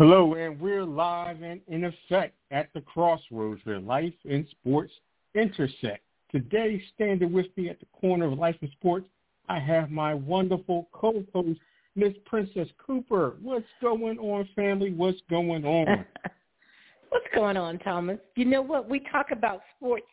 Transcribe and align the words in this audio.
Hello, 0.00 0.32
and 0.32 0.58
we're 0.58 0.82
live 0.82 1.42
and 1.42 1.60
in 1.68 1.84
effect 1.84 2.34
at 2.50 2.72
the 2.72 2.80
crossroads 2.80 3.60
where 3.64 3.78
life 3.78 4.14
and 4.24 4.46
sports 4.50 4.94
intersect. 5.34 6.02
Today, 6.32 6.82
standing 6.94 7.34
with 7.34 7.48
me 7.54 7.68
at 7.68 7.78
the 7.80 7.86
corner 8.00 8.24
of 8.24 8.38
life 8.38 8.56
and 8.62 8.70
sports, 8.70 9.04
I 9.50 9.58
have 9.58 9.90
my 9.90 10.14
wonderful 10.14 10.88
co-host, 10.92 11.60
Miss 11.96 12.14
Princess 12.24 12.68
Cooper. 12.78 13.34
What's 13.42 13.66
going 13.82 14.18
on, 14.18 14.48
family? 14.56 14.90
What's 14.90 15.20
going 15.28 15.66
on? 15.66 16.06
What's 17.10 17.26
going 17.34 17.58
on, 17.58 17.78
Thomas? 17.80 18.20
You 18.36 18.46
know 18.46 18.62
what? 18.62 18.88
We 18.88 19.00
talk 19.00 19.32
about 19.32 19.60
sports 19.76 20.06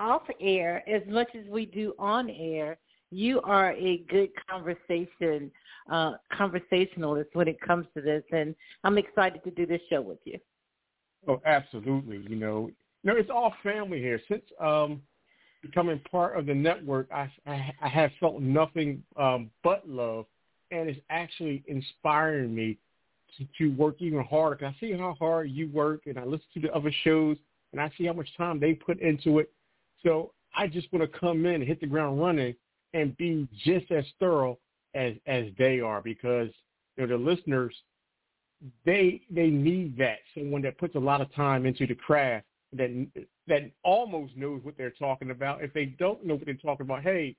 off 0.00 0.22
air 0.40 0.82
as 0.88 1.02
much 1.06 1.28
as 1.36 1.46
we 1.48 1.64
do 1.64 1.94
on 1.96 2.28
air. 2.28 2.76
You 3.10 3.40
are 3.42 3.72
a 3.72 3.98
good 4.08 4.30
conversation 4.48 5.50
uh, 5.90 6.12
conversationalist 6.32 7.30
when 7.32 7.48
it 7.48 7.60
comes 7.60 7.86
to 7.94 8.02
this, 8.02 8.22
and 8.30 8.54
I'm 8.84 8.98
excited 8.98 9.42
to 9.44 9.50
do 9.50 9.66
this 9.66 9.80
show 9.88 10.02
with 10.02 10.18
you. 10.24 10.38
Oh, 11.26 11.40
absolutely. 11.46 12.18
You 12.28 12.36
know, 12.36 12.70
you 13.02 13.10
know, 13.10 13.16
it's 13.16 13.30
all 13.30 13.54
family 13.62 13.98
here. 13.98 14.20
Since 14.28 14.42
um, 14.60 15.00
becoming 15.62 16.00
part 16.10 16.38
of 16.38 16.46
the 16.46 16.54
network, 16.54 17.08
I, 17.12 17.30
I, 17.46 17.72
I 17.82 17.88
have 17.88 18.10
felt 18.20 18.40
nothing 18.40 19.02
um, 19.16 19.50
but 19.64 19.88
love, 19.88 20.26
and 20.70 20.88
it's 20.88 21.00
actually 21.10 21.64
inspiring 21.66 22.54
me 22.54 22.78
to, 23.38 23.46
to 23.58 23.74
work 23.76 23.96
even 24.00 24.22
harder. 24.24 24.66
I 24.66 24.76
see 24.78 24.92
how 24.92 25.16
hard 25.18 25.50
you 25.50 25.70
work, 25.72 26.02
and 26.06 26.18
I 26.18 26.24
listen 26.24 26.46
to 26.54 26.60
the 26.60 26.74
other 26.74 26.92
shows, 27.04 27.36
and 27.72 27.80
I 27.80 27.90
see 27.96 28.06
how 28.06 28.12
much 28.12 28.28
time 28.36 28.60
they 28.60 28.74
put 28.74 29.00
into 29.00 29.38
it. 29.38 29.50
So 30.02 30.32
I 30.54 30.66
just 30.66 30.92
want 30.92 31.10
to 31.10 31.18
come 31.18 31.46
in 31.46 31.56
and 31.56 31.64
hit 31.64 31.80
the 31.80 31.86
ground 31.86 32.20
running 32.20 32.54
and 32.94 33.16
be 33.16 33.48
just 33.64 33.90
as 33.90 34.04
thorough 34.18 34.58
as 34.94 35.14
as 35.26 35.46
they 35.58 35.80
are 35.80 36.00
because 36.00 36.48
you 36.96 37.06
know 37.06 37.18
the 37.18 37.22
listeners 37.22 37.74
they 38.84 39.20
they 39.30 39.48
need 39.48 39.96
that 39.98 40.18
someone 40.34 40.62
that 40.62 40.78
puts 40.78 40.94
a 40.94 40.98
lot 40.98 41.20
of 41.20 41.32
time 41.34 41.66
into 41.66 41.86
the 41.86 41.94
craft 41.94 42.46
that 42.72 43.06
that 43.46 43.70
almost 43.82 44.36
knows 44.36 44.60
what 44.62 44.76
they're 44.76 44.90
talking 44.90 45.30
about. 45.30 45.62
If 45.62 45.72
they 45.72 45.86
don't 45.86 46.24
know 46.24 46.34
what 46.34 46.44
they're 46.44 46.54
talking 46.54 46.84
about, 46.84 47.02
hey, 47.02 47.34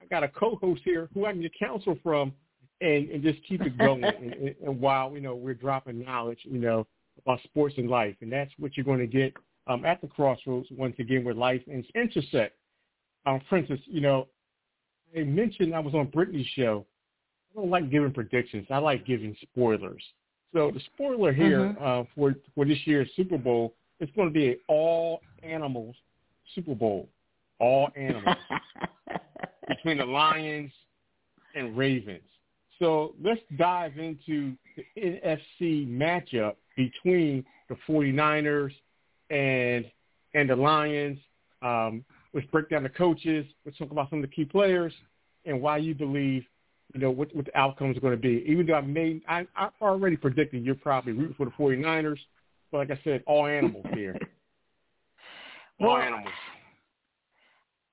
I 0.00 0.06
got 0.06 0.24
a 0.24 0.28
co-host 0.28 0.82
here 0.84 1.08
who 1.12 1.26
I 1.26 1.32
can 1.32 1.42
get 1.42 1.52
counsel 1.58 1.98
from, 2.02 2.32
and 2.80 3.10
and 3.10 3.22
just 3.22 3.40
keep 3.46 3.60
it 3.62 3.76
going. 3.76 4.04
and, 4.04 4.54
and 4.64 4.80
while 4.80 5.12
you 5.12 5.20
know 5.20 5.34
we're 5.34 5.54
dropping 5.54 6.02
knowledge, 6.04 6.40
you 6.44 6.58
know 6.58 6.86
about 7.24 7.42
sports 7.42 7.74
and 7.76 7.90
life, 7.90 8.16
and 8.20 8.32
that's 8.32 8.52
what 8.58 8.76
you're 8.76 8.84
going 8.84 9.00
to 9.00 9.06
get 9.06 9.34
um, 9.66 9.84
at 9.84 10.00
the 10.00 10.06
crossroads 10.06 10.68
once 10.70 10.96
again 10.98 11.24
where 11.24 11.34
life 11.34 11.62
and 11.66 11.84
intersect. 11.94 12.56
Um, 13.26 13.40
for 13.50 13.58
instance, 13.58 13.82
you 13.84 14.00
know, 14.00 14.28
I 15.16 15.24
mentioned 15.24 15.74
I 15.74 15.80
was 15.80 15.94
on 15.94 16.06
Brittany's 16.06 16.46
show 16.54 16.86
I 17.52 17.60
don't 17.60 17.70
like 17.70 17.90
giving 17.90 18.12
predictions. 18.12 18.66
I 18.70 18.78
like 18.78 19.06
giving 19.06 19.36
spoilers. 19.42 20.02
So 20.52 20.70
the 20.72 20.80
spoiler 20.94 21.32
here 21.32 21.60
mm-hmm. 21.60 21.84
uh, 21.84 22.04
for 22.14 22.34
for 22.54 22.64
this 22.64 22.78
year's 22.84 23.08
Super 23.16 23.38
Bowl 23.38 23.74
is 24.00 24.08
going 24.16 24.28
to 24.28 24.34
be 24.34 24.48
an 24.48 24.56
all 24.68 25.20
animals 25.42 25.94
Super 26.54 26.74
Bowl, 26.74 27.08
all 27.58 27.90
animals 27.96 28.36
between 29.68 29.98
the 29.98 30.04
Lions 30.04 30.72
and 31.54 31.76
Ravens. 31.76 32.22
So 32.78 33.14
let's 33.22 33.40
dive 33.58 33.98
into 33.98 34.56
the 34.76 34.84
NFC 34.96 35.86
matchup 35.88 36.54
between 36.76 37.44
the 37.68 37.76
49ers 37.88 38.72
and 39.30 39.84
and 40.34 40.50
the 40.50 40.56
Lions. 40.56 41.18
Um, 41.62 42.04
let's 42.34 42.46
break 42.48 42.68
down 42.70 42.82
the 42.82 42.88
coaches. 42.88 43.46
Let's 43.64 43.78
talk 43.78 43.90
about 43.90 44.10
some 44.10 44.22
of 44.22 44.28
the 44.28 44.34
key 44.34 44.44
players 44.44 44.92
and 45.44 45.60
why 45.60 45.78
you 45.78 45.94
believe 45.94 46.44
you 46.94 47.00
know, 47.00 47.10
what, 47.10 47.34
what 47.34 47.44
the 47.46 47.56
outcome 47.56 47.92
is 47.92 47.98
going 47.98 48.12
to 48.12 48.20
be. 48.20 48.44
Even 48.46 48.66
though 48.66 48.74
I 48.74 48.80
made, 48.80 49.22
I, 49.28 49.46
I 49.56 49.68
already 49.80 50.16
predicted 50.16 50.64
you're 50.64 50.74
probably 50.74 51.12
rooting 51.12 51.34
for 51.36 51.46
the 51.46 51.52
49ers. 51.52 52.18
But 52.72 52.78
like 52.78 52.90
I 52.90 53.00
said, 53.04 53.22
all 53.26 53.46
animals 53.46 53.86
here. 53.94 54.16
all 55.80 55.94
well, 55.94 55.96
animals. 55.96 56.34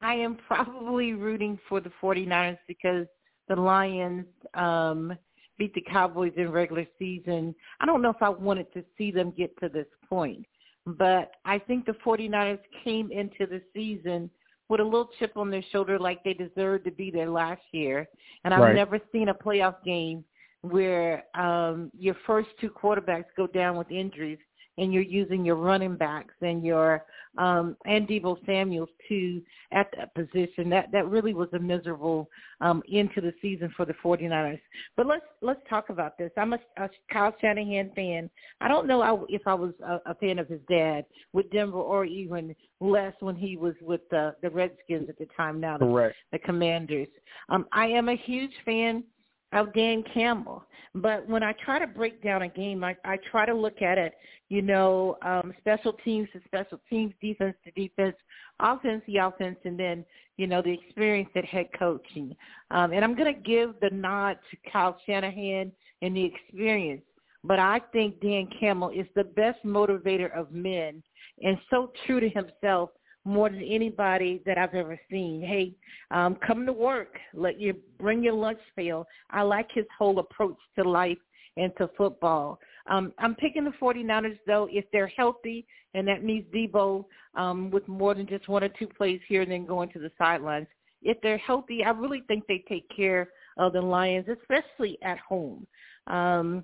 I 0.01 0.15
am 0.15 0.37
probably 0.47 1.13
rooting 1.13 1.59
for 1.67 1.79
the 1.79 1.91
49ers 2.01 2.57
because 2.67 3.07
the 3.47 3.55
Lions 3.55 4.25
um, 4.53 5.17
beat 5.57 5.73
the 5.73 5.81
Cowboys 5.81 6.33
in 6.37 6.51
regular 6.51 6.85
season. 6.99 7.55
I 7.79 7.85
don't 7.85 8.01
know 8.01 8.09
if 8.09 8.21
I 8.21 8.29
wanted 8.29 8.71
to 8.73 8.83
see 8.97 9.11
them 9.11 9.33
get 9.35 9.57
to 9.59 9.69
this 9.69 9.87
point, 10.07 10.45
but 10.87 11.31
I 11.45 11.59
think 11.59 11.85
the 11.85 11.95
49ers 12.05 12.59
came 12.83 13.11
into 13.11 13.45
the 13.45 13.61
season– 13.73 14.29
with 14.69 14.81
a 14.81 14.83
little 14.83 15.09
chip 15.19 15.37
on 15.37 15.49
their 15.49 15.63
shoulder 15.71 15.97
like 15.97 16.23
they 16.23 16.33
deserved 16.33 16.85
to 16.85 16.91
be 16.91 17.11
there 17.11 17.29
last 17.29 17.61
year. 17.71 18.07
And 18.43 18.53
I've 18.53 18.61
right. 18.61 18.75
never 18.75 18.99
seen 19.11 19.29
a 19.29 19.33
playoff 19.33 19.75
game 19.83 20.23
where 20.61 21.23
um 21.35 21.91
your 21.97 22.15
first 22.25 22.49
two 22.59 22.69
quarterbacks 22.69 23.25
go 23.37 23.47
down 23.47 23.77
with 23.77 23.89
injuries 23.91 24.39
and 24.77 24.93
you're 24.93 25.03
using 25.03 25.43
your 25.43 25.55
running 25.55 25.95
backs 25.95 26.33
and 26.41 26.63
your 26.63 27.05
um 27.37 27.75
and 27.85 28.07
Deebo 28.07 28.37
Samuels 28.45 28.89
too 29.07 29.41
at 29.71 29.87
that 29.97 30.13
position. 30.15 30.69
That 30.69 30.91
that 30.91 31.07
really 31.07 31.33
was 31.33 31.49
a 31.53 31.59
miserable 31.59 32.29
um 32.61 32.81
end 32.91 33.09
to 33.15 33.21
the 33.21 33.33
season 33.41 33.73
for 33.75 33.85
the 33.85 33.93
49ers. 34.03 34.59
But 34.95 35.07
let's 35.07 35.25
let's 35.41 35.61
talk 35.69 35.89
about 35.89 36.17
this. 36.17 36.31
I'm 36.37 36.53
a, 36.53 36.59
a 36.77 36.89
Kyle 37.11 37.35
Shanahan 37.39 37.91
fan. 37.95 38.29
I 38.61 38.67
don't 38.67 38.87
know 38.87 39.25
if 39.29 39.41
I 39.45 39.53
was 39.53 39.73
a, 39.83 40.11
a 40.11 40.15
fan 40.15 40.39
of 40.39 40.47
his 40.47 40.61
dad 40.69 41.05
with 41.33 41.49
Denver 41.51 41.77
or 41.77 42.05
even 42.05 42.55
less 42.79 43.13
when 43.19 43.35
he 43.35 43.57
was 43.57 43.75
with 43.81 44.01
the 44.09 44.35
the 44.41 44.49
Redskins 44.49 45.09
at 45.09 45.17
the 45.17 45.27
time 45.35 45.59
now 45.59 45.77
the, 45.77 45.85
Correct. 45.85 46.15
the 46.31 46.39
Commanders. 46.39 47.07
Um 47.49 47.65
I 47.71 47.87
am 47.87 48.09
a 48.09 48.15
huge 48.15 48.53
fan 48.65 49.03
of 49.53 49.73
Dan 49.73 50.03
Campbell. 50.13 50.63
But 50.95 51.27
when 51.27 51.43
I 51.43 51.53
try 51.63 51.79
to 51.79 51.87
break 51.87 52.23
down 52.23 52.41
a 52.41 52.49
game, 52.49 52.83
I, 52.83 52.95
I 53.05 53.17
try 53.31 53.45
to 53.45 53.53
look 53.53 53.81
at 53.81 53.97
it, 53.97 54.13
you 54.49 54.61
know, 54.61 55.17
um, 55.21 55.53
special 55.59 55.93
teams 55.93 56.27
to 56.33 56.41
special 56.45 56.79
teams, 56.89 57.13
defense 57.21 57.55
to 57.65 57.71
defense, 57.71 58.15
offense 58.59 59.03
to 59.05 59.17
offense, 59.17 59.57
and 59.63 59.79
then, 59.79 60.03
you 60.37 60.47
know, 60.47 60.61
the 60.61 60.73
experience 60.73 61.29
at 61.35 61.45
head 61.45 61.67
coaching. 61.77 62.35
Um, 62.71 62.93
and 62.93 63.03
I'm 63.03 63.15
going 63.15 63.33
to 63.33 63.39
give 63.39 63.75
the 63.81 63.89
nod 63.91 64.37
to 64.51 64.71
Kyle 64.71 64.97
Shanahan 65.05 65.71
and 66.01 66.15
the 66.15 66.23
experience. 66.23 67.03
But 67.43 67.59
I 67.59 67.79
think 67.93 68.19
Dan 68.21 68.49
Campbell 68.59 68.89
is 68.89 69.05
the 69.15 69.23
best 69.23 69.63
motivator 69.63 70.35
of 70.35 70.51
men 70.51 71.03
and 71.41 71.57
so 71.69 71.91
true 72.05 72.19
to 72.19 72.29
himself 72.29 72.89
more 73.27 73.49
than 73.49 73.61
anybody 73.61 74.41
that 74.45 74.57
I've 74.57 74.73
ever 74.73 74.99
seen. 75.11 75.41
Hey, 75.41 75.75
um, 76.11 76.37
come 76.45 76.65
to 76.65 76.73
work. 76.73 77.17
Let 77.33 77.59
you 77.59 77.75
bring 77.99 78.23
your 78.23 78.33
lunch 78.33 78.59
pail. 78.75 79.05
I 79.29 79.41
like 79.41 79.69
his 79.73 79.85
whole 79.97 80.19
approach 80.19 80.57
to 80.77 80.89
life 80.89 81.17
and 81.57 81.71
to 81.77 81.89
football. 81.97 82.59
Um, 82.87 83.13
I'm 83.19 83.35
picking 83.35 83.65
the 83.65 83.71
49ers, 83.71 84.39
though, 84.47 84.69
if 84.71 84.85
they're 84.93 85.07
healthy, 85.07 85.65
and 85.93 86.07
that 86.07 86.23
means 86.23 86.45
Deebo 86.53 87.05
um, 87.35 87.69
with 87.69 87.85
more 87.87 88.15
than 88.15 88.27
just 88.27 88.47
one 88.47 88.63
or 88.63 88.69
two 88.69 88.87
plays 88.87 89.19
here 89.27 89.41
and 89.41 89.51
then 89.51 89.65
going 89.65 89.89
to 89.89 89.99
the 89.99 90.11
sidelines. 90.17 90.67
If 91.01 91.19
they're 91.21 91.37
healthy, 91.37 91.83
I 91.83 91.89
really 91.89 92.23
think 92.27 92.47
they 92.47 92.63
take 92.69 92.87
care 92.95 93.29
of 93.57 93.73
the 93.73 93.81
Lions, 93.81 94.27
especially 94.29 94.97
at 95.01 95.19
home. 95.19 95.67
Um, 96.07 96.63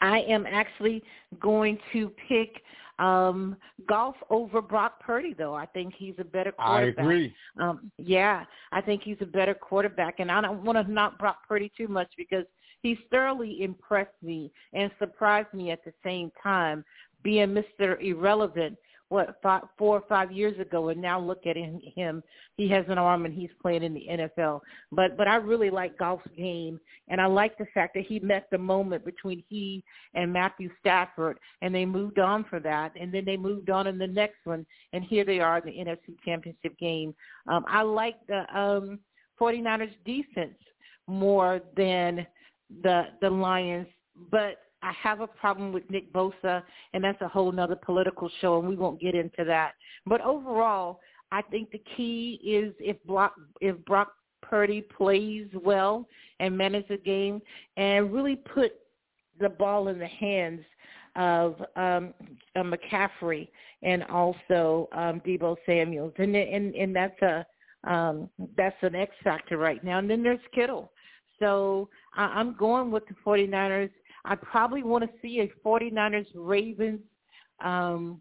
I 0.00 0.20
am 0.20 0.46
actually 0.46 1.02
going 1.40 1.78
to 1.92 2.12
pick 2.28 2.62
um, 3.02 3.56
Goff 3.88 4.14
over 4.30 4.62
Brock 4.62 5.00
Purdy, 5.00 5.34
though. 5.34 5.54
I 5.54 5.66
think 5.66 5.94
he's 5.96 6.14
a 6.18 6.24
better 6.24 6.52
quarterback. 6.52 6.98
I 6.98 7.02
agree. 7.02 7.34
Um, 7.60 7.90
yeah, 7.98 8.44
I 8.70 8.80
think 8.80 9.02
he's 9.02 9.16
a 9.20 9.26
better 9.26 9.54
quarterback, 9.54 10.20
and 10.20 10.30
I 10.30 10.40
don't 10.40 10.62
want 10.62 10.84
to 10.84 10.90
knock 10.90 11.18
Brock 11.18 11.38
Purdy 11.48 11.72
too 11.76 11.88
much 11.88 12.08
because 12.16 12.44
he's 12.80 12.98
thoroughly 13.10 13.62
impressed 13.62 14.22
me 14.22 14.52
and 14.72 14.90
surprised 15.00 15.52
me 15.52 15.72
at 15.72 15.84
the 15.84 15.92
same 16.04 16.30
time, 16.40 16.84
being 17.24 17.48
Mr. 17.48 18.00
Irrelevant 18.00 18.78
what 19.12 19.36
five, 19.42 19.62
four 19.76 19.98
or 19.98 20.04
five 20.08 20.32
years 20.32 20.58
ago, 20.58 20.88
and 20.88 21.00
now 21.00 21.20
look 21.20 21.46
at 21.46 21.54
him. 21.54 22.22
He 22.56 22.66
has 22.70 22.86
an 22.88 22.96
arm 22.96 23.26
and 23.26 23.34
he's 23.34 23.50
playing 23.60 23.82
in 23.82 23.92
the 23.92 24.06
NFL. 24.10 24.60
But 24.90 25.18
but 25.18 25.28
I 25.28 25.36
really 25.36 25.68
like 25.68 25.98
Goff's 25.98 26.26
game, 26.34 26.80
and 27.08 27.20
I 27.20 27.26
like 27.26 27.58
the 27.58 27.66
fact 27.74 27.92
that 27.94 28.06
he 28.06 28.20
met 28.20 28.48
the 28.50 28.56
moment 28.56 29.04
between 29.04 29.44
he 29.48 29.84
and 30.14 30.32
Matthew 30.32 30.70
Stafford, 30.80 31.38
and 31.60 31.74
they 31.74 31.84
moved 31.84 32.18
on 32.18 32.44
for 32.48 32.58
that, 32.60 32.92
and 32.98 33.12
then 33.12 33.26
they 33.26 33.36
moved 33.36 33.68
on 33.68 33.86
in 33.86 33.98
the 33.98 34.06
next 34.06 34.38
one, 34.44 34.64
and 34.94 35.04
here 35.04 35.26
they 35.26 35.40
are 35.40 35.58
in 35.58 35.66
the 35.66 35.90
NFC 35.90 36.16
Championship 36.24 36.78
game. 36.78 37.14
Um, 37.48 37.66
I 37.68 37.82
like 37.82 38.16
the 38.28 38.44
um, 38.58 38.98
49ers 39.38 39.92
defense 40.06 40.56
more 41.06 41.60
than 41.76 42.26
the 42.82 43.08
the 43.20 43.28
Lions, 43.28 43.88
but 44.30 44.56
I 44.82 44.92
have 45.02 45.20
a 45.20 45.26
problem 45.26 45.72
with 45.72 45.88
Nick 45.90 46.12
Bosa, 46.12 46.62
and 46.92 47.02
that's 47.04 47.20
a 47.20 47.28
whole 47.28 47.52
nother 47.52 47.76
political 47.76 48.30
show, 48.40 48.58
and 48.58 48.68
we 48.68 48.76
won't 48.76 49.00
get 49.00 49.14
into 49.14 49.44
that. 49.44 49.72
But 50.06 50.20
overall, 50.20 51.00
I 51.30 51.42
think 51.42 51.70
the 51.70 51.82
key 51.96 52.40
is 52.44 52.74
if 52.78 53.02
Brock 53.04 53.34
if 53.60 53.76
Brock 53.84 54.12
Purdy 54.42 54.82
plays 54.82 55.46
well 55.54 56.06
and 56.40 56.56
manages 56.56 56.88
the 56.88 56.96
game 56.98 57.40
and 57.76 58.12
really 58.12 58.36
put 58.36 58.72
the 59.40 59.48
ball 59.48 59.88
in 59.88 59.98
the 59.98 60.06
hands 60.06 60.60
of 61.16 61.60
um, 61.76 62.14
uh, 62.56 62.62
McCaffrey 62.62 63.48
and 63.82 64.02
also 64.04 64.88
um, 64.92 65.20
Deebo 65.20 65.56
Samuels, 65.64 66.12
and 66.18 66.34
and 66.36 66.74
and 66.74 66.94
that's 66.94 67.20
a 67.22 67.46
um, 67.84 68.28
that's 68.56 68.76
an 68.82 68.94
X 68.94 69.12
factor 69.24 69.58
right 69.58 69.82
now. 69.82 69.98
And 69.98 70.08
then 70.08 70.22
there's 70.22 70.40
Kittle. 70.54 70.92
So 71.38 71.88
I'm 72.14 72.54
going 72.56 72.92
with 72.92 73.04
the 73.08 73.14
49ers. 73.26 73.90
I 74.24 74.34
probably 74.36 74.82
want 74.82 75.04
to 75.04 75.10
see 75.20 75.40
a 75.40 75.66
49ers 75.66 76.26
Ravens 76.34 77.00
um, 77.62 78.20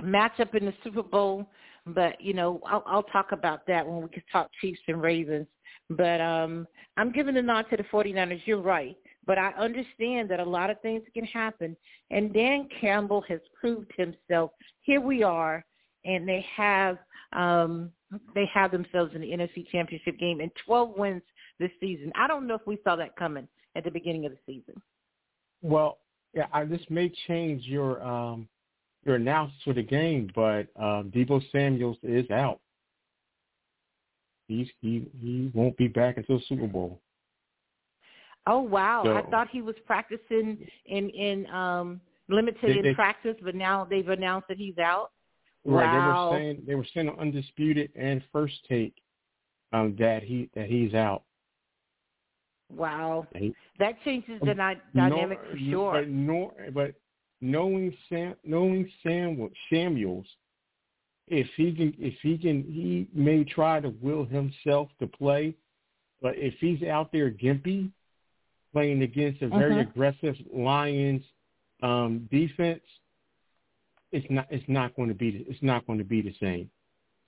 matchup 0.00 0.54
in 0.54 0.66
the 0.66 0.74
Super 0.82 1.02
Bowl, 1.02 1.48
but 1.86 2.20
you 2.20 2.34
know 2.34 2.60
I'll, 2.66 2.82
I'll 2.86 3.02
talk 3.02 3.32
about 3.32 3.66
that 3.66 3.86
when 3.86 4.02
we 4.02 4.08
can 4.08 4.22
talk 4.32 4.50
Chiefs 4.60 4.80
and 4.88 5.00
Ravens. 5.00 5.46
But 5.90 6.20
um, 6.20 6.66
I'm 6.96 7.12
giving 7.12 7.34
the 7.34 7.42
nod 7.42 7.66
to 7.70 7.76
the 7.76 7.82
49ers. 7.84 8.40
You're 8.46 8.62
right. 8.62 8.96
But 9.26 9.38
I 9.38 9.50
understand 9.52 10.30
that 10.30 10.40
a 10.40 10.44
lot 10.44 10.70
of 10.70 10.80
things 10.80 11.02
can 11.14 11.24
happen. 11.24 11.76
And 12.10 12.32
Dan 12.32 12.68
Campbell 12.80 13.22
has 13.28 13.40
proved 13.58 13.90
himself. 13.96 14.50
Here 14.82 15.00
we 15.00 15.22
are, 15.22 15.64
and 16.04 16.28
they 16.28 16.44
have 16.56 16.98
um, 17.32 17.90
they 18.34 18.48
have 18.52 18.70
themselves 18.70 19.14
in 19.14 19.20
the 19.20 19.30
NFC 19.30 19.68
Championship 19.70 20.18
game 20.18 20.40
and 20.40 20.50
12 20.64 20.96
wins 20.96 21.22
this 21.58 21.70
season. 21.80 22.12
I 22.14 22.28
don't 22.28 22.46
know 22.46 22.54
if 22.54 22.66
we 22.66 22.78
saw 22.84 22.96
that 22.96 23.16
coming 23.16 23.48
at 23.74 23.84
the 23.84 23.90
beginning 23.90 24.24
of 24.26 24.32
the 24.32 24.38
season. 24.46 24.80
Well, 25.64 25.96
yeah, 26.34 26.46
I, 26.52 26.64
this 26.64 26.82
may 26.90 27.10
change 27.26 27.64
your 27.64 28.02
um, 28.02 28.46
your 29.06 29.16
analysis 29.16 29.56
for 29.64 29.72
the 29.72 29.82
game, 29.82 30.30
but 30.34 30.66
um, 30.76 31.10
Deebo 31.14 31.42
Samuels 31.50 31.96
is 32.02 32.30
out. 32.30 32.60
He's 34.46 34.68
he 34.82 35.08
he 35.22 35.50
won't 35.54 35.76
be 35.78 35.88
back 35.88 36.18
until 36.18 36.38
Super 36.48 36.66
Bowl. 36.66 37.00
Oh 38.46 38.60
wow! 38.60 39.02
So, 39.04 39.16
I 39.16 39.22
thought 39.30 39.48
he 39.50 39.62
was 39.62 39.74
practicing 39.86 40.58
in 40.84 41.08
in 41.08 41.46
um 41.46 42.00
limited 42.28 42.84
they, 42.84 42.88
in 42.90 42.94
practice, 42.94 43.36
but 43.42 43.54
now 43.54 43.86
they've 43.88 44.08
announced 44.08 44.48
that 44.48 44.58
he's 44.58 44.76
out. 44.76 45.12
Right. 45.64 45.86
Wow. 45.86 46.30
They 46.30 46.36
were 46.36 46.38
saying 46.38 46.62
they 46.66 46.74
were 46.74 46.86
saying 46.92 47.08
on 47.08 47.18
undisputed 47.18 47.90
and 47.96 48.22
first 48.30 48.54
take 48.68 48.94
um 49.72 49.96
that 49.98 50.22
he 50.24 50.50
that 50.54 50.66
he's 50.66 50.92
out. 50.92 51.22
Wow. 52.76 53.26
That 53.78 53.94
changes 54.04 54.40
the 54.42 54.50
um, 54.50 54.76
dynamic 54.94 55.40
for 55.50 55.58
sure. 55.58 55.92
But 55.92 56.08
nor, 56.08 56.52
but 56.72 56.94
knowing 57.40 57.94
Sam 58.08 58.34
knowing 58.44 58.90
Sam 59.02 59.50
Samuels, 59.70 60.26
if 61.28 61.46
he 61.56 61.72
can 61.72 61.94
if 61.98 62.14
he 62.22 62.38
can 62.38 62.62
he 62.64 63.08
may 63.14 63.44
try 63.44 63.80
to 63.80 63.90
will 64.00 64.24
himself 64.24 64.88
to 65.00 65.06
play, 65.06 65.54
but 66.22 66.34
if 66.36 66.54
he's 66.60 66.82
out 66.82 67.12
there 67.12 67.30
gimpy, 67.30 67.90
playing 68.72 69.02
against 69.02 69.42
a 69.42 69.48
very 69.48 69.72
uh-huh. 69.72 69.90
aggressive 69.90 70.36
Lions 70.52 71.22
um, 71.82 72.28
defense, 72.30 72.82
it's 74.12 74.26
not 74.30 74.46
it's 74.50 74.68
not 74.68 74.94
going 74.96 75.08
to 75.08 75.14
be 75.14 75.44
it's 75.48 75.62
not 75.62 75.86
going 75.86 75.98
to 75.98 76.04
be 76.04 76.22
the 76.22 76.34
same. 76.40 76.70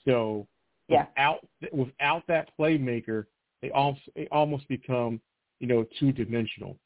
So 0.04 0.46
yeah. 0.88 1.06
without 1.08 1.46
without 1.72 2.22
that 2.28 2.50
playmaker, 2.58 3.26
they 3.60 3.70
almost 3.70 4.02
they 4.14 4.28
almost 4.31 4.69
become 4.69 5.20
you 5.61 5.67
know 5.67 5.87
two 5.99 6.12
dimensional. 6.12 6.76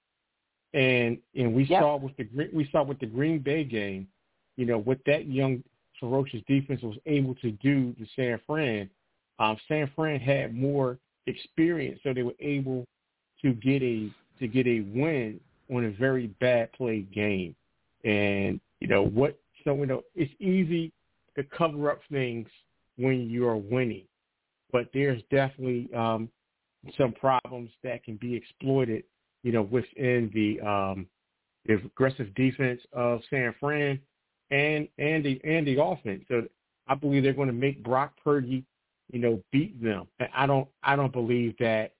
And 0.73 1.19
and 1.35 1.55
we 1.55 1.65
yep. 1.65 1.83
saw 1.83 1.97
with 1.97 2.17
the 2.17 2.29
we 2.53 2.69
saw 2.71 2.83
with 2.83 3.01
the 3.01 3.07
Green 3.07 3.41
Bay 3.41 3.65
game, 3.65 4.07
you 4.57 4.67
know 4.67 4.79
what 4.79 4.99
that 5.07 5.27
young 5.27 5.63
ferocious 5.99 6.43
defense 6.47 6.83
was 6.83 6.97
able 7.07 7.35
to 7.37 7.51
do 7.53 7.93
to 7.95 8.07
San 8.17 8.41
Fran. 8.47 8.89
Um, 9.39 9.57
San 9.69 9.91
Fran 9.97 10.21
had 10.21 10.55
more 10.55 10.99
experience, 11.27 12.01
so 12.03 12.13
they 12.13 12.23
were 12.23 12.33
able 12.41 12.87
to 13.43 13.53
get 13.55 13.83
a 13.83 14.11
to 14.39 14.49
get 14.49 14.67
a 14.67 14.81
win 14.81 15.41
on 15.73 15.85
a 15.85 15.91
very 15.91 16.29
bad 16.41 16.73
play 16.73 17.01
game. 17.15 17.55
And, 18.05 18.61
you 18.81 18.89
know, 18.89 19.03
what, 19.03 19.39
so, 19.65 19.75
you 19.75 19.87
know, 19.87 20.03
it's 20.15 20.33
easy 20.41 20.93
to 21.37 21.45
cover 21.45 21.91
up 21.91 22.01
things 22.11 22.49
when 22.97 23.31
you 23.31 23.47
are 23.47 23.57
winning, 23.57 24.05
but 24.73 24.89
there's 24.93 25.23
definitely 25.31 25.89
um, 25.95 26.29
some 26.97 27.13
problems 27.13 27.71
that 27.83 28.05
can 28.05 28.17
be 28.17 28.35
exploited, 28.35 29.05
you 29.43 29.53
know, 29.53 29.63
within 29.63 30.31
the, 30.35 30.61
um, 30.67 31.07
the 31.67 31.75
aggressive 31.75 32.35
defense 32.35 32.81
of 32.93 33.21
San 33.29 33.55
Fran 33.61 34.01
and, 34.51 34.89
and 34.99 35.25
the, 35.25 35.41
and 35.45 35.67
the 35.67 35.83
offense. 35.83 36.25
So 36.29 36.43
I 36.89 36.95
believe 36.95 37.23
they're 37.23 37.33
going 37.33 37.49
to 37.49 37.55
make 37.55 37.83
Brock 37.83 38.15
Purdy, 38.23 38.65
you 39.13 39.19
know, 39.19 39.43
beat 39.53 39.83
them. 39.83 40.07
And 40.19 40.29
I 40.35 40.47
don't, 40.47 40.69
I 40.83 40.97
don't 40.97 41.13
believe 41.13 41.55
that, 41.59 41.93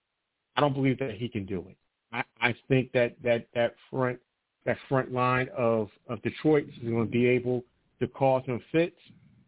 I 0.55 0.61
don't 0.61 0.73
believe 0.73 0.99
that 0.99 1.11
he 1.11 1.29
can 1.29 1.45
do 1.45 1.65
it. 1.69 1.77
I, 2.13 2.23
I 2.41 2.55
think 2.67 2.91
that 2.91 3.15
that 3.23 3.47
that 3.55 3.75
front 3.89 4.19
that 4.65 4.77
front 4.89 5.11
line 5.11 5.49
of 5.57 5.89
of 6.09 6.21
Detroit 6.21 6.65
is 6.67 6.89
going 6.89 7.05
to 7.05 7.11
be 7.11 7.25
able 7.25 7.63
to 7.99 8.07
cause 8.07 8.43
some 8.45 8.61
fits, 8.71 8.99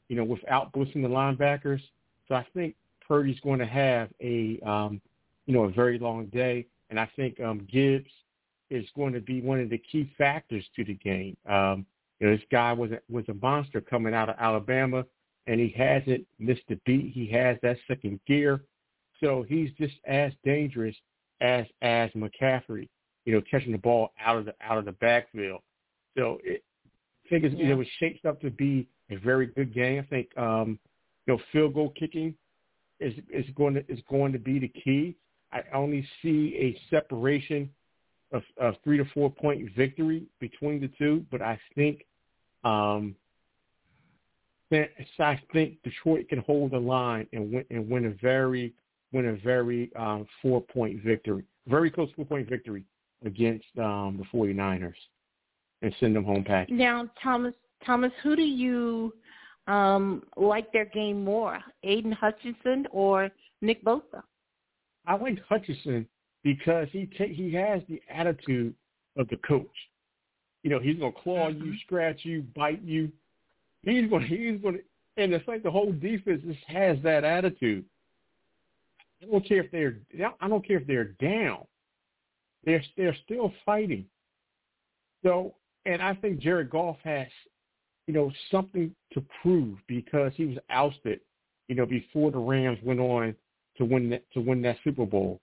you 0.08 0.16
know, 0.16 0.24
without 0.24 0.72
boosting 0.72 1.02
the 1.02 1.10
linebackers. 1.10 1.82
So 2.28 2.36
I 2.36 2.46
think 2.54 2.76
Purdy's 3.06 3.40
going 3.42 3.60
to 3.60 3.66
have 3.66 4.10
a 4.22 4.60
um, 4.66 5.02
you 5.46 5.54
know 5.54 5.64
a 5.64 5.72
very 5.72 6.00
long 6.00 6.28
day, 6.28 6.66
and 6.90 7.00
I 7.00 7.10
think 7.16 7.40
um, 7.40 7.68
Gibbs 7.72 8.10
is 8.70 8.86
going 8.96 9.14
to 9.14 9.22
be 9.22 9.42
one 9.42 9.60
of 9.60 9.70
the 9.70 9.78
key 9.78 10.12
factors 10.18 10.66
to 10.76 10.84
the 10.84 10.96
game. 10.96 11.38
Um, 11.48 11.86
you 12.20 12.28
know, 12.28 12.36
this 12.36 12.46
guy 12.52 12.74
was 12.74 12.92
a, 12.92 13.00
was 13.10 13.26
a 13.30 13.34
monster 13.36 13.82
coming 13.82 14.14
out 14.14 14.30
of 14.30 14.36
Alabama, 14.40 15.06
and 15.48 15.60
he 15.60 15.70
hasn't 15.78 16.26
missed 16.40 16.64
a 16.70 16.76
beat. 16.86 17.12
He 17.14 17.28
has 17.28 17.58
that 17.62 17.78
second 17.88 18.20
gear, 18.26 18.62
so 19.20 19.46
he's 19.48 19.70
just 19.80 19.96
as 20.06 20.32
dangerous 20.44 20.96
as 21.42 21.66
as 21.82 22.10
McCaffrey, 22.12 22.88
you 23.26 23.34
know, 23.34 23.42
catching 23.50 23.72
the 23.72 23.78
ball 23.78 24.12
out 24.24 24.38
of 24.38 24.46
the 24.46 24.54
out 24.62 24.78
of 24.78 24.86
the 24.86 24.94
backfield. 24.94 25.62
So 26.18 26.40
it, 26.44 26.64
I 27.26 27.30
think 27.30 27.44
it's, 27.46 27.56
yeah. 27.58 27.72
it 27.72 27.74
was 27.74 27.88
shaped 28.00 28.26
up 28.26 28.42
to 28.42 28.50
be 28.50 28.88
a 29.10 29.16
very 29.18 29.48
good 29.48 29.74
game. 29.74 30.00
I 30.00 30.08
think 30.08 30.30
um, 30.38 30.80
you 31.26 31.34
know 31.34 31.42
field 31.52 31.74
goal 31.74 31.94
kicking 31.98 32.36
is 33.00 33.14
is 33.30 33.46
going 33.56 33.76
to 33.76 33.92
is 33.92 34.00
going 34.10 34.32
to 34.34 34.40
be 34.40 34.60
the 34.60 34.70
key. 34.70 35.16
I 35.54 35.64
only 35.74 36.08
see 36.22 36.56
a 36.58 36.94
separation 36.94 37.70
of, 38.32 38.76
three 38.84 38.98
to 38.98 39.06
four 39.14 39.30
point 39.30 39.70
victory 39.78 40.24
between 40.40 40.82
the 40.82 40.90
two, 40.98 41.26
but 41.32 41.42
I 41.42 41.60
think 41.76 42.04
um, 42.64 43.16
I 44.72 45.40
think 45.52 45.84
Detroit 45.84 46.28
can 46.30 46.40
hold 46.40 46.72
the 46.72 46.80
line 46.80 47.28
and 47.32 47.54
win 47.54 47.66
and 47.70 47.88
win 47.90 48.06
a 48.06 48.10
very 48.22 48.74
win 49.12 49.28
a 49.28 49.36
very 49.36 49.92
um, 49.96 50.28
four-point 50.42 51.04
victory, 51.04 51.44
very 51.68 51.92
close 51.92 52.10
four-point 52.16 52.50
victory 52.50 52.84
against 53.24 53.66
um, 53.78 54.18
the 54.20 54.38
49ers 54.38 54.94
and 55.84 55.94
send 56.00 56.16
them 56.16 56.24
home 56.24 56.44
packing. 56.44 56.78
Now, 56.78 57.08
Thomas, 57.22 57.54
Thomas, 57.86 58.12
who 58.24 58.36
do 58.36 58.42
you 58.42 59.14
um, 59.68 60.24
like 60.36 60.74
their 60.74 60.86
game 60.86 61.24
more, 61.24 61.60
Aidan 61.84 62.12
Hutchinson 62.12 62.88
or 62.92 63.30
Nick 63.62 63.84
Bosa? 63.86 64.24
I 65.06 65.16
like 65.16 65.40
Hutchinson 65.48 66.08
because 66.44 66.88
he 66.92 67.10
ta- 67.18 67.26
he 67.30 67.54
has 67.54 67.82
the 67.90 68.02
attitude 68.10 68.74
of 69.18 69.28
the 69.30 69.38
coach. 69.38 69.68
You 70.64 70.70
know, 70.70 70.80
he's 70.80 70.98
gonna 70.98 71.12
claw 71.12 71.50
mm-hmm. 71.50 71.66
you, 71.66 71.74
scratch 71.86 72.22
you, 72.24 72.44
bite 72.56 72.82
you. 72.84 73.12
He's 73.84 74.10
gonna 74.10 74.26
he's 74.26 74.60
gonna, 74.62 74.80
and 75.18 75.34
it's 75.34 75.48
like 75.48 75.64
the 75.64 75.72
whole 75.72 75.92
defense 75.92 76.42
just 76.46 76.64
has 76.68 76.98
that 77.04 77.24
attitude. 77.24 77.86
I 79.22 79.26
don't 79.26 79.48
care 79.48 79.64
if 79.64 79.72
they're 79.72 79.98
I 80.40 80.48
don't 80.48 80.66
care 80.66 80.78
if 80.78 80.88
they're 80.88 81.16
down. 81.20 81.66
They're 82.66 82.84
they're 82.98 83.18
still 83.26 83.54
fighting. 83.66 84.06
So, 85.24 85.56
and 85.86 86.02
I 86.02 86.14
think 86.16 86.40
Jared 86.40 86.70
Goff 86.70 86.98
has, 87.04 87.28
you 88.08 88.14
know, 88.14 88.32
something 88.52 88.94
to 89.14 89.24
prove 89.42 89.78
because 89.88 90.34
he 90.36 90.46
was 90.46 90.58
ousted, 90.70 91.22
you 91.68 91.76
know, 91.76 91.86
before 91.86 92.32
the 92.32 92.38
Rams 92.38 92.80
went 92.84 93.00
on 93.00 93.36
to 93.78 93.86
win 93.86 94.10
that 94.10 94.24
to 94.34 94.42
win 94.42 94.62
that 94.64 94.78
Super 94.84 95.06
Bowl. 95.06 95.40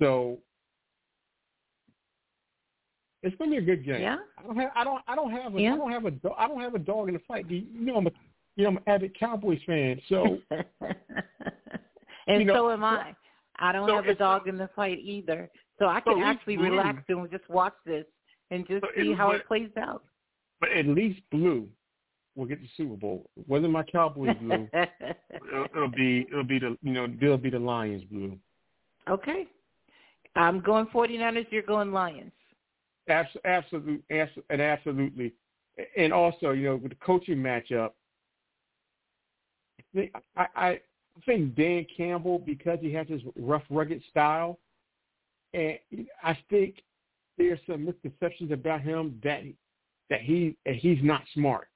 So 0.00 0.38
it's 3.22 3.34
gonna 3.36 3.50
be 3.52 3.56
a 3.58 3.62
good 3.62 3.84
game. 3.84 4.00
Yeah. 4.00 4.18
I 4.38 4.42
don't 4.46 4.56
have 4.56 4.70
I 4.74 4.84
don't 4.84 5.02
I 5.08 5.14
don't 5.16 5.30
have 5.32 5.54
a 5.54 5.60
yeah. 5.60 5.74
I 5.74 5.76
don't 5.76 5.92
have 5.92 6.04
a 6.04 6.12
I 6.36 6.48
don't 6.48 6.60
have 6.60 6.74
a 6.74 6.78
dog 6.78 7.08
in 7.08 7.14
the 7.14 7.20
fight. 7.26 7.48
You 7.48 7.64
know 7.72 7.96
I'm 7.96 8.06
a 8.06 8.10
you 8.56 8.64
know 8.64 8.70
I'm 8.70 8.76
an 8.78 8.82
avid 8.86 9.18
Cowboys 9.18 9.60
fan, 9.66 10.00
so 10.08 10.38
and 12.28 12.40
you 12.40 12.44
know, 12.44 12.54
so 12.54 12.70
am 12.70 12.84
I. 12.84 13.14
I 13.60 13.72
don't 13.72 13.88
so 13.88 13.96
have 13.96 14.06
a 14.06 14.14
dog 14.14 14.46
in 14.46 14.56
the 14.56 14.68
fight 14.76 14.98
either, 15.02 15.50
so 15.80 15.86
I 15.86 16.00
can 16.00 16.14
so 16.14 16.22
actually 16.22 16.58
relax 16.58 17.02
and 17.08 17.28
just 17.30 17.48
watch 17.50 17.74
this 17.84 18.04
and 18.52 18.66
just 18.68 18.82
so 18.82 18.88
see 18.96 19.12
how 19.12 19.32
it 19.32 19.46
plays 19.48 19.70
out. 19.76 20.04
But 20.60 20.70
at 20.70 20.86
least 20.86 21.20
blue 21.32 21.68
will 22.38 22.46
get 22.46 22.62
the 22.62 22.68
Super 22.76 22.96
Bowl. 22.96 23.28
Whether 23.46 23.68
my 23.68 23.82
Cowboys 23.82 24.36
blue, 24.40 24.68
it'll, 24.72 25.64
it'll 25.74 25.88
be 25.88 26.26
it'll 26.30 26.44
be 26.44 26.58
the 26.58 26.78
you 26.82 26.92
know 26.92 27.06
they'll 27.20 27.36
be 27.36 27.50
the 27.50 27.58
Lions 27.58 28.04
blue. 28.04 28.38
Okay, 29.08 29.46
I'm 30.36 30.60
going 30.60 30.86
49ers. 30.86 31.46
You're 31.50 31.62
going 31.62 31.92
Lions. 31.92 32.32
Absolutely, 33.08 34.02
and 34.10 34.60
absolutely, 34.60 35.32
and 35.96 36.12
also, 36.12 36.50
you 36.50 36.64
know, 36.64 36.76
with 36.76 36.92
the 36.92 36.98
coaching 37.04 37.38
matchup, 37.38 37.92
I, 39.96 40.10
I, 40.36 40.46
I 40.54 40.80
think 41.24 41.56
Dan 41.56 41.86
Campbell 41.96 42.38
because 42.38 42.78
he 42.80 42.92
has 42.92 43.08
his 43.08 43.22
rough, 43.36 43.62
rugged 43.70 44.02
style, 44.10 44.58
and 45.54 45.78
I 46.22 46.36
think 46.50 46.76
there's 47.38 47.58
some 47.66 47.86
misconceptions 47.86 48.52
about 48.52 48.82
him 48.82 49.18
that 49.24 49.42
that 50.10 50.20
he 50.20 50.56
that 50.66 50.76
he's 50.76 50.98
not 51.02 51.22
smart. 51.34 51.68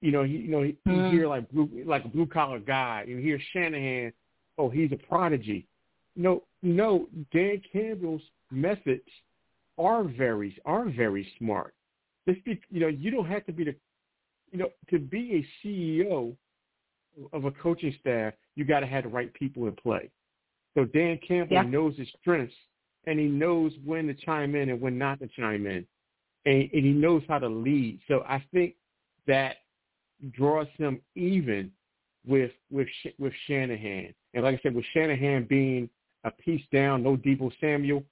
You 0.00 0.12
know, 0.12 0.22
he 0.24 0.32
you 0.32 0.48
know 0.48 0.62
he, 0.62 0.76
mm. 0.86 1.12
you 1.12 1.18
hear 1.18 1.28
like 1.28 1.50
blue 1.50 1.68
like 1.86 2.04
a 2.04 2.08
blue 2.08 2.26
collar 2.26 2.58
guy. 2.58 3.04
You 3.06 3.18
hear 3.18 3.40
Shanahan, 3.52 4.12
oh 4.58 4.68
he's 4.68 4.92
a 4.92 4.96
prodigy. 4.96 5.66
No, 6.16 6.42
no, 6.62 7.08
Dan 7.32 7.62
Campbell's 7.72 8.22
methods 8.50 9.02
are 9.78 10.04
very 10.04 10.56
are 10.64 10.88
very 10.90 11.26
smart. 11.38 11.74
This, 12.26 12.36
you 12.70 12.80
know, 12.80 12.88
you 12.88 13.10
don't 13.10 13.26
have 13.26 13.46
to 13.46 13.52
be 13.52 13.64
the, 13.64 13.74
you 14.52 14.58
know, 14.58 14.68
to 14.90 14.98
be 14.98 15.44
a 15.64 15.66
CEO 15.66 16.36
of 17.32 17.44
a 17.44 17.50
coaching 17.50 17.94
staff, 18.00 18.34
you 18.54 18.64
got 18.64 18.80
to 18.80 18.86
have 18.86 19.04
the 19.04 19.08
right 19.08 19.32
people 19.34 19.66
in 19.66 19.72
play. 19.72 20.10
So 20.74 20.84
Dan 20.84 21.18
Campbell 21.26 21.54
yeah. 21.54 21.62
knows 21.62 21.96
his 21.96 22.08
strengths 22.20 22.54
and 23.06 23.18
he 23.18 23.26
knows 23.26 23.72
when 23.84 24.06
to 24.06 24.14
chime 24.14 24.54
in 24.54 24.70
and 24.70 24.80
when 24.80 24.98
not 24.98 25.18
to 25.20 25.28
chime 25.28 25.66
in, 25.66 25.86
and, 26.44 26.70
and 26.72 26.84
he 26.84 26.92
knows 26.92 27.22
how 27.28 27.38
to 27.38 27.48
lead. 27.48 27.98
So 28.06 28.22
I 28.28 28.44
think 28.52 28.74
that 29.26 29.56
draws 30.32 30.66
him 30.76 31.00
even 31.14 31.70
with 32.26 32.52
with 32.70 32.88
with 33.18 33.32
Shanahan. 33.46 34.14
And 34.34 34.44
like 34.44 34.58
I 34.58 34.60
said, 34.62 34.74
with 34.74 34.84
Shanahan 34.92 35.44
being 35.48 35.88
a 36.24 36.30
piece 36.30 36.62
down, 36.72 37.02
no 37.02 37.16
Deebo 37.16 37.50
Samuel, 37.60 38.04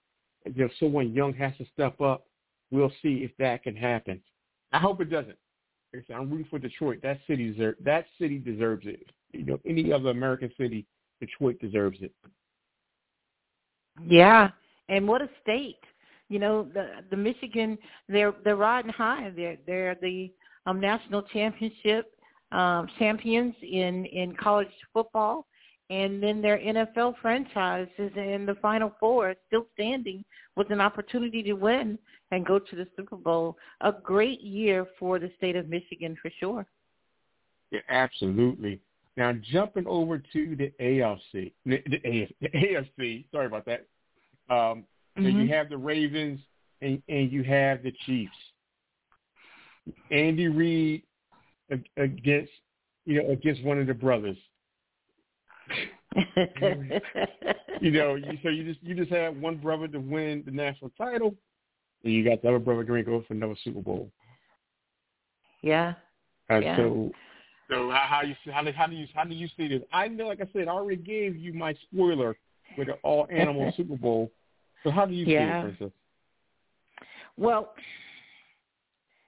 if 0.45 0.71
someone 0.81 1.13
young 1.13 1.35
has 1.35 1.57
to 1.59 1.67
step 1.73 2.01
up, 2.01 2.27
we'll 2.71 2.93
see 3.03 3.19
if 3.19 3.31
that 3.39 3.63
can 3.63 3.77
happen. 3.77 4.21
I 4.73 4.79
hope 4.79 5.01
it 5.01 5.11
doesn't. 5.11 5.37
Like 5.93 6.05
I 6.05 6.07
said, 6.07 6.17
I'm 6.17 6.31
rooting 6.31 6.47
for 6.51 6.59
Detroit. 6.59 7.01
That 7.03 7.19
city 7.27 7.51
deserves 7.53 7.79
that 7.85 8.07
city 8.19 8.39
deserves 8.39 8.87
it. 8.87 9.11
You 9.33 9.45
know, 9.45 9.61
any 9.67 9.93
other 9.93 10.11
American 10.11 10.51
city, 10.59 10.87
Detroit 11.21 11.59
deserves 11.61 11.99
it. 12.01 12.13
Yeah, 14.07 14.51
and 14.89 15.09
what 15.09 15.23
a 15.23 15.29
state! 15.43 15.81
You 16.29 16.39
know, 16.39 16.69
the 16.75 16.89
the 17.11 17.17
Michigan 17.17 17.79
they're 18.09 18.35
they're 18.45 18.57
riding 18.57 18.93
high. 18.93 19.33
They're 19.35 19.57
they're 19.67 19.97
the 20.01 20.31
um, 20.69 20.81
national 20.81 21.23
championship 21.23 22.13
um, 22.53 22.89
champions 22.99 23.55
in 23.63 24.05
in 24.07 24.35
college 24.37 24.69
football, 24.93 25.47
and 25.91 26.23
then 26.23 26.41
their 26.41 26.59
NFL 26.59 27.15
franchise 27.21 27.89
is 27.99 28.13
in 28.17 28.47
the 28.47 28.55
Final 28.61 28.93
Four, 29.01 29.35
still 29.47 29.67
standing 29.75 30.25
with 30.57 30.71
an 30.71 30.81
opportunity 30.81 31.43
to 31.43 31.55
win 31.55 31.99
and 32.31 32.45
go 32.45 32.59
to 32.59 32.77
the 32.77 32.87
Super 32.97 33.17
Bowl. 33.17 33.57
A 33.83 33.93
great 33.93 34.41
year 34.41 34.87
for 34.99 35.19
the 35.19 35.31
state 35.37 35.57
of 35.57 35.69
Michigan 35.69 36.17
for 36.21 36.31
sure. 36.39 36.67
Yeah, 37.71 37.81
absolutely. 37.89 38.81
Now 39.17 39.33
jumping 39.53 39.87
over 39.87 40.19
to 40.19 40.57
the 40.57 40.73
AFC, 40.81 41.53
the, 41.67 41.83
the, 41.87 42.29
the 42.41 42.49
AFC. 42.49 43.25
Sorry 43.31 43.47
about 43.47 43.67
that. 43.67 43.87
Um, 44.49 44.85
mm-hmm. 45.19 45.25
So 45.25 45.29
you 45.29 45.49
have 45.53 45.69
the 45.69 45.77
Ravens 45.77 46.41
and, 46.81 47.03
and 47.09 47.31
you 47.31 47.43
have 47.43 47.83
the 47.83 47.93
Chiefs. 48.07 48.33
Andy 50.11 50.49
Reid 50.49 51.03
against 51.97 52.53
you 53.05 53.23
know 53.23 53.31
against 53.31 53.63
one 53.65 53.79
of 53.79 53.87
the 53.87 53.95
brothers. 53.95 54.37
you 57.81 57.91
know, 57.91 58.15
you, 58.15 58.39
so 58.43 58.49
you 58.49 58.65
just 58.65 58.83
you 58.83 58.95
just 58.95 59.11
have 59.11 59.37
one 59.37 59.57
brother 59.57 59.87
to 59.89 59.99
win 59.99 60.43
the 60.45 60.51
national 60.51 60.91
title, 60.97 61.35
and 62.05 62.13
you 62.13 62.25
got 62.25 62.43
the 62.43 62.49
other 62.49 62.59
brother 62.59 62.85
going 62.85 63.05
to 63.05 63.11
go 63.11 63.25
for 63.27 63.35
another 63.35 63.57
Super 63.63 63.81
Bowl. 63.81 64.11
Yeah. 65.63 65.95
And 66.49 66.65
yeah. 66.65 66.77
so, 66.77 67.11
so 67.71 67.91
how, 67.91 68.07
how 68.09 68.23
you 68.23 68.35
how 68.53 68.63
do 68.63 68.73
how 68.73 68.87
do 68.87 68.95
you 68.95 69.07
how 69.15 69.25
do 69.25 69.35
you 69.35 69.49
see 69.57 69.69
this? 69.69 69.83
I 69.93 70.09
know, 70.09 70.29
like 70.29 70.41
I 70.41 70.49
said, 70.53 70.69
I 70.69 70.73
already 70.73 71.03
gave 71.03 71.37
you 71.37 71.53
my 71.53 71.75
spoiler 71.93 72.37
with 72.77 72.89
the 72.89 72.95
all 73.03 73.27
animal 73.31 73.73
Super 73.77 73.97
Bowl. 73.97 74.31
So 74.85 74.91
how 74.91 75.05
do 75.05 75.13
you 75.13 75.27
yeah. 75.27 75.63
see 75.63 75.69
it, 75.69 75.79
Princess? 75.79 75.99
Well, 77.37 77.75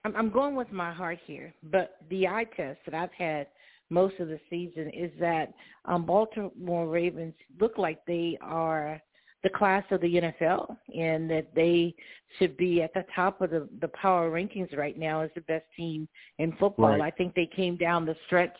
I'm, 0.04 0.16
I'm 0.16 0.30
going 0.30 0.56
with 0.56 0.72
my 0.72 0.92
heart 0.92 1.18
here, 1.26 1.52
but 1.70 1.96
the 2.08 2.26
eye 2.26 2.46
test 2.56 2.78
that 2.86 2.94
I've 2.94 3.12
had 3.12 3.46
most 3.90 4.18
of 4.20 4.28
the 4.28 4.40
season 4.48 4.90
is 4.90 5.10
that 5.20 5.52
um, 5.84 6.06
Baltimore 6.06 6.88
Ravens 6.88 7.34
look 7.60 7.76
like 7.76 8.04
they 8.06 8.38
are 8.40 9.00
the 9.42 9.50
class 9.50 9.84
of 9.90 10.00
the 10.00 10.14
NFL 10.14 10.76
and 10.94 11.28
that 11.30 11.48
they 11.54 11.94
should 12.38 12.56
be 12.56 12.82
at 12.82 12.92
the 12.94 13.04
top 13.14 13.40
of 13.40 13.50
the, 13.50 13.68
the 13.80 13.88
power 13.88 14.30
rankings 14.30 14.76
right 14.76 14.98
now 14.98 15.22
as 15.22 15.30
the 15.34 15.40
best 15.42 15.64
team 15.76 16.08
in 16.38 16.52
football. 16.52 16.90
Right. 16.90 17.00
I 17.00 17.10
think 17.10 17.34
they 17.34 17.48
came 17.54 17.76
down 17.76 18.04
the 18.04 18.16
stretch. 18.26 18.56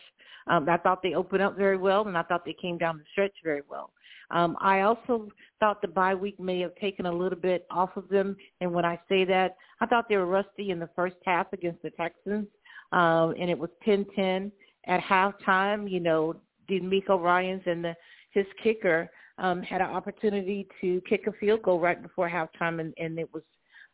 Um, 0.47 0.67
I 0.67 0.77
thought 0.77 1.03
they 1.03 1.13
opened 1.13 1.43
up 1.43 1.55
very 1.55 1.77
well, 1.77 2.07
and 2.07 2.17
I 2.17 2.23
thought 2.23 2.45
they 2.45 2.55
came 2.59 2.77
down 2.77 2.97
the 2.97 3.03
stretch 3.11 3.35
very 3.43 3.61
well. 3.69 3.91
Um, 4.31 4.55
I 4.59 4.81
also 4.81 5.27
thought 5.59 5.81
the 5.81 5.87
bye 5.87 6.15
week 6.15 6.39
may 6.39 6.59
have 6.61 6.75
taken 6.75 7.05
a 7.05 7.11
little 7.11 7.37
bit 7.37 7.67
off 7.69 7.95
of 7.97 8.07
them. 8.09 8.35
And 8.61 8.73
when 8.73 8.85
I 8.85 8.99
say 9.07 9.25
that, 9.25 9.57
I 9.81 9.85
thought 9.85 10.07
they 10.09 10.17
were 10.17 10.25
rusty 10.25 10.71
in 10.71 10.79
the 10.79 10.89
first 10.95 11.17
half 11.25 11.51
against 11.53 11.81
the 11.83 11.91
Texans, 11.91 12.47
um, 12.91 13.35
and 13.39 13.49
it 13.49 13.57
was 13.57 13.69
10-10 13.85 14.51
at 14.87 15.01
halftime. 15.01 15.89
You 15.89 15.99
know, 15.99 16.35
DeMeco 16.69 17.21
Ryans 17.21 17.63
and 17.65 17.83
the, 17.83 17.95
his 18.31 18.45
kicker 18.63 19.09
um, 19.37 19.61
had 19.61 19.81
an 19.81 19.89
opportunity 19.89 20.67
to 20.79 21.01
kick 21.09 21.27
a 21.27 21.33
field 21.33 21.63
goal 21.63 21.79
right 21.79 22.01
before 22.01 22.29
halftime, 22.29 22.79
and, 22.79 22.93
and 22.97 23.19
it 23.19 23.29
was, 23.33 23.43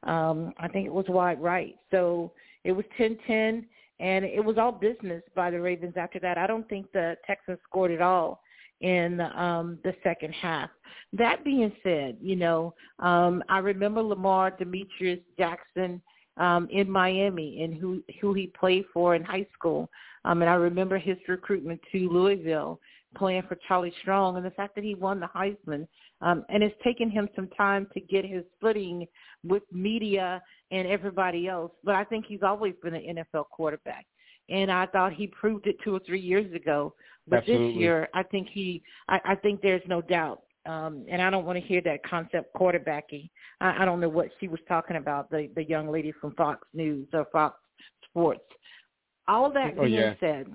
um, 0.03 0.53
I 0.59 0.67
think 0.67 0.85
it 0.85 0.93
was 0.93 1.05
wide 1.07 1.41
right. 1.41 1.75
So 1.89 2.31
it 2.63 2.71
was 2.71 2.85
10-10, 2.99 3.65
and 3.99 4.25
it 4.25 4.43
was 4.43 4.57
all 4.57 4.71
business 4.71 5.23
by 5.35 5.49
the 5.49 5.59
Ravens 5.59 5.95
after 5.97 6.19
that. 6.19 6.37
I 6.37 6.45
don't 6.45 6.67
think 6.69 6.91
the 6.91 7.15
Texans 7.25 7.59
scored 7.67 7.91
at 7.91 8.01
all 8.01 8.41
in 8.81 9.21
um, 9.21 9.79
the 9.83 9.93
second 10.03 10.33
half. 10.33 10.69
That 11.13 11.43
being 11.43 11.71
said, 11.83 12.17
you 12.21 12.35
know, 12.35 12.73
um, 12.99 13.43
I 13.49 13.59
remember 13.59 14.01
Lamar 14.01 14.51
Demetrius 14.51 15.19
Jackson 15.37 16.01
um, 16.37 16.67
in 16.71 16.89
Miami 16.89 17.63
and 17.63 17.73
who 17.73 18.03
who 18.21 18.33
he 18.33 18.47
played 18.47 18.85
for 18.93 19.15
in 19.15 19.23
high 19.23 19.47
school. 19.57 19.89
Um, 20.25 20.41
and 20.41 20.49
I 20.49 20.55
remember 20.55 20.97
his 20.97 21.17
recruitment 21.27 21.79
to 21.91 22.09
Louisville, 22.09 22.79
playing 23.15 23.43
for 23.47 23.57
Charlie 23.67 23.93
Strong, 24.01 24.37
and 24.37 24.45
the 24.45 24.51
fact 24.51 24.75
that 24.75 24.83
he 24.83 24.95
won 24.95 25.19
the 25.19 25.27
Heisman. 25.27 25.87
Um, 26.21 26.43
and 26.49 26.63
it's 26.63 26.75
taken 26.83 27.09
him 27.09 27.29
some 27.35 27.47
time 27.49 27.87
to 27.93 27.99
get 27.99 28.25
his 28.25 28.43
footing 28.59 29.07
with 29.43 29.63
media 29.71 30.41
and 30.71 30.87
everybody 30.87 31.47
else. 31.47 31.71
But 31.83 31.95
I 31.95 32.03
think 32.03 32.25
he's 32.27 32.43
always 32.43 32.73
been 32.83 32.95
an 32.95 33.25
NFL 33.35 33.45
quarterback 33.51 34.05
and 34.49 34.71
I 34.71 34.85
thought 34.87 35.13
he 35.13 35.27
proved 35.27 35.67
it 35.67 35.77
two 35.83 35.95
or 35.95 35.99
three 36.05 36.19
years 36.19 36.53
ago. 36.53 36.93
But 37.27 37.39
Absolutely. 37.39 37.73
this 37.73 37.77
year, 37.77 38.09
I 38.13 38.23
think 38.23 38.47
he, 38.51 38.81
I, 39.09 39.19
I 39.25 39.35
think 39.35 39.61
there's 39.61 39.81
no 39.87 40.01
doubt. 40.01 40.43
Um, 40.65 41.05
and 41.09 41.21
I 41.21 41.29
don't 41.29 41.45
want 41.45 41.59
to 41.59 41.65
hear 41.65 41.81
that 41.81 42.03
concept 42.03 42.53
quarterbacking. 42.53 43.29
I, 43.61 43.83
I 43.83 43.85
don't 43.85 43.99
know 43.99 44.09
what 44.09 44.29
she 44.39 44.47
was 44.47 44.59
talking 44.67 44.97
about, 44.97 45.29
the 45.29 45.49
the 45.55 45.63
young 45.63 45.89
lady 45.89 46.11
from 46.19 46.33
Fox 46.35 46.67
News 46.73 47.07
or 47.13 47.25
Fox 47.31 47.57
Sports. 48.09 48.41
All 49.27 49.51
that 49.53 49.73
oh, 49.77 49.83
being 49.83 49.93
yeah. 49.93 50.13
said, 50.19 50.47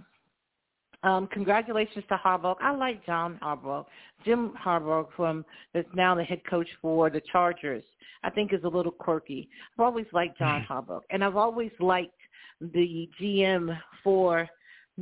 um, 1.03 1.29
congratulations 1.33 2.05
to 2.09 2.21
Harbaugh. 2.23 2.57
I 2.61 2.75
like 2.75 3.05
John 3.07 3.39
Harbaugh. 3.43 3.85
Jim 4.25 4.53
Harbaugh 4.63 5.07
from 5.17 5.45
that's 5.75 5.89
now 5.95 6.15
the 6.15 6.25
head 6.25 6.43
coach 6.49 6.69
for 6.81 7.11
the 7.11 7.21
Chargers. 7.33 7.85
I 8.23 8.31
think 8.31 8.53
is 8.53 8.63
a 8.65 8.69
little 8.69 8.93
quirky. 8.93 9.49
I've 9.79 9.85
always 9.85 10.07
liked 10.13 10.39
John 10.39 10.65
Harbaugh, 10.71 11.01
and 11.11 11.25
I've 11.25 11.37
always 11.37 11.73
liked 11.81 12.15
the 12.75 13.09
GM 13.21 13.77
for 14.03 14.49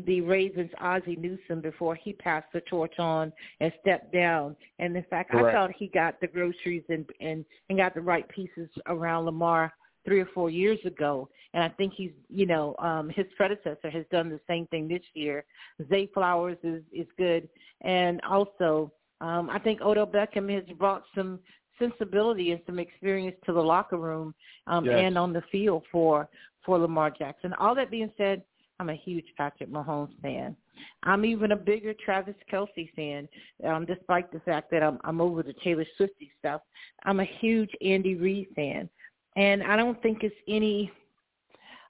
the 0.07 0.21
Ravens, 0.21 0.71
Ozzie 0.81 1.17
Newsome, 1.17 1.61
before 1.61 1.95
he 1.95 2.13
passed 2.13 2.47
the 2.53 2.61
torch 2.63 2.99
on 2.99 3.33
and 3.61 3.73
stepped 3.81 4.13
down. 4.13 4.57
And 4.79 4.97
in 4.97 5.05
fact, 5.11 5.33
Correct. 5.33 5.49
I 5.49 5.53
thought 5.53 5.71
he 5.77 5.89
got 5.89 6.21
the 6.21 6.29
groceries 6.29 6.85
and, 6.89 7.09
and 7.21 7.45
and 7.69 7.79
got 7.79 7.95
the 7.95 8.01
right 8.01 8.29
pieces 8.29 8.69
around 8.87 9.25
Lamar 9.25 9.73
three 10.05 10.21
or 10.21 10.27
four 10.27 10.49
years 10.49 10.79
ago. 10.85 11.29
And 11.53 11.63
I 11.63 11.69
think 11.71 11.93
he's, 11.95 12.13
you 12.29 12.47
know, 12.47 12.77
um, 12.79 13.11
his 13.11 13.27
predecessor 13.37 13.91
has 13.91 14.05
done 14.13 14.31
the 14.31 14.41
same 14.49 14.67
thing 14.69 14.89
this 14.89 15.03
year. 15.15 15.45
Zay 15.89 16.09
Flowers 16.15 16.59
is 16.63 16.83
is 16.93 17.07
good, 17.19 17.49
and 17.83 18.21
also 18.23 18.93
um, 19.21 19.51
I 19.51 19.59
think 19.59 19.81
Odell 19.81 20.07
Beckham 20.07 20.53
has 20.55 20.65
brought 20.79 21.03
some 21.15 21.41
sensibility 21.81 22.53
and 22.53 22.61
some 22.67 22.79
experience 22.79 23.37
to 23.47 23.53
the 23.53 23.61
locker 23.61 23.97
room 23.97 24.33
um, 24.69 24.85
yes. 24.85 24.95
and 24.99 25.19
on 25.19 25.33
the 25.33 25.43
field 25.51 25.83
for 25.91 26.29
for 26.65 26.79
Lamar 26.79 27.11
Jackson. 27.11 27.53
All 27.55 27.75
that 27.75 27.91
being 27.91 28.13
said, 28.17 28.43
I'm 28.79 28.91
a 28.91 28.95
huge 28.95 29.25
Patrick 29.37 29.71
Mahomes 29.71 30.13
fan. 30.21 30.55
I'm 31.03 31.25
even 31.25 31.53
a 31.53 31.57
bigger 31.57 31.95
Travis 32.05 32.35
Kelce 32.53 32.91
fan, 32.95 33.29
um, 33.67 33.85
despite 33.87 34.33
the 34.33 34.41
fact 34.41 34.71
that 34.71 34.83
I'm, 34.83 34.99
I'm 35.05 35.21
over 35.21 35.43
the 35.43 35.55
Taylor 35.65 35.85
Swifty 35.97 36.31
stuff. 36.39 36.63
I'm 37.05 37.21
a 37.21 37.27
huge 37.41 37.71
Andy 37.83 38.15
Reid 38.15 38.49
fan, 38.55 38.89
and 39.37 39.63
I 39.63 39.77
don't 39.77 40.01
think 40.03 40.23
it's 40.23 40.35
any 40.49 40.91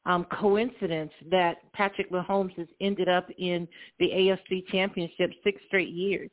um, 0.07 0.27
coincidence 0.39 1.13
that 1.31 1.59
Patrick 1.73 2.11
Mahomes 2.11 2.57
has 2.57 2.69
ended 2.81 3.09
up 3.09 3.29
in 3.39 3.69
the 3.99 4.09
AFC 4.09 4.67
Championship 4.69 5.31
six 5.45 5.61
straight 5.67 5.91
years. 5.91 6.31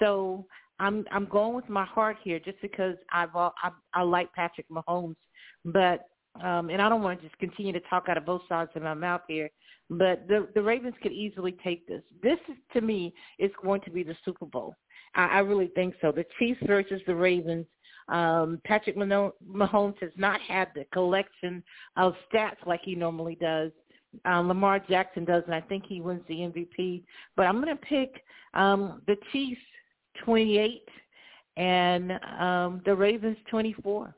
So 0.00 0.46
I'm 0.78 1.04
I'm 1.10 1.26
going 1.26 1.54
with 1.54 1.68
my 1.68 1.84
heart 1.84 2.16
here, 2.22 2.38
just 2.38 2.60
because 2.60 2.96
I've 3.12 3.34
I, 3.34 3.50
I 3.92 4.02
like 4.02 4.32
Patrick 4.32 4.66
Mahomes, 4.68 5.16
but 5.64 6.08
um, 6.42 6.68
and 6.70 6.82
I 6.82 6.88
don't 6.88 7.02
want 7.02 7.20
to 7.20 7.26
just 7.26 7.38
continue 7.38 7.72
to 7.72 7.80
talk 7.88 8.06
out 8.08 8.16
of 8.16 8.26
both 8.26 8.42
sides 8.48 8.70
of 8.74 8.82
my 8.82 8.94
mouth 8.94 9.22
here, 9.28 9.48
but 9.88 10.26
the 10.28 10.48
the 10.54 10.62
Ravens 10.62 10.94
could 11.02 11.12
easily 11.12 11.52
take 11.62 11.86
this. 11.86 12.02
This 12.22 12.38
is 12.48 12.56
to 12.72 12.80
me 12.80 13.14
is 13.38 13.52
going 13.62 13.82
to 13.82 13.90
be 13.90 14.02
the 14.02 14.16
Super 14.24 14.46
Bowl. 14.46 14.74
I, 15.14 15.26
I 15.26 15.38
really 15.40 15.68
think 15.74 15.94
so. 16.00 16.10
The 16.10 16.26
Chiefs 16.38 16.60
versus 16.66 17.00
the 17.06 17.14
Ravens. 17.14 17.66
Um, 18.08 18.60
Patrick 18.66 18.96
Mahomes 18.96 19.98
has 20.00 20.10
not 20.16 20.38
had 20.42 20.68
the 20.74 20.84
collection 20.92 21.62
of 21.96 22.14
stats 22.30 22.66
like 22.66 22.80
he 22.82 22.94
normally 22.94 23.36
does. 23.40 23.70
Um, 24.26 24.48
Lamar 24.48 24.78
Jackson 24.78 25.24
does, 25.24 25.42
and 25.46 25.54
I 25.54 25.62
think 25.62 25.84
he 25.86 26.02
wins 26.02 26.22
the 26.28 26.34
MVP. 26.34 27.02
But 27.34 27.46
I'm 27.46 27.62
going 27.62 27.74
to 27.74 27.82
pick 27.82 28.22
um, 28.52 29.00
the 29.06 29.16
Chiefs 29.32 29.60
28 30.24 30.88
and 31.56 32.12
um, 32.38 32.82
the 32.84 32.94
Ravens 32.94 33.36
24. 33.50 34.14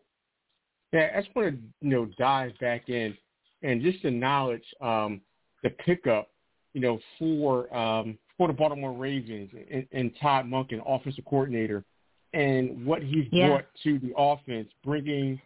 Yeah, 0.93 1.11
I 1.15 1.21
just 1.21 1.35
want 1.35 1.55
to 1.55 1.59
you 1.81 1.91
know 1.91 2.09
dive 2.19 2.53
back 2.61 2.89
in 2.89 3.17
and 3.63 3.83
just 3.83 4.05
acknowledge 4.05 4.65
um, 4.81 5.21
the 5.63 5.71
pickup, 5.71 6.29
you 6.73 6.81
know, 6.81 6.99
for 7.19 7.75
um, 7.77 8.19
for 8.37 8.49
the 8.49 8.55
Baltimore 8.55 8.93
Ravens 8.93 9.51
and, 9.71 9.87
and 9.93 10.13
Todd 10.21 10.47
Monken, 10.47 10.81
offensive 10.87 11.25
coordinator, 11.25 11.85
and 12.33 12.85
what 12.87 13.03
he's 13.03 13.27
yeah. 13.33 13.49
brought 13.49 13.67
to 13.83 13.99
the 13.99 14.13
offense, 14.17 14.69
bringing 14.85 15.41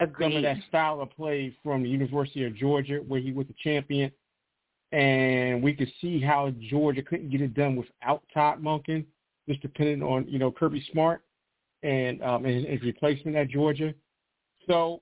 Agreed. 0.00 0.24
some 0.26 0.36
of 0.36 0.42
that 0.42 0.56
style 0.68 1.00
of 1.00 1.10
play 1.10 1.54
from 1.62 1.82
the 1.82 1.88
University 1.88 2.44
of 2.44 2.56
Georgia, 2.56 3.00
where 3.06 3.20
he 3.20 3.32
was 3.32 3.46
a 3.50 3.54
champion, 3.62 4.10
and 4.92 5.62
we 5.62 5.74
could 5.74 5.90
see 6.00 6.20
how 6.20 6.52
Georgia 6.68 7.02
couldn't 7.02 7.30
get 7.30 7.40
it 7.40 7.54
done 7.54 7.76
without 7.76 8.22
Todd 8.32 8.62
Monken, 8.62 9.04
just 9.50 9.62
depending 9.62 10.02
on 10.02 10.26
you 10.28 10.38
know 10.38 10.52
Kirby 10.52 10.84
Smart 10.92 11.22
and 11.82 12.22
um, 12.22 12.44
his 12.44 12.80
replacement 12.82 13.36
at 13.36 13.48
Georgia. 13.48 13.92
So 14.68 15.00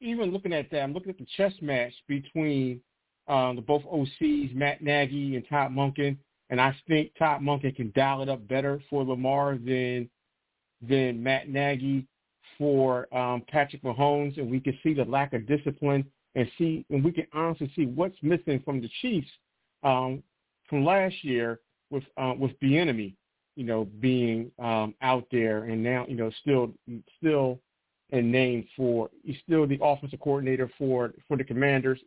even 0.00 0.30
looking 0.30 0.52
at 0.52 0.70
that, 0.70 0.82
I'm 0.82 0.92
looking 0.92 1.10
at 1.10 1.18
the 1.18 1.26
chess 1.36 1.52
match 1.60 1.92
between 2.06 2.80
um, 3.26 3.56
the 3.56 3.62
both 3.62 3.82
OCs, 3.84 4.54
Matt 4.54 4.82
Nagy 4.82 5.34
and 5.34 5.44
Todd 5.48 5.72
Monken, 5.72 6.16
and 6.50 6.60
I 6.60 6.76
think 6.86 7.10
Todd 7.18 7.40
Monken 7.40 7.74
can 7.74 7.92
dial 7.96 8.22
it 8.22 8.28
up 8.28 8.46
better 8.46 8.80
for 8.88 9.04
Lamar 9.04 9.56
than 9.56 10.08
than 10.88 11.20
Matt 11.20 11.48
Nagy 11.48 12.06
for 12.56 13.12
um, 13.14 13.42
Patrick 13.48 13.82
Mahomes, 13.82 14.38
and 14.38 14.48
we 14.48 14.60
can 14.60 14.78
see 14.82 14.94
the 14.94 15.04
lack 15.04 15.32
of 15.32 15.46
discipline 15.46 16.04
and 16.36 16.48
see, 16.56 16.84
and 16.90 17.02
we 17.02 17.10
can 17.10 17.26
honestly 17.32 17.70
see 17.74 17.86
what's 17.86 18.16
missing 18.22 18.60
from 18.64 18.80
the 18.80 18.88
Chiefs 19.00 19.28
um, 19.82 20.22
from 20.68 20.84
last 20.84 21.24
year 21.24 21.58
with 21.90 22.04
uh, 22.16 22.34
with 22.38 22.52
Bieniemy, 22.60 23.14
you 23.58 23.64
know, 23.64 23.88
being 23.98 24.52
um, 24.60 24.94
out 25.02 25.26
there 25.32 25.64
and 25.64 25.82
now, 25.82 26.06
you 26.06 26.14
know, 26.14 26.30
still 26.42 26.72
still 27.18 27.58
and 28.12 28.30
named 28.30 28.64
for 28.76 29.10
he's 29.24 29.36
still 29.44 29.66
the 29.66 29.76
offensive 29.82 30.20
coordinator 30.20 30.70
for 30.78 31.12
for 31.26 31.36
the 31.36 31.42
Commanders. 31.42 31.98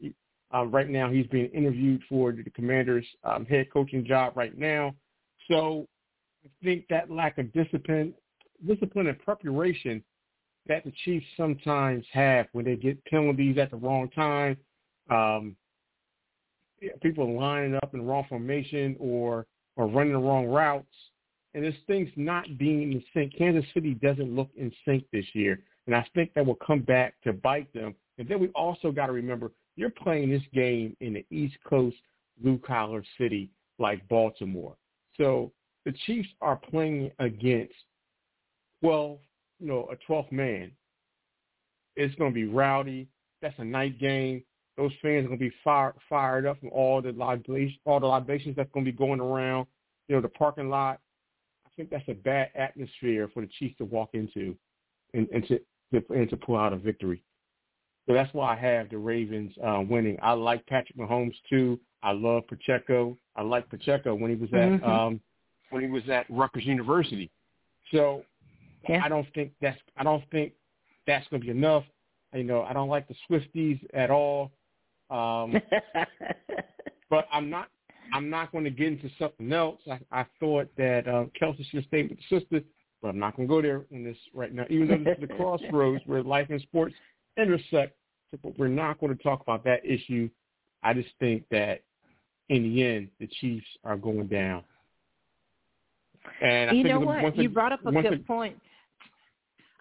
Uh, 0.56 0.64
right 0.68 0.90
now, 0.90 1.10
he's 1.12 1.28
being 1.28 1.48
interviewed 1.48 2.02
for 2.08 2.32
the 2.32 2.50
Commanders' 2.52 3.06
um, 3.26 3.46
head 3.46 3.68
coaching 3.72 4.06
job 4.06 4.32
right 4.38 4.58
now. 4.58 4.96
So 5.50 5.86
I 6.46 6.50
think 6.64 6.86
that 6.90 7.12
lack 7.12 7.38
of 7.38 7.52
discipline, 7.52 8.14
discipline 8.66 9.08
and 9.08 9.20
preparation 9.20 10.02
that 10.68 10.86
the 10.86 10.94
Chiefs 11.04 11.26
sometimes 11.36 12.06
have 12.14 12.48
when 12.54 12.64
they 12.64 12.78
get 12.78 13.04
penalties 13.06 13.58
at 13.58 13.72
the 13.72 13.78
wrong 13.78 14.10
time, 14.12 14.56
um, 15.10 15.58
people 17.02 17.38
lining 17.38 17.76
up 17.76 17.90
in 17.94 18.00
the 18.00 18.06
wrong 18.06 18.26
formation 18.30 18.96
or 19.02 19.46
or 19.76 19.88
running 19.88 20.14
the 20.14 20.20
wrong 20.20 20.46
routes, 20.46 20.88
and 21.54 21.64
this 21.64 21.76
thing's 21.88 22.12
not 22.16 22.58
being 22.58 22.94
in 22.94 23.04
sync. 23.14 23.38
Kansas 23.38 23.66
City 23.74 23.94
doesn't 23.96 24.36
look 24.36 24.50
in 24.56 24.72
sync 24.86 25.04
this 25.12 25.26
year. 25.34 25.60
And 25.88 25.96
I 25.96 26.06
think 26.14 26.34
that 26.34 26.46
will 26.46 26.56
come 26.56 26.82
back 26.82 27.16
to 27.24 27.34
bite 27.34 27.72
them. 27.74 27.96
And 28.18 28.28
then 28.28 28.40
we 28.40 28.48
also 28.50 28.92
got 28.92 29.08
to 29.08 29.12
remember 29.12 29.52
you're 29.76 29.90
playing 29.90 30.30
this 30.30 30.44
game 30.54 30.96
in 31.02 31.14
the 31.14 31.26
East 31.32 31.56
Coast 31.68 31.98
blue 32.42 32.58
collar 32.60 33.04
city 33.18 33.50
like 33.80 34.08
Baltimore. 34.08 34.76
So 35.18 35.52
the 35.86 35.94
Chiefs 36.06 36.30
are 36.42 36.56
playing 36.56 37.12
against, 37.20 37.74
well, 38.82 39.20
you 39.60 39.68
know, 39.68 39.90
a 39.92 40.12
12th 40.12 40.32
man. 40.32 40.72
It's 41.96 42.16
going 42.16 42.32
to 42.32 42.36
be 42.36 42.46
rowdy. 42.46 43.08
That's 43.42 43.58
a 43.58 43.64
night 43.64 44.00
game. 44.00 44.44
Those 44.78 44.92
fans 45.02 45.26
are 45.26 45.30
going 45.30 45.40
to 45.40 45.50
be 45.50 45.54
fire, 45.64 45.94
fired 46.08 46.46
up 46.46 46.60
from 46.60 46.70
all 46.70 47.02
the 47.02 47.12
libations, 47.12 47.78
all 47.86 48.00
the 48.00 48.08
libations 48.08 48.56
that's 48.56 48.72
going 48.72 48.86
to 48.86 48.92
be 48.92 48.98
going 48.98 49.20
around. 49.20 49.68
You 50.08 50.16
know, 50.16 50.22
the 50.22 50.30
parking 50.30 50.70
lot. 50.70 51.00
Think 51.82 51.90
that's 51.90 52.10
a 52.10 52.14
bad 52.14 52.50
atmosphere 52.54 53.28
for 53.34 53.42
the 53.42 53.50
Chiefs 53.58 53.76
to 53.80 53.86
walk 53.86 54.12
into, 54.14 54.56
and, 55.16 55.28
and 55.34 55.44
to 55.48 55.60
to, 55.92 56.14
and 56.14 56.30
to 56.30 56.38
pull 56.38 56.56
out 56.56 56.74
a 56.74 56.78
victory. 56.78 57.24
So 58.08 58.14
that's 58.14 58.32
why 58.36 58.54
I 58.54 58.56
have 58.56 58.92
the 58.92 59.00
Ravens 59.00 59.52
uh, 59.66 59.82
winning. 59.90 60.16
I 60.22 60.34
like 60.34 60.64
Patrick 60.68 60.96
Mahomes 60.96 61.34
too. 61.50 61.80
I 62.04 62.12
love 62.12 62.44
Pacheco. 62.48 63.18
I 63.36 63.42
like 63.42 63.68
Pacheco 63.68 64.14
when 64.14 64.30
he 64.30 64.36
was 64.36 64.52
at 64.54 64.60
mm-hmm. 64.60 64.86
um, 64.86 65.22
when 65.72 65.82
he 65.82 65.90
was 65.90 66.08
at 66.08 66.28
Rutgers 66.30 66.66
University. 66.66 67.32
So 67.92 68.26
yeah. 68.88 69.02
I 69.04 69.10
don't 69.10 69.26
think 69.34 69.52
that's 69.60 69.80
I 69.98 70.04
don't 70.04 70.24
think 70.30 70.54
that's 71.08 71.28
going 71.30 71.42
to 71.42 71.46
be 71.48 71.52
enough. 71.52 71.86
You 72.32 72.44
know, 72.44 72.62
I 72.62 72.74
don't 72.74 72.90
like 72.90 73.08
the 73.08 73.16
Swifties 73.28 73.80
at 73.96 74.12
all. 74.12 74.52
Um, 75.10 75.60
but 77.10 77.28
I'm 77.34 77.50
not 77.50 77.70
I'm 78.14 78.30
not 78.30 78.52
going 78.52 78.64
to 78.64 78.70
get 78.70 78.88
into 78.88 79.10
something 79.18 79.52
else. 79.52 79.80
I, 79.90 80.00
I 80.12 80.26
thought 80.40 80.70
that 80.78 81.08
uh, 81.08 81.26
Kelce 81.42 81.66
should 81.70 81.86
stay 81.88 82.04
with 82.04 82.18
the 82.18 82.40
sister 82.40 82.62
but 83.02 83.10
I'm 83.10 83.20
not 83.20 83.36
going 83.36 83.48
to 83.48 83.54
go 83.54 83.62
there 83.62 83.86
in 83.92 84.04
this 84.04 84.18
right 84.34 84.54
now, 84.54 84.66
even 84.70 84.88
though 84.88 84.98
this 84.98 85.18
is 85.18 85.28
the 85.28 85.34
crossroads 85.36 86.04
where 86.06 86.22
life 86.24 86.48
and 86.50 86.62
sports 86.62 86.94
intersect. 87.38 87.96
But 88.44 88.58
we're 88.58 88.68
not 88.68 89.00
going 89.00 89.16
to 89.16 89.22
talk 89.22 89.42
about 89.42 89.64
that 89.66 89.84
issue. 89.86 90.30
I 90.84 90.94
just 90.94 91.10
think 91.20 91.44
that 91.52 91.82
in 92.50 92.64
the 92.64 92.84
end, 92.84 93.10
the 93.20 93.28
Chiefs 93.40 93.66
are 93.84 93.98
going 93.98 94.28
down. 94.28 94.64
And 96.42 96.78
you 96.78 96.84
know 96.84 97.00
what? 97.00 97.36
You 97.36 97.50
brought 97.50 97.74
up 97.74 97.86
a 97.86 97.92
good 97.92 98.26
point. 98.26 98.58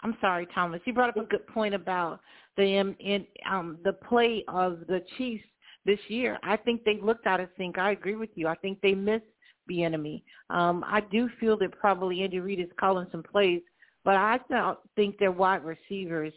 I'm 0.02 0.16
sorry, 0.20 0.48
Thomas. 0.54 0.80
You 0.84 0.94
brought 0.94 1.10
up 1.10 1.16
a 1.16 1.28
good 1.28 1.46
point 1.46 1.74
about 1.74 2.20
the 2.56 2.78
um, 2.78 2.96
in, 2.98 3.26
um, 3.48 3.78
the 3.84 3.92
play 3.92 4.44
of 4.48 4.80
the 4.88 5.04
Chiefs 5.16 5.44
this 5.84 5.98
year. 6.08 6.38
I 6.42 6.56
think 6.56 6.84
they 6.84 6.98
looked 7.00 7.26
out 7.26 7.40
of 7.40 7.48
sync. 7.56 7.78
I 7.78 7.92
agree 7.92 8.16
with 8.16 8.30
you. 8.34 8.48
I 8.48 8.54
think 8.56 8.80
they 8.80 8.94
missed 8.94 9.24
Bieniemy. 9.70 10.22
Um, 10.50 10.84
I 10.86 11.00
do 11.00 11.28
feel 11.38 11.56
that 11.58 11.72
probably 11.78 12.22
Andy 12.22 12.40
Reid 12.40 12.60
is 12.60 12.68
calling 12.78 13.06
some 13.10 13.22
plays, 13.22 13.62
but 14.04 14.16
I 14.16 14.38
don't 14.50 14.78
think 14.96 15.18
their 15.18 15.32
wide 15.32 15.64
receivers 15.64 16.32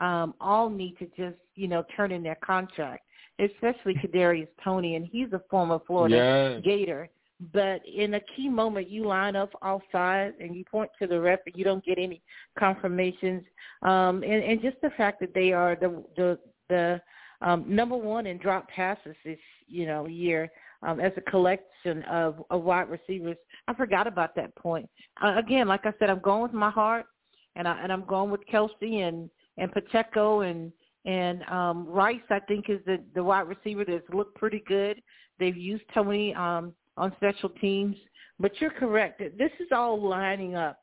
um, 0.00 0.34
all 0.40 0.68
need 0.68 0.98
to 0.98 1.06
just 1.16 1.38
you 1.54 1.68
know 1.68 1.84
turn 1.96 2.12
in 2.12 2.22
their 2.22 2.36
contract, 2.36 3.04
especially 3.38 3.94
Kadarius 3.94 4.48
Toney, 4.62 4.96
and 4.96 5.06
he's 5.06 5.32
a 5.32 5.42
former 5.50 5.78
Florida 5.86 6.16
yes. 6.54 6.62
Gator. 6.64 7.08
But 7.52 7.82
in 7.86 8.14
a 8.14 8.20
key 8.36 8.48
moment, 8.48 8.88
you 8.88 9.04
line 9.06 9.34
up 9.34 9.50
all 9.60 9.82
sides 9.90 10.36
and 10.40 10.54
you 10.54 10.64
point 10.64 10.90
to 11.00 11.06
the 11.06 11.20
ref, 11.20 11.40
and 11.46 11.54
you 11.56 11.64
don't 11.64 11.84
get 11.84 11.98
any 11.98 12.22
confirmations. 12.58 13.42
Um, 13.82 14.22
and, 14.22 14.42
and 14.42 14.62
just 14.62 14.80
the 14.82 14.90
fact 14.96 15.20
that 15.20 15.34
they 15.34 15.52
are 15.52 15.76
the 15.76 16.02
the 16.16 16.38
the 16.68 17.00
um, 17.44 17.64
number 17.68 17.96
one 17.96 18.26
in 18.26 18.38
drop 18.38 18.68
passes 18.68 19.14
this 19.24 19.38
you 19.68 19.86
know 19.86 20.06
year 20.06 20.50
um, 20.82 20.98
as 20.98 21.12
a 21.16 21.30
collection 21.30 22.02
of, 22.10 22.42
of 22.50 22.62
wide 22.62 22.88
receivers. 22.90 23.36
I 23.68 23.74
forgot 23.74 24.06
about 24.06 24.34
that 24.36 24.54
point. 24.56 24.88
Uh, 25.22 25.36
again, 25.38 25.68
like 25.68 25.84
I 25.84 25.92
said, 25.98 26.10
I'm 26.10 26.20
going 26.20 26.42
with 26.42 26.52
my 26.52 26.70
heart, 26.70 27.06
and 27.54 27.68
I 27.68 27.80
and 27.82 27.92
I'm 27.92 28.04
going 28.06 28.30
with 28.30 28.40
Kelce 28.52 29.06
and 29.06 29.30
and 29.58 29.70
Pacheco 29.72 30.40
and 30.40 30.72
and 31.04 31.42
um, 31.44 31.86
Rice. 31.86 32.20
I 32.30 32.40
think 32.40 32.70
is 32.70 32.80
the 32.86 32.98
the 33.14 33.22
wide 33.22 33.46
receiver 33.46 33.84
that's 33.84 34.08
looked 34.12 34.36
pretty 34.36 34.62
good. 34.66 35.00
They've 35.38 35.56
used 35.56 35.84
Toney 35.92 36.34
um, 36.34 36.72
on 36.96 37.12
special 37.16 37.50
teams, 37.50 37.96
but 38.40 38.52
you're 38.60 38.70
correct. 38.70 39.18
This 39.18 39.52
is 39.60 39.68
all 39.70 40.00
lining 40.00 40.54
up, 40.54 40.80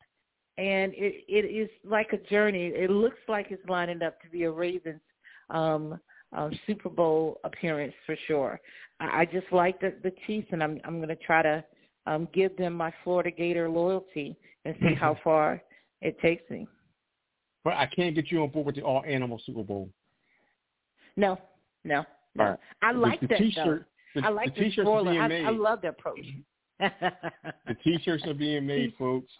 and 0.58 0.94
it 0.96 1.24
it 1.28 1.46
is 1.46 1.70
like 1.84 2.14
a 2.14 2.30
journey. 2.30 2.68
It 2.68 2.92
looks 2.92 3.20
like 3.28 3.48
it's 3.50 3.68
lining 3.68 4.04
up 4.04 4.22
to 4.22 4.30
be 4.30 4.44
a 4.44 4.52
Ravens 4.52 5.02
um, 5.50 6.00
um, 6.34 6.52
Super 6.66 6.90
Bowl 6.90 7.40
appearance 7.44 7.94
for 8.06 8.16
sure. 8.28 8.60
I, 9.00 9.22
I 9.22 9.26
just 9.26 9.52
like 9.52 9.80
the, 9.82 9.94
the 10.04 10.14
Chiefs, 10.26 10.48
and 10.52 10.64
I'm 10.64 10.80
I'm 10.86 10.98
going 10.98 11.10
to 11.10 11.16
try 11.16 11.42
to 11.42 11.64
um, 12.08 12.28
give 12.34 12.56
them 12.58 12.74
my 12.74 12.94
Florida 13.04 13.32
Gator 13.32 13.70
loyalty 13.70 14.36
and 14.66 14.76
see 14.82 14.94
how 14.94 15.18
far 15.24 15.62
it 16.02 16.20
takes 16.20 16.50
me. 16.50 16.68
But 17.64 17.74
I 17.74 17.86
can't 17.86 18.16
get 18.16 18.32
you 18.32 18.42
on 18.42 18.50
board 18.50 18.68
with 18.68 18.76
the 18.76 18.82
all 18.82 19.04
animal 19.08 19.40
Super 19.46 19.64
Bowl. 19.64 19.90
No, 21.16 21.38
no, 21.84 22.04
no. 22.36 22.44
Right. 22.44 22.60
I 22.82 22.92
like 22.92 23.20
the, 23.20 23.28
the 23.28 23.34
that 23.34 23.40
t-shirt, 23.40 23.86
though. 24.16 24.22
The, 24.22 24.28
I 24.28 24.30
like 24.30 24.56
the, 24.56 24.62
t-shirts 24.62 24.90
are 24.90 25.04
being 25.04 25.20
I, 25.20 25.28
made. 25.28 25.46
I 25.46 25.50
love 25.52 25.82
the 25.82 25.90
approach. 25.90 26.26
the 26.80 27.76
t-shirts 27.84 28.26
are 28.26 28.34
being 28.34 28.66
made, 28.66 28.94
folks. 28.98 29.32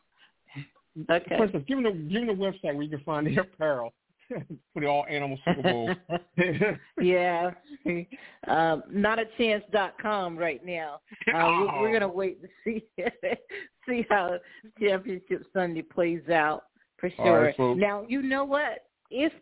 Okay. 1.10 1.38
First, 1.38 1.54
give 1.54 1.82
them 1.82 1.84
the 1.84 1.92
give 1.92 2.28
them 2.28 2.28
the 2.28 2.34
website 2.34 2.76
where 2.76 2.82
you 2.82 2.90
can 2.90 3.00
find 3.06 3.26
the 3.26 3.38
apparel. 3.38 3.94
for 4.74 4.82
the 4.82 4.88
All 4.88 5.06
Animal 5.10 5.38
Super 5.46 5.62
Bowl. 5.62 5.96
yeah, 7.02 7.52
um, 8.48 8.84
not 8.90 9.20
a 9.20 9.26
chance 9.38 9.64
dot 9.72 9.96
com 10.02 10.38
right 10.38 10.66
now. 10.66 11.02
Uh, 11.34 11.38
oh. 11.38 11.68
we're, 11.74 11.82
we're 11.82 11.94
gonna 11.94 12.08
wait 12.08 12.42
to 12.42 12.48
see 12.64 12.84
see 13.88 14.06
how 14.10 14.38
Championship 14.80 15.46
Sunday 15.54 15.82
plays 15.82 16.28
out 16.30 16.64
for 16.98 17.10
sure. 17.18 17.54
Right, 17.58 17.78
now 17.78 18.06
you 18.08 18.22
know 18.22 18.44
what 18.44 18.86
if 19.10 19.34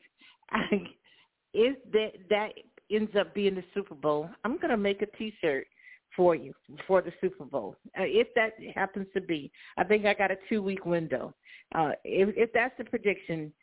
if 1.54 1.78
that 1.92 2.14
that 2.30 2.54
ends 2.92 3.12
up 3.18 3.34
being 3.34 3.56
the 3.56 3.64
Super 3.74 3.96
Bowl, 3.96 4.30
I'm 4.44 4.58
gonna 4.58 4.78
make 4.78 5.02
a 5.02 5.18
T-shirt 5.18 5.68
for 6.16 6.36
you 6.36 6.54
for 6.88 7.02
the 7.02 7.14
Super 7.22 7.46
Bowl. 7.46 7.76
Uh, 7.98 8.04
if 8.04 8.28
that 8.36 8.54
happens 8.74 9.08
to 9.14 9.22
be, 9.22 9.52
I 9.78 9.84
think 9.84 10.06
I 10.06 10.14
got 10.14 10.32
a 10.32 10.38
two 10.50 10.62
week 10.62 10.86
window. 10.86 11.34
Uh, 11.76 11.92
if, 12.04 12.36
if 12.36 12.52
that's 12.52 12.74
the 12.78 12.84
prediction, 12.84 13.54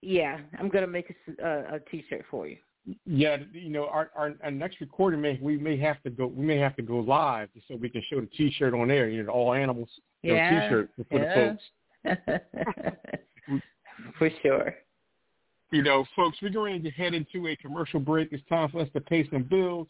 yeah, 0.00 0.38
I'm 0.58 0.68
gonna 0.68 0.86
make 0.86 1.14
a, 1.38 1.46
a, 1.46 1.76
a 1.76 1.80
T-shirt 1.90 2.24
for 2.30 2.46
you. 2.46 2.56
Yeah, 3.06 3.38
you 3.52 3.70
know, 3.70 3.86
our, 3.86 4.10
our 4.14 4.34
our 4.42 4.50
next 4.50 4.80
recording 4.80 5.20
may 5.20 5.38
we 5.40 5.56
may 5.56 5.76
have 5.78 6.02
to 6.02 6.10
go 6.10 6.26
we 6.26 6.44
may 6.44 6.58
have 6.58 6.76
to 6.76 6.82
go 6.82 6.98
live 6.98 7.48
so 7.66 7.76
we 7.76 7.88
can 7.88 8.02
show 8.10 8.20
the 8.20 8.26
T-shirt 8.26 8.74
on 8.74 8.88
there. 8.88 9.08
You 9.08 9.18
know, 9.20 9.26
the 9.26 9.32
all 9.32 9.54
animals 9.54 9.88
yeah, 10.22 10.50
know, 10.50 10.60
T-shirt 10.60 10.90
for 11.10 11.18
yeah. 11.18 11.56
the 12.04 12.18
folks. 12.36 12.54
for 14.18 14.30
sure. 14.42 14.74
You 15.70 15.82
know, 15.82 16.04
folks, 16.14 16.38
we're 16.40 16.50
going 16.50 16.82
to 16.82 16.90
head 16.90 17.14
into 17.14 17.48
a 17.48 17.56
commercial 17.56 18.00
break. 18.00 18.28
It's 18.32 18.46
time 18.48 18.70
for 18.70 18.80
us 18.80 18.88
to 18.94 19.00
pay 19.00 19.28
some 19.30 19.42
bills. 19.42 19.88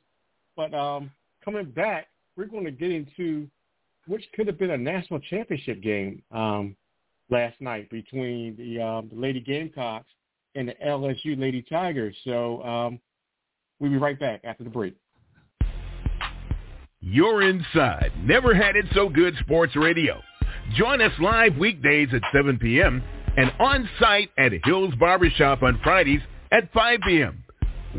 But 0.56 0.72
um, 0.72 1.10
coming 1.44 1.66
back, 1.66 2.06
we're 2.36 2.46
going 2.46 2.64
to 2.64 2.70
get 2.70 2.90
into 2.90 3.48
which 4.06 4.24
could 4.34 4.46
have 4.46 4.58
been 4.58 4.70
a 4.70 4.78
national 4.78 5.20
championship 5.20 5.82
game 5.82 6.22
um, 6.30 6.76
last 7.30 7.60
night 7.60 7.88
between 7.90 8.56
the, 8.56 8.80
um, 8.80 9.08
the 9.12 9.18
Lady 9.18 9.40
Gamecocks 9.40 10.10
and 10.54 10.68
the 10.68 10.74
LSU 10.84 11.38
Lady 11.38 11.62
Tigers. 11.62 12.16
So 12.24 12.62
um, 12.62 13.00
we'll 13.80 13.90
be 13.90 13.96
right 13.96 14.18
back 14.18 14.40
after 14.44 14.64
the 14.64 14.70
break. 14.70 14.94
You're 17.00 17.42
inside. 17.42 18.12
Never 18.22 18.54
had 18.54 18.76
it 18.76 18.86
so 18.94 19.08
good 19.08 19.34
sports 19.40 19.76
radio. 19.76 20.20
Join 20.76 21.02
us 21.02 21.12
live 21.20 21.56
weekdays 21.58 22.08
at 22.14 22.22
7 22.32 22.58
p.m. 22.58 23.02
and 23.36 23.52
on 23.58 23.88
site 24.00 24.30
at 24.38 24.52
Hills 24.64 24.94
Barbershop 24.98 25.62
on 25.62 25.78
Fridays 25.82 26.20
at 26.50 26.72
5 26.72 27.00
p.m. 27.06 27.44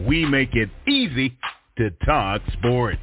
We 0.07 0.25
make 0.25 0.55
it 0.55 0.69
easy 0.87 1.37
to 1.77 1.91
talk 2.05 2.41
sports. 2.53 3.01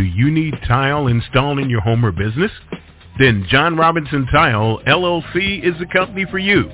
Do 0.00 0.06
you 0.06 0.30
need 0.30 0.54
tile 0.66 1.08
installed 1.08 1.58
in 1.58 1.68
your 1.68 1.82
home 1.82 2.06
or 2.06 2.10
business? 2.10 2.50
Then 3.18 3.44
John 3.50 3.76
Robinson 3.76 4.26
Tile 4.32 4.80
LLC 4.86 5.62
is 5.62 5.78
the 5.78 5.84
company 5.92 6.24
for 6.30 6.38
you. 6.38 6.70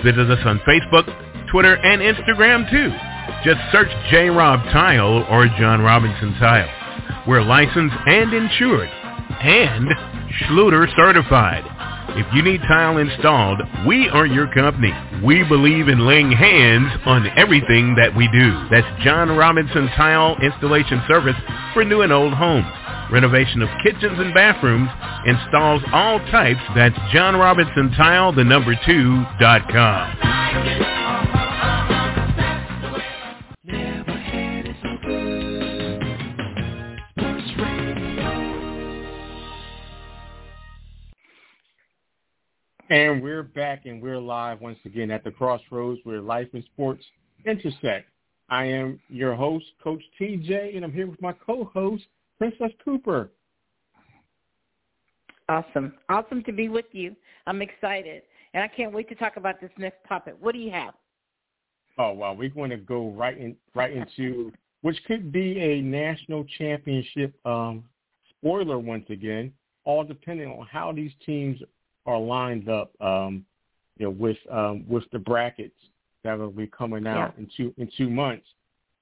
Visit 0.04 0.30
us 0.30 0.46
on 0.46 0.58
Facebook, 0.60 1.04
Twitter, 1.50 1.76
and 1.76 2.00
Instagram 2.00 2.70
too. 2.70 3.17
Just 3.44 3.60
search 3.72 3.90
J. 4.10 4.28
Rob 4.28 4.60
Tile 4.72 5.24
or 5.30 5.46
John 5.58 5.80
Robinson 5.80 6.34
Tile. 6.38 6.68
We're 7.26 7.42
licensed 7.42 7.96
and 8.06 8.32
insured 8.32 8.88
and 9.40 9.88
Schluter 10.42 10.86
certified. 10.96 11.64
If 12.16 12.26
you 12.34 12.42
need 12.42 12.60
tile 12.62 12.98
installed, 12.98 13.60
we 13.86 14.08
are 14.08 14.26
your 14.26 14.52
company. 14.52 14.92
We 15.22 15.44
believe 15.44 15.88
in 15.88 16.06
laying 16.06 16.32
hands 16.32 16.90
on 17.06 17.28
everything 17.36 17.94
that 17.96 18.16
we 18.16 18.28
do. 18.28 18.68
That's 18.70 19.04
John 19.04 19.36
Robinson 19.36 19.88
Tile 19.96 20.36
Installation 20.42 21.02
Service 21.06 21.36
for 21.74 21.84
new 21.84 22.00
and 22.00 22.12
old 22.12 22.32
homes. 22.32 22.66
Renovation 23.12 23.62
of 23.62 23.68
kitchens 23.82 24.18
and 24.18 24.34
bathrooms 24.34 24.88
installs 25.26 25.82
all 25.92 26.18
types. 26.30 26.60
That's 26.74 26.98
John 27.12 27.36
Robinson 27.36 27.92
Tile, 27.96 28.32
the 28.32 28.44
number 28.44 28.74
two, 28.84 29.24
dot 29.38 29.68
com. 29.70 30.97
And 42.90 43.22
we're 43.22 43.42
back 43.42 43.84
and 43.84 44.00
we're 44.00 44.18
live 44.18 44.62
once 44.62 44.78
again 44.86 45.10
at 45.10 45.22
the 45.22 45.30
crossroads 45.30 46.00
where 46.04 46.22
life 46.22 46.48
and 46.54 46.64
sports 46.72 47.04
intersect. 47.44 48.08
I 48.48 48.64
am 48.64 48.98
your 49.10 49.34
host, 49.34 49.66
Coach 49.84 50.02
TJ, 50.18 50.74
and 50.74 50.86
I'm 50.86 50.92
here 50.92 51.06
with 51.06 51.20
my 51.20 51.34
co-host, 51.34 52.04
Princess 52.38 52.70
Cooper. 52.82 53.28
Awesome. 55.50 55.92
Awesome 56.08 56.42
to 56.44 56.52
be 56.52 56.70
with 56.70 56.86
you. 56.92 57.14
I'm 57.46 57.60
excited. 57.60 58.22
And 58.54 58.64
I 58.64 58.68
can't 58.68 58.94
wait 58.94 59.10
to 59.10 59.14
talk 59.14 59.36
about 59.36 59.60
this 59.60 59.70
next 59.76 59.98
topic. 60.08 60.36
What 60.40 60.52
do 60.52 60.58
you 60.58 60.70
have? 60.70 60.94
Oh, 61.98 62.12
wow. 62.12 62.32
we're 62.32 62.48
going 62.48 62.70
to 62.70 62.78
go 62.78 63.10
right 63.10 63.36
in 63.36 63.54
right 63.74 63.92
into 63.92 64.50
which 64.80 64.96
could 65.06 65.30
be 65.30 65.60
a 65.60 65.82
national 65.82 66.46
championship 66.56 67.34
um, 67.44 67.84
spoiler 68.30 68.78
once 68.78 69.04
again, 69.10 69.52
all 69.84 70.04
depending 70.04 70.48
on 70.48 70.66
how 70.66 70.90
these 70.90 71.12
teams 71.26 71.60
are 72.08 72.18
lined 72.18 72.68
up, 72.68 72.90
um, 73.00 73.44
you 73.98 74.06
know, 74.06 74.10
with 74.10 74.38
um, 74.50 74.84
with 74.88 75.04
the 75.12 75.18
brackets 75.18 75.76
that 76.24 76.38
will 76.38 76.50
be 76.50 76.66
coming 76.66 77.06
out 77.06 77.34
yeah. 77.36 77.42
in 77.42 77.50
two 77.56 77.74
in 77.76 77.90
two 77.96 78.08
months. 78.08 78.46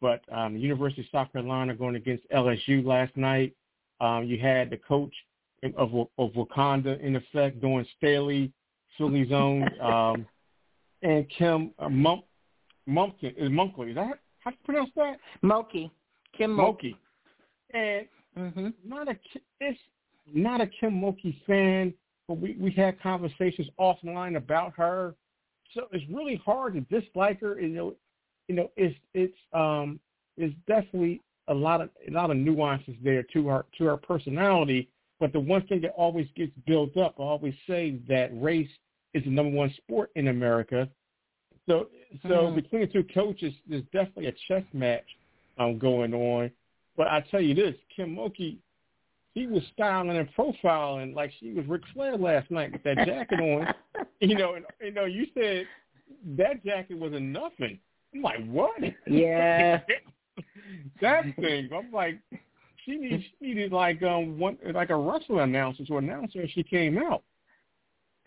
But 0.00 0.22
um, 0.30 0.56
University 0.56 1.02
of 1.02 1.06
South 1.10 1.32
Carolina 1.32 1.74
going 1.74 1.94
against 1.94 2.28
LSU 2.30 2.84
last 2.84 3.16
night. 3.16 3.54
Um, 4.00 4.24
you 4.24 4.38
had 4.38 4.70
the 4.70 4.76
coach 4.76 5.14
of 5.76 5.94
of 6.18 6.32
Wakanda 6.32 7.00
in 7.00 7.16
effect 7.16 7.60
doing 7.60 7.86
Staley, 7.96 8.52
Philly 8.98 9.28
zone, 9.28 9.68
um, 9.80 10.26
and 11.02 11.26
Kim 11.30 11.72
uh, 11.78 11.88
Mump, 11.88 12.24
Mumpkin 12.88 13.34
is 13.36 13.48
Munkley. 13.48 13.90
Is 13.90 13.94
that 13.94 14.18
how 14.40 14.50
do 14.50 14.56
you 14.58 14.64
pronounce 14.64 14.90
that? 14.96 15.16
Mulkey. 15.42 15.90
Kim 16.36 16.56
Mulkey. 16.56 16.96
And 17.72 18.06
mm-hmm. 18.36 18.68
not 18.84 19.08
a 19.08 19.16
it's 19.60 19.78
not 20.32 20.60
a 20.60 20.66
Kim 20.66 21.00
Mulkey 21.00 21.36
fan 21.46 21.94
but 22.28 22.38
we 22.38 22.56
we 22.58 22.70
had 22.70 23.00
conversations 23.00 23.68
offline 23.78 24.36
about 24.36 24.72
her. 24.76 25.14
So 25.74 25.82
it's 25.92 26.04
really 26.10 26.40
hard 26.44 26.74
to 26.74 26.80
dislike 27.00 27.40
her. 27.40 27.60
You 27.60 27.68
know, 27.68 27.94
you 28.48 28.54
know, 28.54 28.70
it's 28.76 28.96
it's 29.14 29.36
um 29.52 30.00
it's 30.36 30.54
definitely 30.66 31.22
a 31.48 31.54
lot 31.54 31.80
of 31.80 31.90
a 32.06 32.10
lot 32.10 32.30
of 32.30 32.36
nuances 32.36 32.94
there 33.02 33.22
to 33.22 33.48
her 33.48 33.64
to 33.78 33.84
her 33.84 33.96
personality. 33.96 34.88
But 35.18 35.32
the 35.32 35.40
one 35.40 35.66
thing 35.66 35.80
that 35.82 35.92
always 35.92 36.26
gets 36.36 36.52
built 36.66 36.96
up, 36.96 37.14
I 37.18 37.22
always 37.22 37.54
say 37.66 37.98
that 38.08 38.30
race 38.34 38.68
is 39.14 39.24
the 39.24 39.30
number 39.30 39.56
one 39.56 39.72
sport 39.78 40.10
in 40.14 40.28
America. 40.28 40.88
So 41.68 41.88
so 42.22 42.28
mm-hmm. 42.28 42.54
between 42.56 42.80
the 42.82 42.86
two 42.88 43.04
coaches, 43.14 43.54
there's 43.68 43.84
definitely 43.92 44.26
a 44.26 44.34
chess 44.48 44.64
match 44.72 45.04
um, 45.58 45.78
going 45.78 46.14
on. 46.14 46.50
But 46.96 47.08
I 47.08 47.24
tell 47.30 47.40
you 47.40 47.54
this, 47.54 47.74
Kim 47.94 48.16
Mulkey 48.16 48.58
he 49.36 49.46
was 49.46 49.62
styling 49.74 50.16
and 50.16 50.28
profiling 50.34 51.14
like 51.14 51.30
she 51.38 51.52
was 51.52 51.66
Ric 51.66 51.82
Flair 51.92 52.16
last 52.16 52.50
night 52.50 52.72
with 52.72 52.82
that 52.84 53.06
jacket 53.06 53.38
on. 53.38 53.72
You 54.18 54.34
know, 54.34 54.54
and 54.54 54.64
you 54.80 54.92
know, 54.92 55.04
you 55.04 55.26
said 55.34 55.66
that 56.38 56.64
jacket 56.64 56.98
was 56.98 57.12
a 57.12 57.20
nothing. 57.20 57.78
I'm 58.14 58.22
like, 58.22 58.46
what? 58.46 58.80
Yeah. 59.06 59.80
that 61.02 61.24
thing. 61.38 61.68
I'm 61.74 61.92
like, 61.92 62.18
she 62.82 62.96
needed, 62.96 63.22
she 63.38 63.46
needed 63.48 63.72
like 63.72 64.02
um 64.02 64.38
one 64.38 64.56
like 64.72 64.88
a 64.88 64.96
wrestling 64.96 65.40
announcer 65.40 65.84
to 65.84 65.98
announce 65.98 66.32
her 66.32 66.48
she 66.48 66.62
came 66.62 66.96
out. 66.96 67.22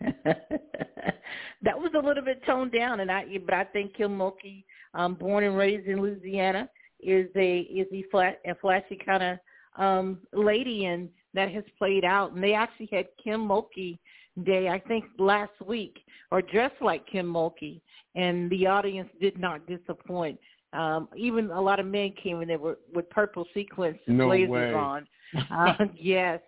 that 0.00 1.76
was 1.76 1.90
a 1.96 2.06
little 2.06 2.24
bit 2.24 2.40
toned 2.46 2.70
down, 2.70 3.00
and 3.00 3.10
I 3.10 3.24
but 3.44 3.54
I 3.54 3.64
think 3.64 3.94
Kim 3.94 4.16
Mulkey, 4.16 4.62
um, 4.94 5.14
born 5.14 5.42
and 5.42 5.56
raised 5.56 5.88
in 5.88 6.00
Louisiana, 6.00 6.68
is 7.00 7.28
a 7.34 7.60
is 7.62 7.88
a 7.92 8.04
flat 8.12 8.40
a 8.46 8.54
flashy 8.54 8.96
kind 9.04 9.24
of 9.24 9.38
um, 9.76 10.18
lady, 10.32 10.86
and 10.86 11.08
that 11.34 11.50
has 11.52 11.64
played 11.78 12.04
out. 12.04 12.32
And 12.32 12.42
they 12.42 12.54
actually 12.54 12.88
had 12.92 13.06
Kim 13.22 13.46
Mulkey 13.46 13.98
Day, 14.44 14.68
I 14.68 14.78
think 14.78 15.04
last 15.18 15.52
week, 15.66 15.98
or 16.30 16.42
dressed 16.42 16.80
like 16.80 17.06
Kim 17.06 17.26
Mulkey, 17.26 17.80
and 18.14 18.50
the 18.50 18.66
audience 18.66 19.08
did 19.20 19.38
not 19.38 19.66
disappoint. 19.66 20.38
Um, 20.72 21.08
even 21.16 21.50
a 21.50 21.60
lot 21.60 21.80
of 21.80 21.86
men 21.86 22.12
came 22.22 22.40
in 22.42 22.48
there 22.48 22.58
with, 22.58 22.78
with 22.94 23.10
purple 23.10 23.44
sequins 23.52 23.98
no 24.06 24.26
blazers 24.26 24.50
way. 24.50 24.74
on. 24.74 25.06
Uh, 25.52 25.74
yes, 25.94 26.40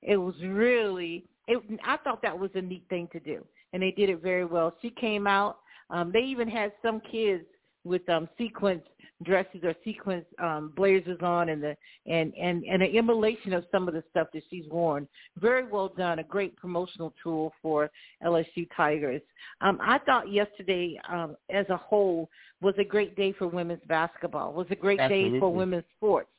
it 0.00 0.16
was 0.16 0.34
really. 0.42 1.26
It, 1.46 1.62
I 1.84 1.98
thought 1.98 2.22
that 2.22 2.38
was 2.38 2.50
a 2.54 2.62
neat 2.62 2.84
thing 2.88 3.06
to 3.12 3.20
do, 3.20 3.44
and 3.74 3.82
they 3.82 3.90
did 3.90 4.08
it 4.08 4.22
very 4.22 4.46
well. 4.46 4.74
She 4.80 4.88
came 4.88 5.26
out. 5.26 5.58
Um, 5.90 6.10
they 6.10 6.20
even 6.20 6.48
had 6.48 6.72
some 6.80 7.02
kids 7.12 7.44
with 7.84 8.06
um 8.08 8.28
sequence 8.36 8.82
dresses 9.22 9.60
or 9.62 9.74
sequence 9.84 10.24
um 10.42 10.72
blazers 10.76 11.18
on 11.22 11.50
and 11.50 11.62
the 11.62 11.76
and 12.06 12.32
and 12.34 12.64
and 12.64 12.82
an 12.82 12.96
emulation 12.96 13.52
of 13.52 13.64
some 13.70 13.88
of 13.88 13.94
the 13.94 14.02
stuff 14.10 14.28
that 14.32 14.42
she's 14.50 14.64
worn. 14.70 15.06
Very 15.38 15.66
well 15.66 15.92
done. 15.96 16.18
A 16.18 16.24
great 16.24 16.56
promotional 16.56 17.14
tool 17.22 17.52
for 17.62 17.90
lsu 18.24 18.68
tigers. 18.76 19.22
Um 19.60 19.78
i 19.82 19.98
thought 19.98 20.30
yesterday 20.30 21.00
um 21.08 21.36
as 21.50 21.66
a 21.70 21.76
whole 21.76 22.28
was 22.60 22.74
a 22.78 22.84
great 22.84 23.16
day 23.16 23.32
for 23.32 23.46
women's 23.46 23.82
basketball. 23.88 24.52
Was 24.52 24.66
a 24.70 24.76
great 24.76 25.00
Absolutely. 25.00 25.30
day 25.32 25.40
for 25.40 25.52
women's 25.52 25.84
sports. 25.96 26.30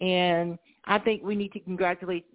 And 0.00 0.58
i 0.86 0.98
think 0.98 1.22
we 1.22 1.34
need 1.34 1.52
to 1.52 1.60
congratulate 1.60 2.26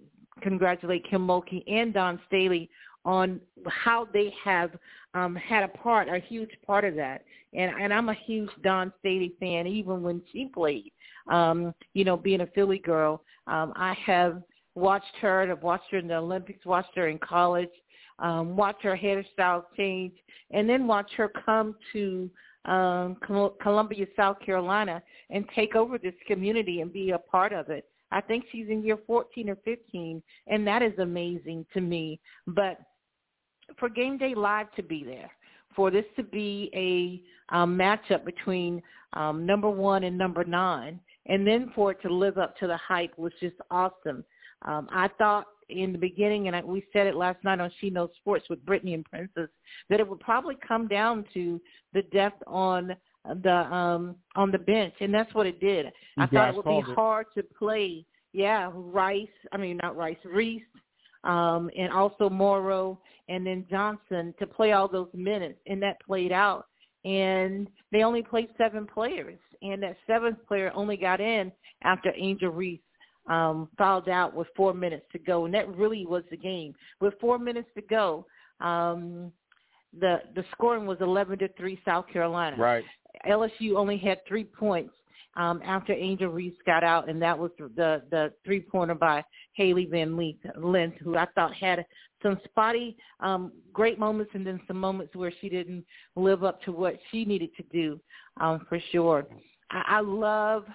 congratulate 0.41 1.03
kim 1.09 1.25
mulkey 1.25 1.63
and 1.67 1.93
dawn 1.93 2.19
staley 2.27 2.69
on 3.07 3.39
how 3.67 4.05
they 4.11 4.33
have 4.43 4.71
um, 5.13 5.33
had 5.33 5.63
a 5.63 5.69
part, 5.69 6.09
a 6.09 6.19
huge 6.19 6.51
part 6.65 6.83
of 6.83 6.93
that. 6.95 7.23
And 7.53 7.71
and 7.81 7.93
I'm 7.93 8.09
a 8.09 8.13
huge 8.13 8.49
Dawn 8.61 8.91
Staley 8.99 9.33
fan, 9.39 9.65
even 9.65 10.03
when 10.03 10.21
she 10.31 10.51
played. 10.53 10.91
Um, 11.31 11.73
you 11.93 12.03
know, 12.03 12.17
being 12.17 12.41
a 12.41 12.47
Philly 12.47 12.79
girl, 12.79 13.23
um, 13.47 13.71
I 13.75 13.95
have 14.05 14.43
watched 14.75 15.15
her. 15.21 15.49
I've 15.49 15.63
watched 15.63 15.89
her 15.91 15.97
in 15.99 16.09
the 16.09 16.17
Olympics, 16.17 16.65
watched 16.65 16.95
her 16.95 17.07
in 17.07 17.17
college, 17.19 17.71
um, 18.19 18.57
watched 18.57 18.83
her 18.83 18.97
hairstyle 18.97 19.63
change, 19.77 20.13
and 20.51 20.69
then 20.69 20.85
watch 20.85 21.09
her 21.15 21.29
come 21.45 21.75
to 21.93 22.29
um, 22.65 23.15
Columbia, 23.61 24.05
South 24.17 24.37
Carolina, 24.41 25.01
and 25.29 25.45
take 25.55 25.75
over 25.75 25.97
this 25.97 26.13
community 26.27 26.81
and 26.81 26.91
be 26.91 27.11
a 27.11 27.17
part 27.17 27.53
of 27.53 27.69
it. 27.69 27.85
I 28.11 28.19
think 28.19 28.45
she's 28.51 28.67
in 28.69 28.83
year 28.83 28.97
14 29.07 29.49
or 29.49 29.57
15, 29.63 30.21
and 30.47 30.67
that 30.67 30.81
is 30.81 30.97
amazing 30.99 31.65
to 31.73 31.81
me. 31.81 32.19
But 32.47 32.79
for 33.79 33.89
Game 33.89 34.17
Day 34.17 34.33
Live 34.35 34.71
to 34.75 34.83
be 34.83 35.03
there, 35.03 35.31
for 35.75 35.91
this 35.91 36.05
to 36.15 36.23
be 36.23 36.71
a 36.73 37.55
um, 37.55 37.77
matchup 37.77 38.25
between 38.25 38.81
um, 39.13 39.45
number 39.45 39.69
one 39.69 40.03
and 40.03 40.17
number 40.17 40.43
nine, 40.43 40.99
and 41.27 41.45
then 41.45 41.71
for 41.75 41.91
it 41.91 42.01
to 42.01 42.13
live 42.13 42.37
up 42.37 42.57
to 42.57 42.67
the 42.67 42.77
hype 42.77 43.17
was 43.17 43.33
just 43.39 43.55
awesome. 43.71 44.23
Um, 44.63 44.87
I 44.91 45.09
thought 45.17 45.45
in 45.69 45.91
the 45.91 45.97
beginning, 45.97 46.47
and 46.47 46.55
I, 46.55 46.61
we 46.61 46.83
said 46.93 47.07
it 47.07 47.15
last 47.15 47.43
night 47.43 47.59
on 47.59 47.71
She 47.79 47.89
Knows 47.89 48.09
Sports 48.17 48.45
with 48.49 48.65
Brittany 48.65 48.93
and 48.93 49.05
Princess, 49.05 49.49
that 49.89 49.99
it 49.99 50.07
would 50.07 50.19
probably 50.19 50.57
come 50.65 50.87
down 50.87 51.25
to 51.33 51.61
the 51.93 52.03
depth 52.03 52.41
on 52.47 52.95
the 53.43 53.51
um 53.51 54.15
on 54.35 54.51
the 54.51 54.57
bench, 54.57 54.93
and 55.01 55.13
that's 55.13 55.33
what 55.33 55.45
it 55.45 55.59
did. 55.59 55.87
You 56.15 56.23
I 56.23 56.27
thought 56.27 56.49
it 56.49 56.55
would 56.55 56.65
be 56.65 56.91
it. 56.91 56.95
hard 56.95 57.25
to 57.35 57.43
play. 57.43 58.05
Yeah, 58.33 58.71
Rice. 58.73 59.27
I 59.51 59.57
mean, 59.57 59.77
not 59.81 59.97
Rice. 59.97 60.17
Reese, 60.23 60.61
um, 61.27 61.69
and 61.77 61.91
also 61.91 62.29
Morrow, 62.29 62.99
and 63.29 63.45
then 63.45 63.65
Johnson 63.69 64.33
to 64.39 64.47
play 64.47 64.71
all 64.71 64.87
those 64.87 65.09
minutes, 65.13 65.59
and 65.67 65.81
that 65.83 66.01
played 66.01 66.31
out. 66.31 66.65
And 67.05 67.67
they 67.91 68.03
only 68.03 68.23
played 68.23 68.49
seven 68.57 68.87
players, 68.87 69.37
and 69.61 69.83
that 69.83 69.97
seventh 70.07 70.39
player 70.47 70.71
only 70.73 70.97
got 70.97 71.21
in 71.21 71.51
after 71.83 72.11
Angel 72.17 72.49
Reese 72.49 72.79
um, 73.29 73.67
fouled 73.77 74.09
out 74.09 74.33
with 74.33 74.47
four 74.55 74.73
minutes 74.73 75.05
to 75.11 75.19
go, 75.19 75.45
and 75.45 75.53
that 75.53 75.67
really 75.75 76.05
was 76.05 76.23
the 76.31 76.37
game. 76.37 76.73
With 77.01 77.13
four 77.19 77.37
minutes 77.37 77.69
to 77.75 77.81
go, 77.81 78.25
um, 78.61 79.31
the 79.97 80.21
the 80.35 80.43
scoring 80.51 80.85
was 80.85 80.97
eleven 81.01 81.37
to 81.39 81.49
three 81.57 81.79
South 81.85 82.05
Carolina. 82.11 82.55
Right. 82.57 82.85
LSU 83.27 83.75
only 83.75 83.97
had 83.97 84.19
three 84.27 84.43
points 84.43 84.93
um, 85.37 85.61
after 85.63 85.93
Angel 85.93 86.29
Reese 86.29 86.57
got 86.65 86.83
out, 86.83 87.07
and 87.07 87.21
that 87.21 87.37
was 87.37 87.51
the 87.57 88.01
the 88.09 88.33
three 88.43 88.59
pointer 88.59 88.95
by 88.95 89.23
Hailey 89.53 89.85
Van 89.85 90.17
Lith, 90.17 90.91
who 91.03 91.15
I 91.15 91.27
thought 91.35 91.53
had 91.53 91.85
some 92.23 92.39
spotty, 92.45 92.97
um, 93.19 93.51
great 93.71 93.99
moments, 93.99 94.31
and 94.33 94.45
then 94.45 94.59
some 94.67 94.77
moments 94.77 95.15
where 95.15 95.31
she 95.39 95.47
didn't 95.47 95.85
live 96.15 96.43
up 96.43 96.61
to 96.63 96.71
what 96.71 96.97
she 97.11 97.23
needed 97.23 97.51
to 97.55 97.63
do, 97.71 97.99
um, 98.41 98.65
for 98.67 98.79
sure. 98.91 99.27
I, 99.69 99.83
I 99.87 99.99
love 100.01 100.65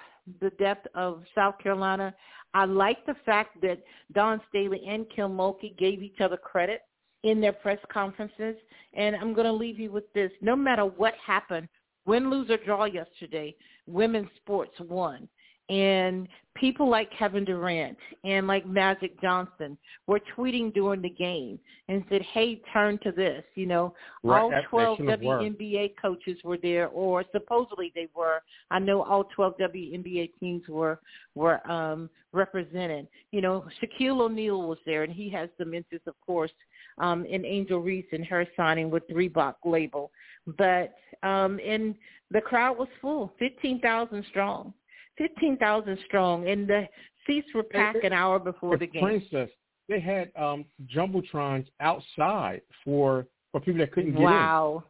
the 0.40 0.50
depth 0.50 0.86
of 0.94 1.24
South 1.34 1.58
Carolina. 1.58 2.14
I 2.54 2.64
like 2.64 3.04
the 3.06 3.16
fact 3.26 3.60
that 3.62 3.82
Dawn 4.12 4.40
Staley 4.48 4.82
and 4.86 5.06
Kim 5.14 5.32
Mulkey 5.32 5.76
gave 5.76 6.02
each 6.02 6.20
other 6.20 6.36
credit 6.36 6.82
in 7.24 7.40
their 7.40 7.52
press 7.52 7.78
conferences. 7.92 8.56
And 8.94 9.16
I'm 9.16 9.32
going 9.32 9.46
to 9.46 9.52
leave 9.52 9.80
you 9.80 9.90
with 9.90 10.12
this. 10.12 10.30
No 10.40 10.54
matter 10.54 10.84
what 10.84 11.14
happened, 11.24 11.68
win, 12.04 12.30
lose, 12.30 12.50
or 12.50 12.58
draw 12.58 12.84
yesterday, 12.84 13.56
women's 13.86 14.28
sports 14.36 14.74
won. 14.80 15.28
And 15.68 16.28
people 16.54 16.90
like 16.90 17.08
Kevin 17.18 17.44
Durant 17.46 17.96
and 18.24 18.46
like 18.46 18.66
Magic 18.66 19.18
Johnson 19.22 19.78
were 20.06 20.20
tweeting 20.36 20.74
during 20.74 21.00
the 21.00 21.08
game 21.08 21.58
and 21.88 22.04
said, 22.10 22.20
hey, 22.34 22.60
turn 22.72 22.98
to 23.04 23.12
this. 23.12 23.42
You 23.54 23.66
know, 23.66 23.94
Right, 24.22 24.40
all 24.40 24.50
that- 24.50 24.62
that 24.64 24.68
12 24.68 24.96
shouldn't 24.98 25.10
have 25.12 25.22
worked. 25.22 25.44
WNBA 25.44 25.94
coaches 26.02 26.36
were 26.44 26.58
there, 26.58 26.88
or 26.88 27.24
supposedly 27.32 27.90
they 27.94 28.08
were. 28.14 28.42
I 28.70 28.80
know 28.80 29.02
all 29.02 29.24
12 29.24 29.54
WNBA 29.58 30.32
teams 30.38 30.68
were 30.68 31.00
were 31.34 31.66
um, 31.70 32.10
represented. 32.32 33.06
You 33.30 33.40
know, 33.40 33.64
Shaquille 33.80 34.20
O'Neal 34.20 34.62
was 34.68 34.78
there, 34.84 35.04
and 35.04 35.12
he 35.12 35.30
has 35.30 35.48
some 35.56 35.72
interest, 35.72 36.06
of 36.06 36.20
course, 36.26 36.52
um, 36.98 37.24
in 37.26 37.44
Angel 37.44 37.80
Reese 37.80 38.06
and 38.12 38.24
her 38.26 38.46
signing 38.56 38.90
with 38.90 39.06
Reebok 39.08 39.56
label. 39.64 40.10
But 40.58 40.94
um, 41.22 41.60
and 41.64 41.94
the 42.30 42.40
crowd 42.40 42.78
was 42.78 42.88
full, 43.00 43.32
15,000 43.38 44.24
strong. 44.30 44.72
15,000 45.18 45.98
strong, 46.06 46.48
and 46.48 46.66
the 46.66 46.88
seats 47.26 47.46
were 47.54 47.62
packed 47.62 48.02
an 48.02 48.12
hour 48.12 48.38
before 48.38 48.78
the 48.78 48.86
game. 48.86 49.02
Princess, 49.02 49.50
they 49.88 50.00
had 50.00 50.32
um 50.36 50.64
jumbotrons 50.94 51.66
outside 51.80 52.62
for 52.84 53.26
for 53.50 53.60
people 53.60 53.80
that 53.80 53.92
couldn't 53.92 54.12
get 54.12 54.20
in. 54.20 54.24
Wow. 54.24 54.84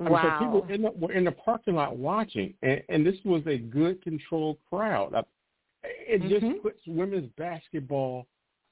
I 0.00 0.04
mean, 0.04 0.12
Wow. 0.12 0.38
So 0.38 0.44
people 0.44 0.74
in 0.74 0.82
the, 0.82 0.90
were 0.90 1.12
in 1.12 1.24
the 1.24 1.32
parking 1.32 1.74
lot 1.74 1.96
watching, 1.96 2.54
and, 2.62 2.82
and 2.88 3.06
this 3.06 3.16
was 3.24 3.42
a 3.46 3.58
good 3.58 4.02
controlled 4.02 4.58
crowd. 4.68 5.14
Uh, 5.14 5.22
It 5.84 6.22
Mhm. 6.22 6.28
just 6.28 6.62
puts 6.62 6.80
women's 6.86 7.30
basketball, 7.36 8.26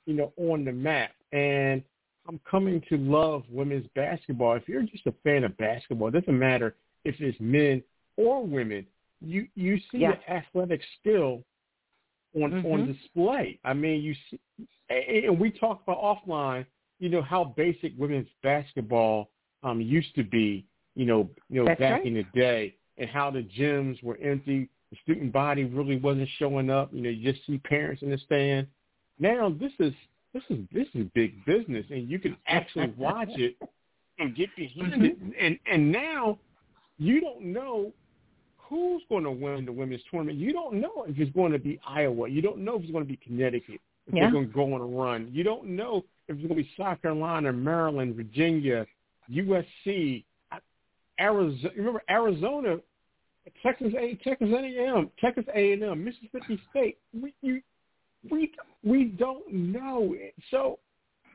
you 0.06 0.14
know, 0.14 0.32
on 0.36 0.64
the 0.64 0.72
map. 0.72 1.12
And 1.32 1.82
I'm 2.28 2.40
coming 2.48 2.80
to 2.88 2.96
love 2.96 3.42
women's 3.50 3.86
basketball. 3.94 4.54
If 4.54 4.68
you're 4.68 4.82
just 4.82 5.06
a 5.06 5.14
fan 5.24 5.44
of 5.44 5.56
basketball, 5.56 6.08
it 6.08 6.12
doesn't 6.12 6.38
matter 6.38 6.76
if 7.04 7.16
it's 7.20 7.38
men 7.40 7.82
or 8.16 8.44
women. 8.44 8.86
You 9.20 9.48
you 9.54 9.78
see 9.90 9.98
Yeah. 9.98 10.12
the 10.12 10.30
athletic 10.32 10.82
skill 10.98 11.44
on 12.34 12.52
Mhm. 12.52 12.72
on 12.72 12.86
display. 12.86 13.58
I 13.64 13.74
mean, 13.74 14.02
you 14.02 14.14
see, 14.28 14.38
and 14.88 15.24
and 15.26 15.38
we 15.40 15.50
talked 15.50 15.82
about 15.82 16.00
offline. 16.00 16.64
You 16.98 17.08
know 17.08 17.22
how 17.22 17.44
basic 17.44 17.92
women's 17.98 18.28
basketball 18.42 19.30
um 19.62 19.80
used 19.80 20.14
to 20.14 20.22
be. 20.22 20.64
You 20.94 21.06
know, 21.06 21.30
you 21.48 21.60
know 21.60 21.64
That's 21.64 21.80
back 21.80 21.92
right. 21.98 22.06
in 22.06 22.14
the 22.14 22.24
day, 22.34 22.74
and 22.98 23.08
how 23.08 23.30
the 23.30 23.42
gyms 23.42 24.02
were 24.02 24.18
empty. 24.18 24.68
The 24.90 24.96
student 24.96 25.32
body 25.32 25.64
really 25.64 25.96
wasn't 25.96 26.28
showing 26.38 26.68
up. 26.68 26.92
You 26.92 27.00
know, 27.00 27.10
you 27.10 27.32
just 27.32 27.46
see 27.46 27.58
parents 27.58 28.02
in 28.02 28.10
the 28.10 28.18
stand. 28.18 28.66
Now 29.18 29.48
this 29.50 29.72
is 29.78 29.94
this 30.32 30.42
is 30.50 30.58
this 30.72 30.88
is 30.94 31.06
big 31.14 31.44
business, 31.44 31.84
and 31.90 32.08
you 32.08 32.18
can 32.18 32.36
actually 32.46 32.92
watch 32.98 33.30
it 33.30 33.56
and 34.18 34.34
get 34.34 34.54
behind 34.56 34.92
mm-hmm. 34.94 35.04
it. 35.04 35.18
And 35.40 35.58
and 35.70 35.92
now 35.92 36.38
you 36.98 37.20
don't 37.20 37.42
know 37.42 37.92
who's 38.56 39.02
going 39.08 39.24
to 39.24 39.30
win 39.30 39.66
the 39.66 39.72
women's 39.72 40.00
tournament. 40.10 40.38
You 40.38 40.52
don't 40.52 40.80
know 40.80 41.04
if 41.06 41.18
it's 41.18 41.32
going 41.32 41.52
to 41.52 41.58
be 41.58 41.78
Iowa. 41.86 42.28
You 42.28 42.40
don't 42.40 42.58
know 42.58 42.76
if 42.76 42.82
it's 42.82 42.92
going 42.92 43.04
to 43.04 43.08
be 43.08 43.18
Connecticut. 43.18 43.80
If 44.06 44.14
Yeah. 44.14 44.22
they're 44.22 44.32
going 44.32 44.48
to 44.48 44.52
go 44.52 44.72
on 44.72 44.80
a 44.80 44.86
run. 44.86 45.30
You 45.32 45.44
don't 45.44 45.66
know 45.66 46.04
if 46.28 46.36
it's 46.36 46.46
going 46.46 46.56
to 46.56 46.64
be 46.64 46.70
South 46.76 47.02
Carolina, 47.02 47.52
Maryland, 47.52 48.16
Virginia, 48.16 48.86
USC, 49.30 50.24
uh, 50.50 50.58
Arizona. 51.20 51.74
Remember 51.76 52.02
Arizona, 52.08 52.78
Texas 53.62 53.92
A, 53.98 54.14
Texas 54.24 54.48
A&M, 54.50 55.10
Texas 55.20 55.44
A&M, 55.54 56.04
Mississippi 56.04 56.60
State. 56.70 56.98
We 57.12 57.34
you, 57.42 57.60
we 58.30 58.52
we 58.84 59.04
don't 59.04 59.50
know. 59.52 60.14
it. 60.16 60.34
So, 60.50 60.78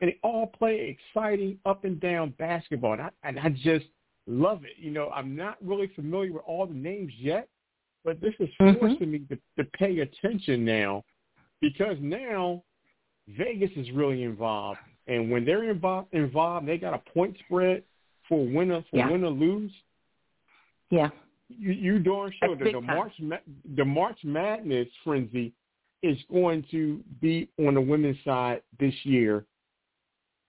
and 0.00 0.10
they 0.10 0.18
all 0.22 0.46
play 0.46 0.96
exciting 1.14 1.58
up 1.66 1.84
and 1.84 2.00
down 2.00 2.34
basketball, 2.38 2.94
and 2.94 3.02
I, 3.02 3.10
and 3.24 3.38
I 3.38 3.48
just 3.50 3.86
love 4.26 4.64
it. 4.64 4.72
You 4.78 4.90
know, 4.90 5.10
I'm 5.10 5.34
not 5.34 5.56
really 5.62 5.88
familiar 5.94 6.32
with 6.32 6.42
all 6.46 6.66
the 6.66 6.74
names 6.74 7.12
yet, 7.18 7.48
but 8.04 8.20
this 8.20 8.34
is 8.38 8.48
Mhm. 8.60 8.78
forcing 8.78 9.10
me 9.10 9.18
to, 9.30 9.38
to 9.56 9.64
pay 9.78 9.98
attention 10.00 10.64
now 10.64 11.04
because 11.60 11.96
now 12.00 12.62
Vegas 13.28 13.70
is 13.76 13.90
really 13.92 14.22
involved, 14.22 14.80
and 15.06 15.30
when 15.30 15.44
they're 15.44 15.70
involved, 15.70 16.12
involved, 16.12 16.66
they 16.66 16.78
got 16.78 16.94
a 16.94 17.10
point 17.10 17.36
spread 17.38 17.82
for 18.28 18.46
winner 18.46 18.82
for 18.90 18.98
Yeah. 18.98 19.10
win 19.10 19.24
or 19.24 19.30
lose. 19.30 19.72
Yeah. 20.90 21.10
You, 21.48 21.72
you 21.72 21.98
darn 21.98 22.30
sure 22.42 22.56
the, 22.56 22.64
the 22.64 22.72
time. 22.72 22.84
March 22.84 23.12
Ma- 23.20 23.36
the 23.74 23.84
March 23.84 24.22
Madness 24.22 24.88
frenzy 25.02 25.52
is 26.02 26.18
going 26.30 26.64
to 26.70 27.00
be 27.20 27.48
on 27.58 27.74
the 27.74 27.80
women's 27.80 28.18
side 28.24 28.62
this 28.78 28.94
year 29.04 29.44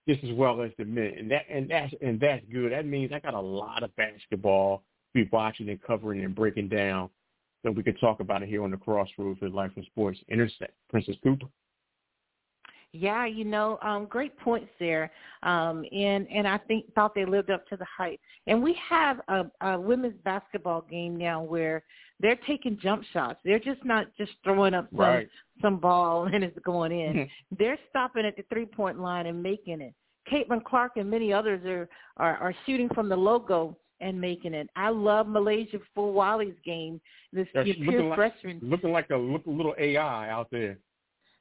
just 0.07 0.23
as 0.23 0.31
well 0.33 0.61
as 0.61 0.71
the 0.77 0.85
men. 0.85 1.13
And 1.17 1.31
that 1.31 1.45
and 1.49 1.69
that's 1.69 1.93
and 2.01 2.19
that's 2.19 2.43
good. 2.51 2.71
That 2.71 2.85
means 2.85 3.11
I 3.13 3.19
got 3.19 3.33
a 3.33 3.39
lot 3.39 3.83
of 3.83 3.95
basketball 3.95 4.83
to 5.13 5.23
be 5.23 5.29
watching 5.31 5.69
and 5.69 5.81
covering 5.81 6.23
and 6.23 6.33
breaking 6.33 6.69
down 6.69 7.09
so 7.63 7.71
we 7.71 7.83
could 7.83 7.99
talk 7.99 8.19
about 8.19 8.41
it 8.41 8.49
here 8.49 8.63
on 8.63 8.71
the 8.71 8.77
Crossroads 8.77 9.41
with 9.41 9.53
Life 9.53 9.71
and 9.75 9.85
Sports 9.85 10.19
Intersect. 10.29 10.73
Princess 10.89 11.15
Cooper. 11.23 11.47
Yeah, 12.91 13.27
you 13.27 13.45
know, 13.45 13.77
um, 13.83 14.07
great 14.07 14.37
points 14.39 14.71
there, 14.79 15.11
um, 15.43 15.85
and 15.91 16.27
and 16.31 16.47
I 16.47 16.57
think 16.57 16.91
thought 16.95 17.13
they 17.13 17.25
lived 17.25 17.51
up 17.51 17.67
to 17.67 17.77
the 17.77 17.85
hype. 17.85 18.19
And 18.47 18.63
we 18.63 18.75
have 18.89 19.21
a, 19.27 19.45
a 19.61 19.79
women's 19.79 20.19
basketball 20.23 20.85
game 20.89 21.15
now 21.15 21.43
where 21.43 21.83
they're 22.19 22.39
taking 22.47 22.79
jump 22.81 23.03
shots. 23.13 23.39
They're 23.45 23.59
just 23.59 23.85
not 23.85 24.07
just 24.17 24.31
throwing 24.43 24.73
up 24.73 24.89
some 24.89 24.99
right. 24.99 25.29
some 25.61 25.77
ball 25.79 26.25
and 26.33 26.43
it's 26.43 26.57
going 26.65 26.91
in. 26.91 27.13
Mm-hmm. 27.13 27.55
they're 27.59 27.77
stopping 27.91 28.25
at 28.25 28.35
the 28.35 28.43
three 28.51 28.65
point 28.65 28.99
line 28.99 29.27
and 29.27 29.41
making 29.41 29.81
it. 29.81 29.93
Caitlin 30.31 30.63
Clark 30.63 30.93
and 30.97 31.09
many 31.09 31.31
others 31.31 31.63
are, 31.65 31.89
are 32.17 32.37
are 32.37 32.55
shooting 32.65 32.89
from 32.95 33.07
the 33.07 33.15
logo 33.15 33.77
and 34.01 34.19
making 34.19 34.53
it. 34.53 34.67
I 34.75 34.89
love 34.89 35.27
MiLaysia 35.27 35.79
Fulwiley's 35.95 36.57
game. 36.65 36.99
This 37.33 37.47
pure 37.51 37.65
looking 37.65 38.09
like, 38.09 38.17
freshman, 38.17 38.59
looking 38.63 38.91
like 38.91 39.09
a 39.11 39.15
look, 39.15 39.43
little 39.45 39.75
AI 39.77 40.29
out 40.29 40.47
there. 40.51 40.77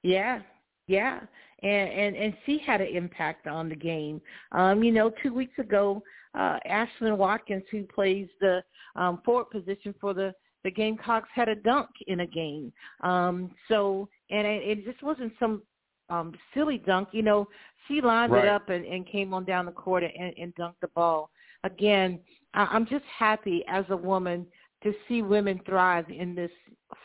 yeah, 0.02 0.40
yeah, 0.88 1.20
and 1.62 1.90
and 1.90 2.16
and 2.16 2.34
she 2.44 2.58
had 2.66 2.80
an 2.80 2.88
impact 2.88 3.46
on 3.46 3.68
the 3.68 3.76
game. 3.76 4.20
Um, 4.52 4.82
you 4.82 4.90
know, 4.90 5.12
two 5.22 5.32
weeks 5.32 5.58
ago, 5.58 6.02
uh, 6.34 6.58
Ashlyn 6.68 7.16
Watkins, 7.16 7.62
who 7.70 7.84
plays 7.84 8.28
the 8.40 8.62
um, 8.96 9.20
forward 9.24 9.50
position 9.50 9.94
for 10.00 10.12
the 10.12 10.34
the 10.64 10.70
Gamecocks, 10.72 11.28
had 11.32 11.48
a 11.48 11.54
dunk 11.54 11.88
in 12.08 12.20
a 12.20 12.26
game. 12.26 12.72
Um, 13.02 13.52
so, 13.68 14.08
and 14.30 14.44
it, 14.46 14.62
it 14.78 14.84
just 14.84 15.02
wasn't 15.04 15.32
some 15.38 15.62
um, 16.10 16.34
silly 16.52 16.78
dunk. 16.78 17.10
You 17.12 17.22
know, 17.22 17.48
she 17.86 18.00
lined 18.00 18.32
Right. 18.32 18.44
it 18.44 18.50
up 18.50 18.68
and, 18.68 18.84
and 18.84 19.06
came 19.06 19.32
on 19.32 19.44
down 19.44 19.66
the 19.66 19.72
court 19.72 20.02
and, 20.02 20.34
and 20.36 20.54
dunked 20.56 20.80
the 20.80 20.88
ball. 20.88 21.30
Again, 21.64 22.18
I, 22.54 22.64
I'm 22.72 22.86
just 22.86 23.04
happy 23.16 23.64
as 23.68 23.84
a 23.90 23.96
woman 23.96 24.46
to 24.82 24.92
see 25.06 25.22
women 25.22 25.60
thrive 25.66 26.06
in 26.10 26.34
this 26.34 26.50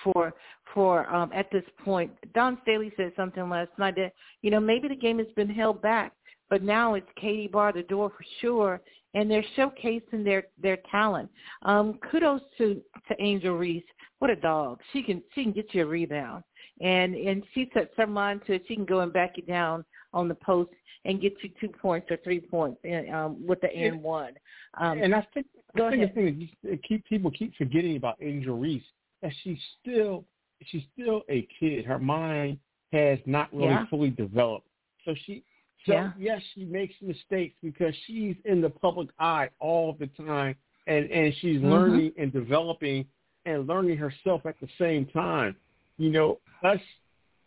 for 0.04 0.34
for 0.74 1.14
um 1.14 1.32
at 1.34 1.50
this 1.52 1.64
point. 1.84 2.12
Dawn 2.34 2.58
Staley 2.64 2.92
said 2.96 3.12
something 3.16 3.50
last 3.50 3.72
night 3.78 3.96
that, 3.96 4.14
you 4.42 4.52
know, 4.52 4.60
maybe 4.60 4.88
the 4.88 4.96
game 4.96 5.18
has 5.18 5.28
been 5.36 5.50
held 5.50 5.82
back, 5.82 6.14
but 6.50 6.64
now 6.64 6.94
it's 6.94 7.08
Katie 7.20 7.48
Bar 7.48 7.74
the 7.74 7.84
door 7.84 8.10
for 8.10 8.26
sure 8.42 8.82
and 9.14 9.30
they're 9.30 9.46
showcasing 9.58 10.24
their 10.24 10.44
their 10.62 10.78
talent. 10.90 11.30
Um 11.64 12.00
kudos 12.10 12.42
to 12.58 12.82
to 13.08 13.16
Angel 13.22 13.58
Reese. 13.58 13.84
What 14.20 14.30
a 14.30 14.36
dog. 14.36 14.80
She 14.92 15.04
can 15.04 15.22
she 15.34 15.44
can 15.44 15.54
get 15.54 15.74
you 15.74 15.84
a 15.84 15.86
rebound. 15.86 16.44
And 16.82 17.16
and 17.16 17.44
she 17.54 17.70
sets 17.74 17.92
her 17.98 18.08
mind 18.08 18.42
to 18.48 18.54
it. 18.54 18.64
She 18.68 18.76
can 18.76 18.86
go 18.86 19.02
and 19.02 19.12
back 19.12 19.38
it 19.38 19.48
down 19.48 19.86
on 20.14 20.28
the 20.28 20.36
post 20.36 20.72
and 21.06 21.22
get 21.22 21.34
you 21.42 21.50
two 21.60 21.68
points 21.68 22.08
or 22.10 22.18
three 22.24 22.40
points 22.40 22.80
and, 22.84 23.10
um, 23.14 23.46
with 23.46 23.60
the 23.62 23.76
and 23.76 24.02
one. 24.02 24.34
Um, 24.80 25.02
and 25.02 25.14
I 25.14 25.28
think 25.34 25.48
go 25.76 25.88
I 25.88 25.92
think 25.92 26.04
ahead. 26.04 26.16
the 26.16 26.22
thing 26.22 26.50
you- 26.72 26.78
keep 26.78 27.06
people 27.06 27.32
keep 27.32 27.56
forgetting 27.56 27.96
about 27.96 28.18
Angel 28.22 28.58
Reese 28.58 28.84
that 29.22 29.32
she's 29.44 29.60
still 29.82 30.26
she's 30.66 30.84
still 30.94 31.24
a 31.30 31.42
kid. 31.60 31.86
Her 31.86 32.00
mind 32.00 32.58
has 32.92 33.20
not 33.26 33.52
really 33.54 33.70
Yeah. 33.70 33.86
fully 33.88 34.10
developed. 34.12 34.68
So 35.06 35.14
she 35.14 35.44
so 35.86 35.94
Yeah. 35.94 36.14
yes, 36.18 36.42
she 36.54 36.64
makes 36.66 36.94
mistakes 37.02 37.56
because 37.62 37.94
she's 38.06 38.38
in 38.46 38.62
the 38.62 38.70
public 38.70 39.10
eye 39.20 39.50
all 39.60 39.94
the 39.94 40.08
time 40.08 40.56
and 40.88 41.10
and 41.12 41.34
she's 41.36 41.60
Mhm. 41.62 41.70
learning 41.72 42.14
and 42.18 42.32
developing 42.32 43.06
and 43.46 43.68
learning 43.68 43.98
herself 43.98 44.46
at 44.46 44.58
the 44.62 44.70
same 44.78 45.06
time. 45.08 45.56
You 45.98 46.12
know, 46.12 46.40
us 46.64 46.82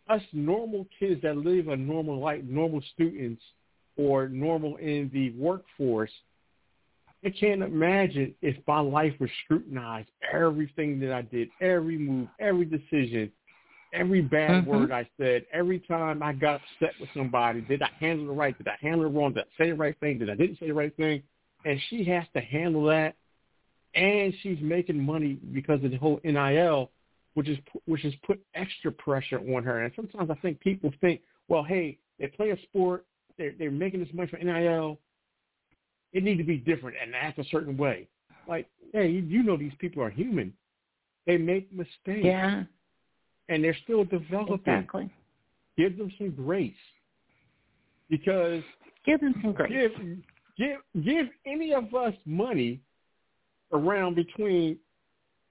us 0.08 0.22
normal 0.32 0.86
kids 0.98 1.20
that 1.22 1.36
live 1.36 1.68
a 1.68 1.76
normal 1.76 2.18
life, 2.18 2.44
normal 2.44 2.80
students 2.82 3.42
or 3.96 4.28
normal 4.28 4.76
in 4.76 5.08
the 5.10 5.30
workforce, 5.30 6.12
I 7.24 7.30
can't 7.30 7.62
imagine 7.62 8.34
if 8.42 8.56
my 8.66 8.80
life 8.80 9.14
was 9.18 9.30
scrutinized. 9.44 10.08
Everything 10.32 11.00
that 11.00 11.12
I 11.12 11.22
did, 11.22 11.48
every 11.60 11.98
move, 11.98 12.28
every 12.38 12.66
decision, 12.66 13.32
every 13.92 14.20
bad 14.20 14.64
Mhm. 14.64 14.66
word 14.66 14.92
I 14.92 15.08
said, 15.16 15.46
every 15.52 15.80
time 15.80 16.22
I 16.22 16.32
got 16.32 16.60
upset 16.62 16.98
with 17.00 17.10
somebody, 17.14 17.62
did 17.62 17.82
I 17.82 17.88
handle 17.98 18.30
it 18.30 18.34
right? 18.34 18.56
Did 18.56 18.68
I 18.68 18.76
handle 18.80 19.06
it 19.06 19.10
wrong? 19.10 19.32
Did 19.32 19.44
I 19.44 19.56
say 19.56 19.70
the 19.70 19.76
right 19.76 19.98
thing? 19.98 20.18
Did 20.18 20.30
I 20.30 20.34
didn't 20.34 20.58
say 20.58 20.66
the 20.66 20.74
right 20.74 20.94
thing? 20.96 21.22
And 21.64 21.80
she 21.88 22.04
has 22.04 22.28
to 22.34 22.40
handle 22.40 22.84
that, 22.84 23.16
and 23.94 24.34
she's 24.42 24.60
making 24.60 25.00
money 25.00 25.34
because 25.52 25.82
of 25.82 25.90
the 25.90 25.96
whole 25.96 26.20
NIL, 26.22 26.92
which 27.34 27.48
is 27.48 27.58
which 27.86 28.02
has 28.02 28.14
put 28.16 28.40
extra 28.54 28.92
pressure 28.92 29.40
on 29.54 29.64
her. 29.64 29.82
And 29.82 29.92
sometimes 29.94 30.30
I 30.30 30.34
think 30.36 30.60
people 30.60 30.92
think, 31.00 31.22
well, 31.48 31.64
hey, 31.64 31.98
they 32.18 32.28
play 32.28 32.50
a 32.50 32.62
sport, 32.62 33.06
they're 33.36 33.52
they're 33.58 33.70
making 33.70 34.00
this 34.00 34.12
money 34.12 34.28
for 34.28 34.38
NIL, 34.38 34.98
it 36.12 36.22
need 36.22 36.36
to 36.38 36.44
be 36.44 36.56
different 36.56 36.96
and 37.02 37.14
act 37.14 37.38
a 37.38 37.44
certain 37.50 37.76
way. 37.76 38.08
Like, 38.48 38.68
hey, 38.92 39.08
you, 39.08 39.20
you 39.20 39.42
know 39.42 39.56
these 39.56 39.72
people 39.78 40.02
are 40.02 40.10
human. 40.10 40.52
They 41.26 41.36
make 41.36 41.72
mistakes 41.72 42.24
yeah, 42.24 42.62
and 43.48 43.64
they're 43.64 43.76
still 43.84 44.04
developing. 44.04 44.60
exactly. 44.74 45.10
Give 45.76 45.98
them 45.98 46.10
some 46.16 46.30
grace. 46.30 46.72
Because 48.08 48.62
Give 49.04 49.20
them 49.20 49.34
some 49.42 49.52
grace. 49.52 49.72
give 49.72 49.92
give 50.56 51.04
give 51.04 51.26
any 51.44 51.74
of 51.74 51.94
us 51.94 52.14
money 52.24 52.80
around 53.72 54.14
between 54.14 54.78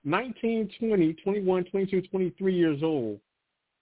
19, 0.06 0.70
20, 0.80 1.14
21, 1.14 1.64
22, 1.66 2.02
23 2.04 2.56
years 2.56 2.82
old, 2.84 3.20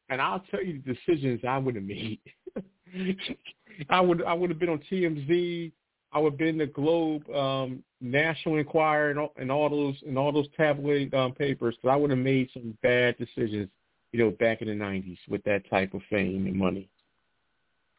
and 0.09 0.21
I'll 0.21 0.43
tell 0.49 0.63
you 0.63 0.81
the 0.85 0.93
decisions 0.93 1.41
I 1.47 1.57
would 1.57 1.75
have 1.75 1.83
made. 1.83 2.19
I 3.89 3.99
would 4.01 4.23
I 4.23 4.33
would 4.33 4.49
have 4.49 4.59
been 4.59 4.69
on 4.69 4.81
TMZ. 4.91 5.71
I 6.13 6.19
would 6.19 6.37
been 6.37 6.57
the 6.57 6.67
Globe, 6.67 7.29
um, 7.31 7.83
National 8.01 8.57
Enquirer, 8.57 9.09
and 9.09 9.19
all, 9.19 9.33
and 9.37 9.51
all 9.51 9.69
those 9.69 9.95
and 10.07 10.17
all 10.17 10.31
those 10.31 10.47
tabloid 10.55 11.13
um, 11.13 11.33
papers. 11.33 11.75
But 11.81 11.89
I 11.89 11.95
would 11.95 12.09
have 12.09 12.19
made 12.19 12.49
some 12.53 12.77
bad 12.83 13.17
decisions, 13.17 13.69
you 14.11 14.19
know, 14.19 14.31
back 14.31 14.61
in 14.61 14.67
the 14.67 14.73
'90s 14.73 15.17
with 15.27 15.43
that 15.43 15.69
type 15.69 15.93
of 15.93 16.01
fame 16.09 16.45
and 16.45 16.55
money. 16.55 16.89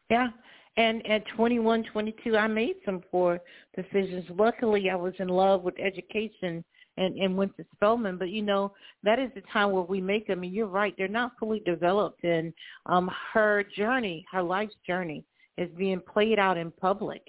Yeah. 0.09 0.29
And 0.77 1.05
at 1.07 1.23
21, 1.37 1.85
22, 1.93 2.35
I 2.35 2.47
made 2.47 2.75
some 2.85 2.99
poor 2.99 3.39
decisions. 3.75 4.25
Luckily, 4.29 4.89
I 4.89 4.95
was 4.95 5.13
in 5.19 5.29
love 5.29 5.63
with 5.63 5.75
education 5.79 6.65
and, 6.97 7.17
and 7.17 7.37
went 7.37 7.55
to 7.57 7.65
Spelman. 7.75 8.17
But, 8.17 8.29
you 8.29 8.41
know, 8.41 8.73
that 9.03 9.19
is 9.19 9.29
the 9.35 9.43
time 9.53 9.71
where 9.71 9.83
we 9.83 10.01
make 10.01 10.27
them. 10.27 10.43
And 10.43 10.53
you're 10.53 10.67
right, 10.67 10.93
they're 10.97 11.07
not 11.07 11.31
fully 11.39 11.61
developed. 11.61 12.23
And 12.23 12.53
um, 12.87 13.09
her 13.33 13.63
journey, 13.75 14.25
her 14.31 14.43
life's 14.43 14.75
journey, 14.85 15.23
is 15.57 15.69
being 15.77 16.01
played 16.01 16.39
out 16.39 16.57
in 16.57 16.71
public. 16.71 17.21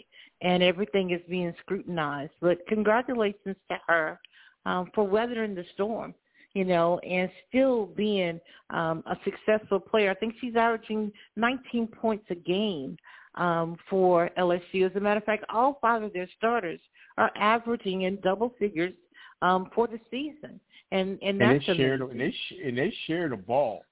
And 0.43 0.63
everything 0.63 1.11
is 1.11 1.21
being 1.29 1.55
scrutinized. 1.61 2.33
But 2.41 2.59
congratulations 2.69 3.57
to 3.71 3.79
her 3.87 4.21
um, 4.67 4.91
for 4.95 5.07
weathering 5.07 5.55
the 5.55 5.65
storm 5.75 6.15
you 6.57 6.65
know, 6.65 6.99
and 7.01 7.29
still 7.51 7.85
being 7.85 8.41
um, 8.71 9.05
a 9.05 9.17
successful 9.25 9.79
player. 9.79 10.11
I 10.11 10.15
think 10.15 10.37
she's 10.41 10.57
averaging 10.57 11.13
19 11.37 11.87
points 11.89 12.25
a 12.31 12.35
game 12.35 12.97
um, 13.35 13.77
for 13.91 14.31
LSU. 14.39 14.87
As 14.89 14.97
a 14.97 15.01
matter 15.01 15.19
of 15.19 15.25
fact, 15.25 15.45
all 15.53 15.77
five 15.83 16.03
of 16.03 16.15
their 16.15 16.27
starters 16.39 16.81
are 17.19 17.31
averaging 17.37 18.03
in 18.03 18.19
double 18.23 18.55
figures 18.59 18.95
um, 19.43 19.69
for 19.75 19.87
the 19.87 20.01
season, 20.11 20.59
and 20.93 21.19
and 21.21 21.41
And 21.41 21.41
that's 21.43 21.67
they 21.67 21.75
share 21.77 21.99
the, 21.99 22.05
amazing. 22.07 22.11
and 22.11 22.21
they 22.21 22.31
sh- 22.33 22.61
and 22.65 22.79
they 22.79 22.95
share 23.07 23.29
the 23.29 23.37
ball. 23.37 23.83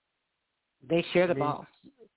they 0.89 1.05
share 1.13 1.27
the 1.27 1.33
I 1.35 1.37
mean, 1.37 1.45
ball. 1.45 1.67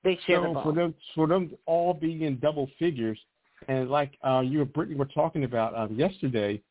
They 0.06 0.18
share 0.26 0.38
so 0.38 0.48
the 0.48 0.54
ball. 0.54 0.63
for 0.63 0.72
them 0.74 0.94
for 1.13 1.28
them 1.28 1.52
all 1.66 1.94
being 1.94 2.22
in 2.22 2.40
double 2.40 2.70
figures, 2.80 3.20
and 3.67 3.89
like 3.89 4.17
uh, 4.24 4.41
you 4.46 4.62
and 4.62 4.72
Brittany 4.74 4.98
were 4.98 5.06
talking 5.06 5.43
about 5.43 5.76
um, 5.76 5.96
yesterday, 5.96 6.62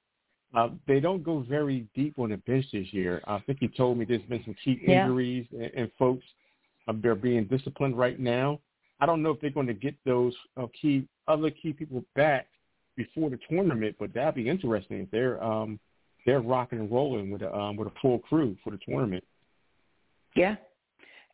uh, 0.55 0.69
they 0.87 1.01
don't 1.01 1.23
go 1.23 1.45
very 1.49 1.87
deep 1.95 2.19
on 2.19 2.31
the 2.31 2.37
bench 2.39 2.67
this 2.73 2.93
year. 2.93 3.21
I 3.27 3.39
think 3.41 3.59
you 3.61 3.69
told 3.69 3.99
me 3.99 4.05
there's 4.05 4.23
been 4.23 4.43
some 4.45 4.57
key 4.65 4.81
Yeah. 4.83 5.03
injuries, 5.03 5.47
and, 5.53 5.71
and 5.75 5.91
folks 5.99 6.25
uh, 6.89 6.93
they're 7.03 7.15
being 7.15 7.45
disciplined 7.45 7.99
right 7.99 8.19
now. 8.19 8.61
I 9.01 9.07
don't 9.07 9.23
know 9.23 9.31
if 9.31 9.41
they're 9.41 9.51
going 9.51 9.67
to 9.67 9.75
get 9.75 9.95
those 10.05 10.35
uh, 10.57 10.67
key 10.81 11.07
other 11.29 11.51
key 11.51 11.73
people 11.73 12.05
back 12.15 12.47
before 12.97 13.29
the 13.31 13.39
tournament, 13.51 13.97
but 13.99 14.15
that'd 14.15 14.35
be 14.35 14.49
interesting 14.49 15.01
if 15.01 15.11
they're 15.11 15.43
um, 15.43 15.79
they're 16.25 16.41
rocking 16.41 16.81
and 16.81 16.91
rolling 16.91 17.31
with 17.31 17.43
a 17.43 17.55
um, 17.55 17.77
with 17.77 17.89
a 17.89 17.93
full 18.01 18.21
crew 18.21 18.57
for 18.65 18.71
the 18.71 18.79
tournament. 18.89 19.25
Yeah. 20.35 20.57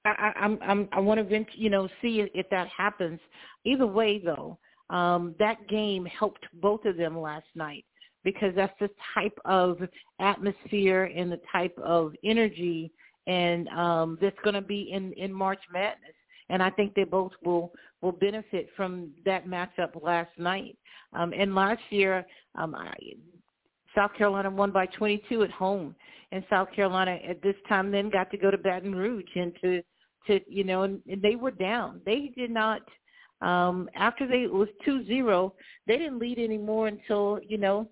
I, 0.04 0.10
I, 0.10 0.32
I'm, 0.40 0.58
I'm, 0.62 0.88
I 0.92 1.00
want 1.00 1.28
to, 1.28 1.44
you 1.54 1.70
know, 1.70 1.88
see 2.00 2.28
if 2.34 2.50
that 2.50 2.68
happens. 2.68 3.20
Either 3.64 3.86
way, 3.86 4.18
though, 4.18 4.58
um, 4.92 5.34
that 5.38 5.66
game 5.68 6.04
helped 6.04 6.44
both 6.60 6.84
of 6.84 6.96
them 6.96 7.18
last 7.18 7.46
night 7.54 7.84
because 8.24 8.54
that's 8.54 8.78
the 8.78 8.90
type 9.14 9.36
of 9.44 9.78
atmosphere 10.20 11.10
and 11.16 11.32
the 11.32 11.40
type 11.50 11.76
of 11.82 12.12
energy 12.22 12.92
and 13.26 13.68
um, 13.68 14.18
that's 14.20 14.38
going 14.44 14.54
to 14.54 14.60
be 14.60 14.90
in, 14.92 15.12
in 15.14 15.32
March 15.32 15.60
Madness. 15.72 16.14
And 16.48 16.62
I 16.62 16.70
think 16.70 16.94
they 16.94 17.04
both 17.04 17.32
will 17.44 17.72
will 18.02 18.12
benefit 18.12 18.68
from 18.76 19.10
that 19.24 19.46
matchup 19.46 20.02
last 20.02 20.30
night. 20.36 20.76
Um, 21.12 21.32
and 21.32 21.54
last 21.54 21.80
year, 21.90 22.26
um, 22.56 22.74
I, 22.74 22.92
South 23.94 24.10
Carolina 24.18 24.50
won 24.50 24.72
by 24.72 24.86
22 24.86 25.44
at 25.44 25.50
home, 25.52 25.94
and 26.32 26.44
South 26.50 26.68
Carolina 26.74 27.18
at 27.26 27.40
this 27.42 27.54
time 27.68 27.92
then 27.92 28.10
got 28.10 28.30
to 28.32 28.36
go 28.36 28.50
to 28.50 28.58
Baton 28.58 28.94
Rouge 28.94 29.24
and 29.36 29.52
to 29.62 29.82
to 30.26 30.40
you 30.48 30.64
know, 30.64 30.82
and, 30.82 31.00
and 31.08 31.22
they 31.22 31.36
were 31.36 31.52
down. 31.52 32.00
They 32.04 32.32
did 32.36 32.50
not 32.50 32.82
um 33.42 33.90
after 33.94 34.26
they 34.26 34.44
it 34.44 34.52
was 34.52 34.68
two 34.84 35.04
zero, 35.04 35.54
they 35.86 35.98
didn't 35.98 36.20
lead 36.20 36.38
anymore 36.38 36.88
until, 36.88 37.40
you 37.46 37.58
know, 37.58 37.88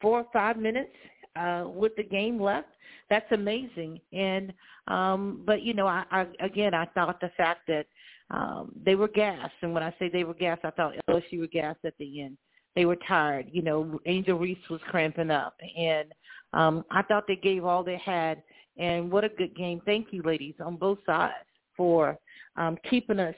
four 0.00 0.20
or 0.20 0.26
five 0.32 0.56
minutes 0.56 0.94
uh 1.36 1.64
with 1.66 1.94
the 1.96 2.04
game 2.04 2.40
left. 2.40 2.68
That's 3.10 3.30
amazing. 3.32 4.00
And 4.12 4.52
um 4.88 5.42
but 5.44 5.62
you 5.62 5.74
know, 5.74 5.86
I, 5.86 6.04
I 6.10 6.26
again 6.40 6.74
I 6.74 6.86
thought 6.86 7.20
the 7.20 7.32
fact 7.36 7.62
that 7.68 7.86
um 8.30 8.72
they 8.84 8.94
were 8.94 9.08
gassed 9.08 9.54
and 9.62 9.74
when 9.74 9.82
I 9.82 9.94
say 9.98 10.08
they 10.08 10.24
were 10.24 10.34
gassed 10.34 10.64
I 10.64 10.70
thought 10.70 10.94
LSU 11.10 11.40
were 11.40 11.46
gassed 11.48 11.84
at 11.84 11.98
the 11.98 12.22
end. 12.22 12.38
They 12.76 12.86
were 12.86 12.98
tired. 13.08 13.46
You 13.52 13.62
know, 13.62 14.00
Angel 14.06 14.38
Reese 14.38 14.68
was 14.70 14.80
cramping 14.88 15.30
up 15.30 15.56
and 15.76 16.12
um 16.52 16.84
I 16.90 17.02
thought 17.02 17.26
they 17.26 17.36
gave 17.36 17.64
all 17.64 17.82
they 17.82 17.98
had 17.98 18.42
and 18.76 19.10
what 19.10 19.24
a 19.24 19.28
good 19.28 19.56
game. 19.56 19.80
Thank 19.84 20.12
you 20.12 20.22
ladies 20.22 20.54
on 20.64 20.76
both 20.76 20.98
sides 21.04 21.34
for 21.76 22.16
um 22.56 22.78
keeping 22.88 23.18
us 23.18 23.34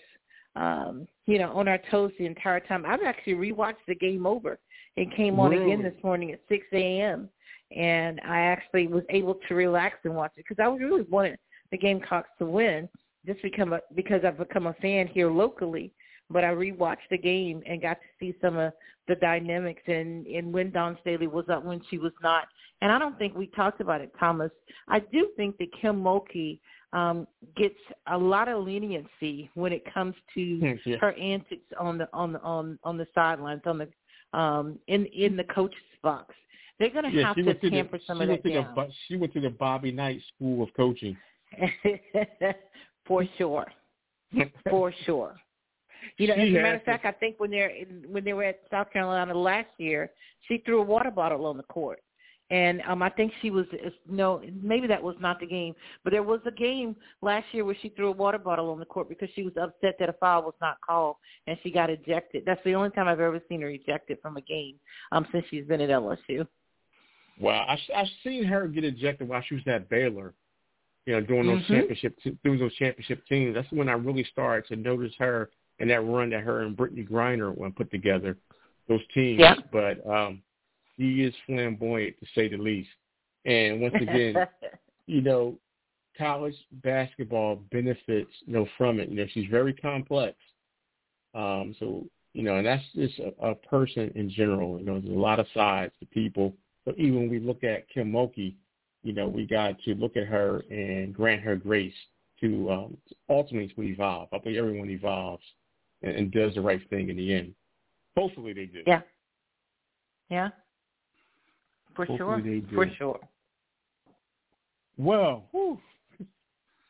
um, 0.56 1.06
you 1.26 1.38
know, 1.38 1.52
on 1.52 1.68
our 1.68 1.78
toes 1.90 2.12
the 2.18 2.26
entire 2.26 2.60
time. 2.60 2.84
I've 2.86 3.02
actually 3.02 3.34
rewatched 3.34 3.84
the 3.86 3.94
game 3.94 4.26
over. 4.26 4.58
It 4.96 5.14
came 5.14 5.38
on 5.38 5.50
really? 5.50 5.72
again 5.72 5.82
this 5.82 6.02
morning 6.02 6.32
at 6.32 6.40
6 6.48 6.66
a.m. 6.72 7.28
And 7.76 8.20
I 8.26 8.40
actually 8.40 8.86
was 8.86 9.02
able 9.10 9.38
to 9.48 9.54
relax 9.54 9.98
and 10.04 10.14
watch 10.14 10.32
it 10.36 10.44
because 10.48 10.62
I 10.62 10.68
really 10.68 11.04
wanting 11.10 11.36
the 11.70 11.78
Gamecocks 11.78 12.30
to 12.38 12.46
win 12.46 12.88
just 13.26 13.42
become 13.42 13.72
a, 13.72 13.80
because 13.94 14.22
I've 14.24 14.38
become 14.38 14.68
a 14.68 14.74
fan 14.74 15.08
here 15.08 15.30
locally. 15.30 15.92
But 16.30 16.42
I 16.42 16.48
rewatched 16.48 17.08
the 17.10 17.18
game 17.18 17.62
and 17.66 17.82
got 17.82 17.94
to 17.94 18.06
see 18.18 18.34
some 18.40 18.56
of 18.56 18.72
the 19.06 19.14
dynamics 19.16 19.82
and, 19.86 20.26
and 20.26 20.52
when 20.52 20.72
Dawn 20.72 20.98
Staley 21.02 21.28
was 21.28 21.44
up, 21.48 21.64
when 21.64 21.80
she 21.88 21.98
was 21.98 22.12
not. 22.22 22.44
And 22.82 22.90
I 22.90 22.98
don't 22.98 23.16
think 23.18 23.36
we 23.36 23.46
talked 23.48 23.80
about 23.80 24.00
it, 24.00 24.12
Thomas. 24.18 24.50
I 24.88 25.00
do 25.00 25.28
think 25.36 25.58
that 25.58 25.68
Kim 25.80 26.02
Mulkey– 26.02 26.60
um, 26.92 27.26
gets 27.56 27.78
a 28.10 28.16
lot 28.16 28.48
of 28.48 28.64
leniency 28.64 29.50
when 29.54 29.72
it 29.72 29.82
comes 29.92 30.14
to 30.34 30.40
yeah. 30.86 30.96
her 30.96 31.12
antics 31.12 31.66
on 31.78 31.98
the 31.98 32.08
on 32.12 32.32
the 32.32 32.40
on 32.40 32.78
on 32.84 32.96
the 32.96 33.06
sidelines 33.14 33.62
on 33.66 33.78
the 33.78 34.38
um 34.38 34.78
in 34.88 35.06
in 35.06 35.36
the 35.36 35.44
coach's 35.44 35.78
box. 36.02 36.34
They're 36.78 36.90
going 36.90 37.06
yeah, 37.06 37.32
to 37.32 37.42
have 37.42 37.60
to 37.60 37.70
tamper 37.70 37.98
the, 37.98 38.04
some 38.06 38.20
of 38.20 38.28
that 38.28 38.44
down. 38.44 38.74
The, 38.74 38.88
she 39.08 39.16
went 39.16 39.32
to 39.32 39.40
the 39.40 39.50
Bobby 39.50 39.92
Knight 39.92 40.20
School 40.34 40.62
of 40.62 40.68
Coaching. 40.74 41.16
For 43.06 43.24
sure, 43.38 43.66
for 44.68 44.92
sure. 45.04 45.36
You 46.18 46.26
know, 46.26 46.34
She 46.34 46.42
as 46.42 46.48
a 46.48 46.52
matter 46.52 46.74
of 46.74 46.82
fact, 46.82 47.04
I 47.04 47.12
think 47.12 47.38
when 47.38 47.50
they're 47.50 47.72
when 48.08 48.24
they 48.24 48.32
were 48.32 48.44
at 48.44 48.60
South 48.70 48.92
Carolina 48.92 49.32
last 49.32 49.68
year, 49.78 50.10
she 50.48 50.58
threw 50.58 50.80
a 50.80 50.84
water 50.84 51.10
bottle 51.10 51.46
on 51.46 51.56
the 51.56 51.62
court 51.64 52.00
and 52.50 52.80
um 52.86 53.02
I 53.02 53.10
think 53.10 53.32
she 53.42 53.50
was 53.50 53.66
no 54.08 54.40
maybe 54.62 54.86
that 54.86 55.02
was 55.02 55.16
not 55.20 55.40
the 55.40 55.46
game, 55.46 55.74
but 56.04 56.10
there 56.12 56.22
was 56.22 56.40
a 56.46 56.50
game 56.50 56.94
last 57.22 57.46
year 57.52 57.64
where 57.64 57.76
she 57.82 57.88
threw 57.90 58.08
a 58.08 58.12
water 58.12 58.38
bottle 58.38 58.70
on 58.70 58.78
the 58.78 58.84
court 58.84 59.08
because 59.08 59.28
she 59.34 59.42
was 59.42 59.52
upset 59.60 59.96
that 59.98 60.08
a 60.08 60.12
foul 60.14 60.42
was 60.42 60.54
not 60.60 60.76
called 60.86 61.16
and 61.46 61.58
she 61.62 61.70
got 61.70 61.90
ejected. 61.90 62.44
That's 62.46 62.62
the 62.64 62.74
only 62.74 62.90
time 62.90 63.08
I've 63.08 63.20
ever 63.20 63.40
seen 63.48 63.60
her 63.62 63.70
ejected 63.70 64.18
from 64.22 64.36
a 64.36 64.42
game 64.42 64.76
um 65.12 65.26
since 65.32 65.44
she's 65.50 65.66
been 65.66 65.80
at 65.80 65.90
LSU. 65.90 66.46
Wow, 67.38 67.66
I 67.68 67.78
I've 67.94 68.06
seen 68.22 68.44
her 68.44 68.66
get 68.68 68.84
ejected 68.84 69.28
while 69.28 69.42
she 69.46 69.54
was 69.56 69.64
at 69.66 69.88
Baylor. 69.88 70.34
You 71.04 71.14
know, 71.14 71.20
doing 71.20 71.46
those 71.46 71.62
Mhm. 71.62 71.68
championship 71.68 72.18
doing 72.42 72.58
those 72.58 72.74
championship 72.74 73.24
teams. 73.26 73.54
That's 73.54 73.70
when 73.70 73.88
I 73.88 73.92
really 73.92 74.24
started 74.24 74.66
to 74.68 74.76
notice 74.76 75.14
her 75.18 75.50
and 75.78 75.90
that 75.90 76.04
run 76.04 76.30
that 76.30 76.42
her 76.42 76.62
and 76.62 76.76
Brittney 76.76 77.06
Griner 77.08 77.56
went 77.56 77.76
put 77.76 77.90
together, 77.90 78.36
those 78.88 79.06
teams. 79.14 79.40
Yeah. 79.40 79.56
But 79.70 80.04
um 80.08 80.42
he 80.96 81.22
is 81.22 81.34
flamboyant 81.46 82.18
to 82.20 82.26
say 82.34 82.48
the 82.48 82.56
least. 82.56 82.88
And 83.44 83.80
once 83.80 83.94
again, 84.00 84.34
you 85.06 85.20
know, 85.20 85.58
college 86.16 86.54
basketball 86.82 87.56
benefits, 87.70 88.30
you 88.46 88.54
know, 88.54 88.66
from 88.76 89.00
it. 89.00 89.08
You 89.08 89.16
know, 89.16 89.26
she's 89.32 89.48
very 89.50 89.72
complex. 89.72 90.36
Um, 91.34 91.74
so, 91.78 92.06
you 92.32 92.42
know, 92.42 92.56
and 92.56 92.66
that's 92.66 92.84
just 92.94 93.18
a, 93.18 93.50
a 93.50 93.54
person 93.54 94.10
in 94.14 94.30
general. 94.30 94.78
You 94.78 94.86
know, 94.86 95.00
there's 95.00 95.14
a 95.14 95.18
lot 95.18 95.38
of 95.38 95.46
sides 95.54 95.92
to 96.00 96.06
people. 96.06 96.54
So 96.84 96.92
even 96.96 97.16
when 97.16 97.30
we 97.30 97.40
look 97.40 97.64
at 97.64 97.88
Kim 97.90 98.12
Mulkey, 98.12 98.54
you 99.02 99.12
know, 99.12 99.28
we 99.28 99.46
got 99.46 99.78
to 99.84 99.94
look 99.94 100.16
at 100.16 100.26
her 100.26 100.62
and 100.70 101.14
grant 101.14 101.42
her 101.42 101.56
grace 101.56 101.94
to 102.40 102.70
um, 102.70 102.96
ultimately 103.28 103.68
to 103.68 103.82
evolve. 103.82 104.28
I 104.32 104.38
think 104.38 104.56
everyone 104.56 104.90
evolves 104.90 105.42
and, 106.02 106.14
and 106.14 106.32
does 106.32 106.54
the 106.54 106.60
right 106.60 106.80
thing 106.90 107.08
in 107.08 107.16
the 107.16 107.34
end. 107.34 107.54
Hopefully 108.16 108.52
they 108.52 108.66
do. 108.66 108.82
yeah. 108.86 109.02
Yeah. 110.28 110.48
For 111.96 112.04
Hopefully 112.04 112.64
sure. 112.70 112.86
For 112.86 112.94
sure. 112.96 113.20
Well, 114.98 115.44
whew. 115.50 115.80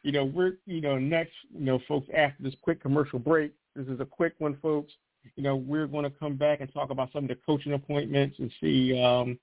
you 0.03 0.13
know, 0.13 0.25
we're, 0.25 0.55
you 0.67 0.81
know, 0.81 0.99
next, 0.99 1.33
you 1.53 1.65
know, 1.65 1.81
folks, 1.89 2.09
after 2.15 2.43
this 2.43 2.55
quick 2.63 2.81
commercial 2.81 3.19
break, 3.19 3.53
this 3.75 3.87
is 3.89 4.01
a 4.01 4.05
quick 4.05 4.35
one, 4.39 4.57
folks. 4.63 4.93
You 5.37 5.43
know, 5.43 5.57
we're 5.57 5.87
going 5.87 6.05
to 6.05 6.11
come 6.19 6.37
back 6.37 6.61
and 6.61 6.73
talk 6.73 6.91
about 6.91 7.13
some 7.13 7.25
of 7.25 7.29
the 7.29 7.37
coaching 7.47 7.73
appointments 7.73 8.39
and 8.39 8.51
see, 8.61 9.01
um, 9.03 9.39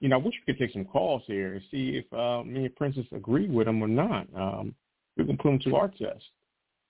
you 0.00 0.08
know, 0.08 0.16
I 0.16 0.18
wish 0.18 0.34
we 0.46 0.52
could 0.52 0.58
take 0.58 0.72
some 0.72 0.84
calls 0.84 1.22
here 1.26 1.54
and 1.54 1.62
see 1.70 2.02
if 2.02 2.12
uh, 2.18 2.42
me 2.44 2.64
and 2.64 2.76
Princess 2.76 3.04
agree 3.12 3.48
with 3.48 3.66
them 3.66 3.82
or 3.82 3.88
not. 3.88 4.26
Um, 4.34 4.74
we're 5.16 5.24
going 5.24 5.36
to 5.36 5.42
put 5.42 5.50
them 5.50 5.58
to 5.60 5.76
our 5.76 5.88
test. 5.88 6.24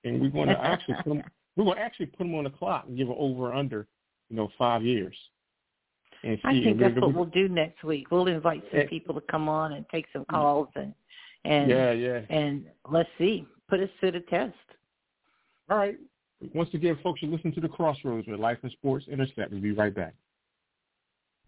And 0.04 0.20
we're 0.20 0.30
going 0.30 0.48
to 0.48 0.64
actually 0.64 0.94
put 0.94 1.06
them, 1.06 1.22
we're 1.56 1.64
going 1.64 1.76
to 1.76 1.82
actually 1.82 2.06
put 2.06 2.18
them 2.18 2.34
on 2.36 2.44
the 2.44 2.50
clock 2.50 2.84
and 2.86 2.96
give 2.96 3.08
an 3.08 3.16
over 3.18 3.48
or 3.48 3.54
under, 3.54 3.86
you 4.30 4.36
know, 4.36 4.48
five 4.56 4.82
years. 4.84 5.16
And 6.26 6.38
see, 6.38 6.60
I 6.60 6.64
think 6.64 6.80
that's 6.80 6.96
what 6.96 7.14
we'll 7.14 7.24
do 7.26 7.48
next 7.48 7.84
week. 7.84 8.10
We'll 8.10 8.26
invite 8.26 8.62
some 8.70 8.80
Eh. 8.80 8.86
people 8.88 9.14
to 9.14 9.20
come 9.30 9.48
on 9.48 9.72
and 9.74 9.86
take 9.90 10.06
some 10.12 10.24
calls 10.24 10.68
and 10.74 10.92
and 11.44 11.70
yeah, 11.70 11.92
yeah. 11.92 12.20
and 12.28 12.64
let's 12.90 13.08
see, 13.18 13.46
put 13.68 13.78
us 13.78 13.88
to 14.00 14.10
the 14.10 14.20
test. 14.20 14.54
All 15.70 15.78
right. 15.78 15.96
Once 16.54 16.68
again, 16.74 16.98
folks, 17.02 17.22
you 17.22 17.30
listen 17.30 17.52
to 17.52 17.60
the 17.60 17.68
Crossroads 17.68 18.26
with 18.26 18.40
Life 18.40 18.58
and 18.62 18.72
Sports 18.72 19.06
Intersect. 19.08 19.52
We'll 19.52 19.60
be 19.60 19.72
right 19.72 19.94
back. 19.94 20.14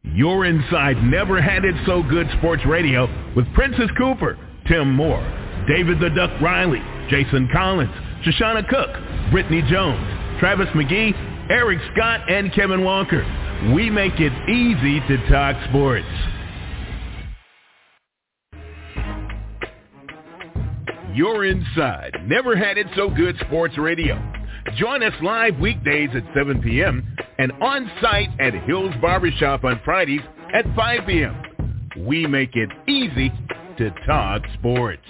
You're 0.05 0.45
inside 0.47 1.03
Never 1.03 1.43
Had 1.43 1.65
It 1.65 1.75
So 1.85 2.03
Good 2.03 2.29
Sports 2.39 2.63
Radio 2.67 3.07
with 3.35 3.53
Princess 3.55 3.91
Cooper, 3.99 4.39
Tim 4.69 4.93
Moore, 4.95 5.21
David 5.69 6.01
the 6.01 6.11
Duck 6.11 6.31
Riley, 6.41 6.81
Jason 7.11 7.49
Collins, 7.53 7.91
Shoshana 8.25 8.67
Cook, 8.69 8.91
Brittany 9.31 9.63
Jones, 9.69 10.01
Travis 10.41 10.69
McGee, 10.69 11.13
Eric 11.51 11.79
Scott, 11.95 12.31
and 12.31 12.53
Kevin 12.53 12.85
Walker. 12.85 13.25
We 13.75 13.91
make 13.91 14.15
it 14.19 14.33
easy 14.49 15.01
to 15.09 15.29
talk 15.31 15.57
sports. 15.69 16.07
You're 21.15 21.47
inside 21.47 22.13
Never 22.27 22.55
Had 22.55 22.79
It 22.79 22.87
So 22.95 23.09
Good 23.09 23.37
Sports 23.47 23.79
Radio. 23.79 24.23
Join 24.77 25.03
us 25.03 25.15
live 25.23 25.59
weekdays 25.59 26.11
at 26.15 26.23
7 26.35 26.61
p.m. 26.63 27.17
and 27.39 27.51
on 27.63 27.91
site 28.03 28.29
at 28.39 28.53
Hills 28.65 28.95
Barbershop 29.01 29.65
on 29.65 29.81
Fridays 29.85 30.21
at 30.53 30.65
5 30.77 31.07
p.m. 31.07 31.43
We 32.07 32.27
make 32.27 32.55
it 32.55 32.69
easy 32.87 33.33
to 33.79 33.91
talk 34.07 34.43
sports. 34.59 35.03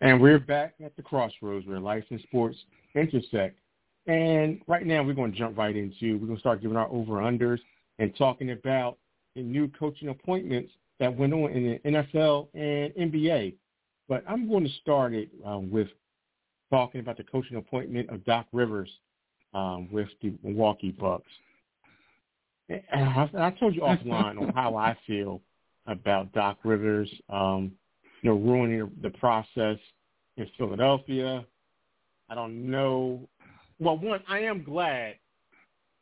And 0.00 0.20
we're 0.20 0.38
back 0.38 0.74
at 0.84 0.94
the 0.96 1.02
crossroads 1.02 1.66
where 1.66 1.80
life 1.80 2.04
and 2.10 2.20
sports 2.20 2.56
intersect. 2.94 3.58
And 4.06 4.60
right 4.68 4.86
now 4.86 5.02
we're 5.02 5.14
going 5.14 5.32
to 5.32 5.38
jump 5.38 5.58
right 5.58 5.74
into, 5.74 6.18
we're 6.18 6.26
going 6.26 6.36
to 6.36 6.40
start 6.40 6.62
giving 6.62 6.76
our 6.76 6.88
over-unders 6.88 7.58
and 7.98 8.16
talking 8.16 8.52
about 8.52 8.96
the 9.34 9.42
new 9.42 9.68
coaching 9.78 10.08
appointments 10.08 10.72
that 11.00 11.14
went 11.14 11.32
on 11.32 11.50
in 11.50 11.80
the 11.82 11.90
NFL 11.90 12.48
and 12.54 13.12
NBA. 13.12 13.54
But 14.08 14.24
I'm 14.28 14.48
going 14.48 14.64
to 14.64 14.72
start 14.80 15.14
it 15.14 15.28
um, 15.44 15.70
with 15.70 15.88
talking 16.70 17.00
about 17.00 17.16
the 17.16 17.24
coaching 17.24 17.56
appointment 17.56 18.08
of 18.08 18.24
Doc 18.24 18.46
Rivers 18.52 18.88
um, 19.52 19.88
with 19.90 20.08
the 20.22 20.32
Milwaukee 20.42 20.92
Bucks. 20.92 21.30
And 22.68 22.82
I, 22.92 23.28
I 23.36 23.50
told 23.50 23.74
you 23.74 23.80
offline 23.82 24.40
on 24.40 24.52
how 24.54 24.76
I 24.76 24.96
feel 25.06 25.40
about 25.86 26.32
Doc 26.32 26.58
Rivers, 26.64 27.10
um, 27.28 27.72
you 28.22 28.30
know, 28.30 28.36
ruining 28.36 28.90
the 29.02 29.10
process 29.10 29.78
in 30.36 30.46
Philadelphia. 30.56 31.44
I 32.28 32.34
don't 32.34 32.70
know. 32.70 33.28
Well, 33.78 33.96
one, 33.96 34.20
I 34.28 34.40
am 34.40 34.62
glad 34.62 35.14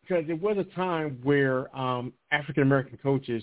because 0.00 0.24
it 0.28 0.40
was 0.40 0.56
a 0.56 0.64
time 0.74 1.18
where 1.22 1.74
um, 1.76 2.12
African 2.30 2.62
American 2.62 2.98
coaches 3.02 3.42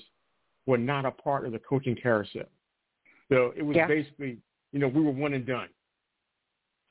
were 0.66 0.78
not 0.78 1.06
a 1.06 1.12
part 1.12 1.46
of 1.46 1.52
the 1.52 1.60
coaching 1.60 1.96
carousel. 1.96 2.44
So 3.30 3.54
it 3.56 3.64
was 3.64 3.76
Yeah. 3.76 3.88
basically, 3.88 4.38
you 4.72 4.80
know, 4.80 4.88
we 4.88 5.02
were 5.02 5.12
one 5.12 5.34
and 5.34 5.46
done, 5.46 5.70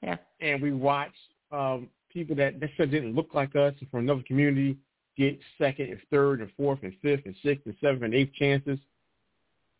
Yeah. 0.03 0.19
and 0.41 0.63
we 0.63 0.73
watched 0.73 1.17
um, 1.51 1.89
people 2.11 2.35
that 2.37 2.59
necessarily 2.59 2.93
didn't 2.93 3.15
look 3.15 3.35
like 3.35 3.55
us 3.57 3.75
from 3.91 4.01
another 4.01 4.23
community 4.23 4.77
get 5.17 5.39
second 5.59 5.91
and 5.91 6.01
third 6.11 6.41
and 6.41 6.51
fourth 6.53 6.83
and 6.83 6.95
fifth 7.01 7.27
and 7.27 7.37
sixth 7.43 7.67
and 7.67 7.77
seventh 7.81 8.03
and 8.03 8.15
eighth 8.15 8.33
chances. 8.35 8.79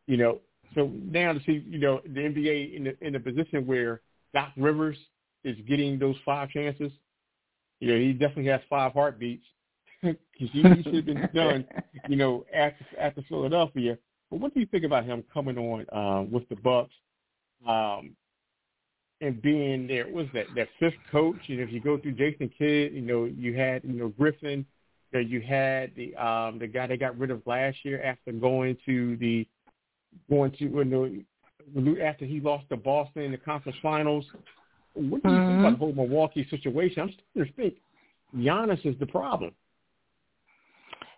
You 0.07 0.17
know, 0.17 0.41
so 0.75 0.91
now 1.05 1.33
to 1.33 1.41
see, 1.41 1.65
you 1.69 1.79
know, 1.79 2.01
the 2.05 2.21
NBA 2.21 2.77
in 2.77 2.85
the 2.85 3.07
in 3.07 3.13
the 3.13 3.21
position 3.21 3.67
where 3.67 4.01
Doc 4.35 4.53
Rivers 4.57 4.97
is 5.45 5.57
getting 5.69 5.99
those 5.99 6.17
five 6.25 6.51
chances, 6.51 6.93
You 7.81 7.93
know, 7.93 7.99
he 7.99 8.13
definitely 8.13 8.47
has 8.47 8.61
five 8.71 8.93
heartbeats 8.93 9.45
because 10.03 10.19
he, 10.37 10.63
he 10.63 10.83
should 10.83 10.95
have 10.95 11.07
been 11.07 11.29
done. 11.35 11.65
You 12.09 12.17
know, 12.17 12.45
after 12.55 12.85
after 12.99 13.23
Philadelphia. 13.29 13.99
But 14.31 14.41
what 14.41 14.55
do 14.55 14.61
you 14.61 14.67
think 14.67 14.85
about 14.85 15.05
him 15.05 15.23
coming 15.33 15.59
on 15.59 15.87
uh, 15.93 16.23
with 16.23 16.49
the 16.49 16.57
Bucks 16.57 16.95
um, 17.67 18.17
and 19.21 19.43
being 19.43 19.87
there? 19.87 20.09
Was 20.09 20.27
that 20.33 20.47
that 20.57 20.69
fifth 20.81 20.95
coach? 21.11 21.37
You 21.47 21.59
know, 21.59 21.65
if 21.65 21.73
you 21.73 21.81
go 21.81 21.99
through 21.99 22.13
Jason 22.13 22.51
Kidd, 22.57 22.95
you 22.95 23.03
know, 23.03 23.25
you 23.25 23.55
had 23.55 23.85
you 23.85 23.93
know 23.93 24.09
Griffin. 24.09 24.65
You, 25.13 25.21
know, 25.21 25.29
you 25.29 25.43
had 25.43 25.93
the 25.97 26.17
um, 26.17 26.59
the 26.59 26.67
guy 26.67 26.87
they 26.87 26.97
got 26.97 27.19
rid 27.19 27.31
of 27.31 27.43
last 27.47 27.85
year 27.85 28.03
after 28.03 28.33
going 28.33 28.79
to 28.87 29.17
the 29.19 29.47
going 30.31 30.53
to 30.53 30.65
you 30.65 30.85
know 31.75 32.03
after 32.03 32.25
he 32.25 32.41
lost 32.41 32.69
to 32.71 32.77
Boston 32.77 33.23
in 33.23 33.33
the 33.33 33.39
conference 33.39 33.79
finals. 33.83 34.25
What 34.95 35.23
do 35.23 35.31
you 35.31 35.35
mm-hmm. 35.35 35.49
think 35.49 35.61
about 35.61 35.71
the 35.71 35.77
whole 35.79 35.93
Milwaukee 35.95 36.47
situation? 36.51 37.03
I'm 37.03 37.15
starting 37.33 37.53
to 37.53 37.63
think 37.63 37.75
Giannis 38.37 38.85
is 38.85 38.99
the 38.99 39.07
problem. 39.07 39.53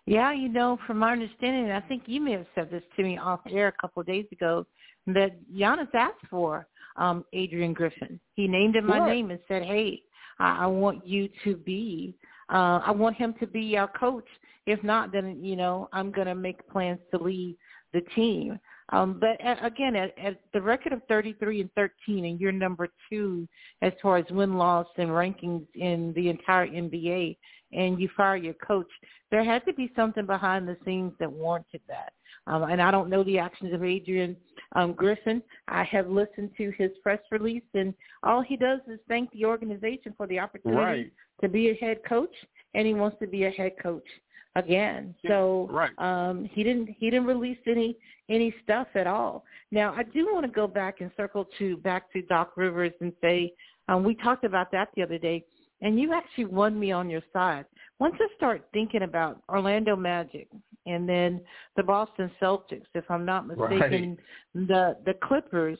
Yeah, 0.05 0.31
you 0.31 0.49
know, 0.49 0.77
from 0.85 0.99
my 0.99 1.13
understanding, 1.13 1.71
I 1.71 1.81
think 1.81 2.03
you 2.05 2.21
may 2.21 2.33
have 2.33 2.45
said 2.53 2.69
this 2.69 2.83
to 2.95 3.03
me 3.03 3.17
off 3.17 3.39
air 3.49 3.67
a 3.67 3.71
couple 3.71 4.01
of 4.01 4.07
days 4.07 4.25
ago, 4.31 4.65
that 5.07 5.31
Giannis 5.51 5.93
asked 5.93 6.25
for 6.29 6.67
um, 6.95 7.25
Adrian 7.33 7.73
Griffin. 7.73 8.19
He 8.35 8.47
named 8.47 8.75
him 8.75 8.87
my 8.87 8.99
right. 8.99 9.13
name 9.13 9.31
and 9.31 9.39
said, 9.47 9.63
"Hey, 9.63 10.03
I, 10.39 10.63
I 10.63 10.65
want 10.67 11.05
you 11.05 11.29
to 11.43 11.57
be, 11.57 12.15
uh, 12.49 12.81
I 12.85 12.91
want 12.91 13.15
him 13.15 13.33
to 13.39 13.47
be 13.47 13.77
our 13.77 13.87
coach. 13.87 14.27
If 14.67 14.83
not, 14.83 15.11
then 15.11 15.43
you 15.43 15.55
know, 15.55 15.89
I'm 15.91 16.11
going 16.11 16.27
to 16.27 16.35
make 16.35 16.67
plans 16.69 16.99
to 17.11 17.21
leave 17.21 17.55
the 17.93 18.01
team." 18.15 18.59
Um, 18.89 19.19
but 19.19 19.41
at, 19.41 19.63
again, 19.65 19.95
at, 19.95 20.17
at 20.17 20.39
the 20.53 20.61
record 20.61 20.93
of 20.93 21.01
33 21.09 21.61
and 21.61 21.69
13, 21.73 22.25
and 22.25 22.39
you're 22.39 22.51
number 22.51 22.87
two 23.09 23.47
as 23.81 23.93
far 24.01 24.17
as 24.17 24.25
win 24.29 24.57
loss 24.57 24.87
and 24.97 25.09
rankings 25.09 25.65
in 25.73 26.13
the 26.15 26.29
entire 26.29 26.67
NBA, 26.67 27.37
and 27.73 27.99
you 27.99 28.09
fire 28.15 28.37
your 28.37 28.53
coach, 28.55 28.89
there 29.31 29.43
had 29.43 29.65
to 29.65 29.73
be 29.73 29.91
something 29.95 30.25
behind 30.25 30.67
the 30.67 30.77
scenes 30.85 31.13
that 31.19 31.31
warranted 31.31 31.81
that. 31.87 32.13
Um, 32.47 32.63
and 32.63 32.79
I 32.79 32.91
don't 32.91 33.09
know 33.09 33.23
the 33.23 33.39
actions 33.39 33.73
of 33.73 33.83
Adrian 33.83 34.37
um, 34.75 34.93
Griffin. 34.93 35.41
I 35.67 35.83
have 35.85 36.07
listened 36.07 36.51
to 36.57 36.71
his 36.77 36.91
press 37.01 37.19
release, 37.31 37.63
and 37.73 37.91
all 38.21 38.43
he 38.43 38.55
does 38.55 38.81
is 38.87 38.99
thank 39.07 39.31
the 39.31 39.45
organization 39.45 40.13
for 40.15 40.27
the 40.27 40.37
opportunity 40.37 40.79
right. 40.79 41.11
to 41.41 41.49
be 41.49 41.69
a 41.69 41.73
head 41.75 42.01
coach, 42.07 42.33
and 42.75 42.85
he 42.85 42.93
wants 42.93 43.17
to 43.19 43.27
be 43.27 43.45
a 43.45 43.49
head 43.49 43.71
coach 43.81 44.05
again. 44.55 45.15
So 45.27 45.67
right. 45.71 45.91
um, 45.97 46.49
he 46.51 46.63
didn't 46.63 46.95
he 46.97 47.09
didn't 47.09 47.27
release 47.27 47.57
any 47.67 47.97
any 48.29 48.53
stuff 48.63 48.87
at 48.95 49.07
all. 49.07 49.43
Now 49.71 49.93
I 49.93 50.03
do 50.03 50.27
want 50.31 50.45
to 50.45 50.51
go 50.51 50.67
back 50.67 51.01
and 51.01 51.11
circle 51.17 51.47
to 51.59 51.77
back 51.77 52.11
to 52.13 52.21
Doc 52.23 52.53
Rivers 52.55 52.93
and 53.01 53.13
say 53.21 53.53
um, 53.87 54.03
we 54.03 54.15
talked 54.15 54.43
about 54.43 54.71
that 54.71 54.89
the 54.95 55.03
other 55.03 55.17
day, 55.17 55.43
and 55.81 55.99
you 55.99 56.13
actually 56.13 56.45
won 56.45 56.79
me 56.79 56.91
on 56.91 57.09
your 57.09 57.21
side. 57.31 57.65
Once 57.99 58.15
I 58.19 58.27
start 58.35 58.65
thinking 58.73 59.03
about 59.03 59.41
Orlando 59.47 59.95
Magic 59.95 60.47
and 60.85 61.07
then 61.07 61.41
the 61.75 61.83
Boston 61.83 62.31
Celtics, 62.41 62.85
if 62.93 63.09
I'm 63.09 63.25
not 63.25 63.47
mistaken, 63.47 64.17
right. 64.55 64.67
the 64.67 64.97
the 65.05 65.13
Clippers, 65.21 65.79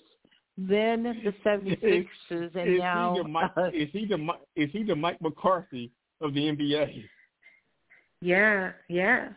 then 0.58 1.04
the 1.04 1.34
76ers, 1.46 2.56
and 2.56 2.76
is 2.76 2.80
now 2.80 3.16
he 3.16 3.22
the 3.22 3.28
Mike, 3.28 3.52
uh, 3.58 3.70
is 3.74 3.90
he 3.92 4.06
the 4.06 4.28
is 4.56 4.70
he 4.72 4.84
the 4.84 4.96
Mike 4.96 5.22
McCarthy 5.22 5.92
of 6.22 6.34
the 6.34 6.42
NBA? 6.42 7.04
Yeah, 8.26 8.72
yeah. 8.88 9.30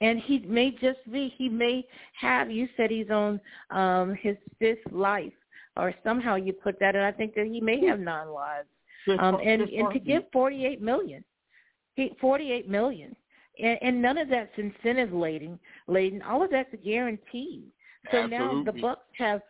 And 0.00 0.20
he 0.20 0.38
may 0.40 0.70
just 0.72 1.00
be, 1.10 1.34
he 1.36 1.48
may 1.48 1.84
have, 2.20 2.50
you 2.50 2.68
said 2.76 2.90
he's 2.90 3.10
on 3.10 3.40
um 3.70 4.14
his 4.20 4.36
fifth 4.58 4.92
life, 4.92 5.32
or 5.76 5.94
somehow 6.04 6.36
you 6.36 6.52
put 6.52 6.78
that, 6.80 6.94
and 6.94 7.04
I 7.04 7.12
think 7.12 7.34
that 7.34 7.46
he 7.46 7.60
may 7.60 7.84
have 7.86 7.98
nine 7.98 8.28
lives. 8.28 8.68
Um, 9.18 9.36
and 9.44 9.62
and 9.62 9.92
to 9.92 9.98
give 9.98 10.24
forty 10.32 10.66
eight 10.66 10.82
million, 10.82 11.24
he 11.94 12.12
forty 12.20 12.52
eight 12.52 12.68
million, 12.68 13.16
and, 13.62 13.78
and 13.82 14.02
none 14.02 14.18
of 14.18 14.28
that's 14.28 14.56
incentive 14.56 15.12
laden. 15.12 15.58
Laden, 15.88 16.22
all 16.22 16.42
of 16.42 16.50
that's 16.50 16.74
guaranteed. 16.84 17.64
So 18.10 18.18
Absolutely. 18.18 18.38
now 18.38 18.62
the 18.64 18.80
Bucks 18.80 19.08
have 19.18 19.40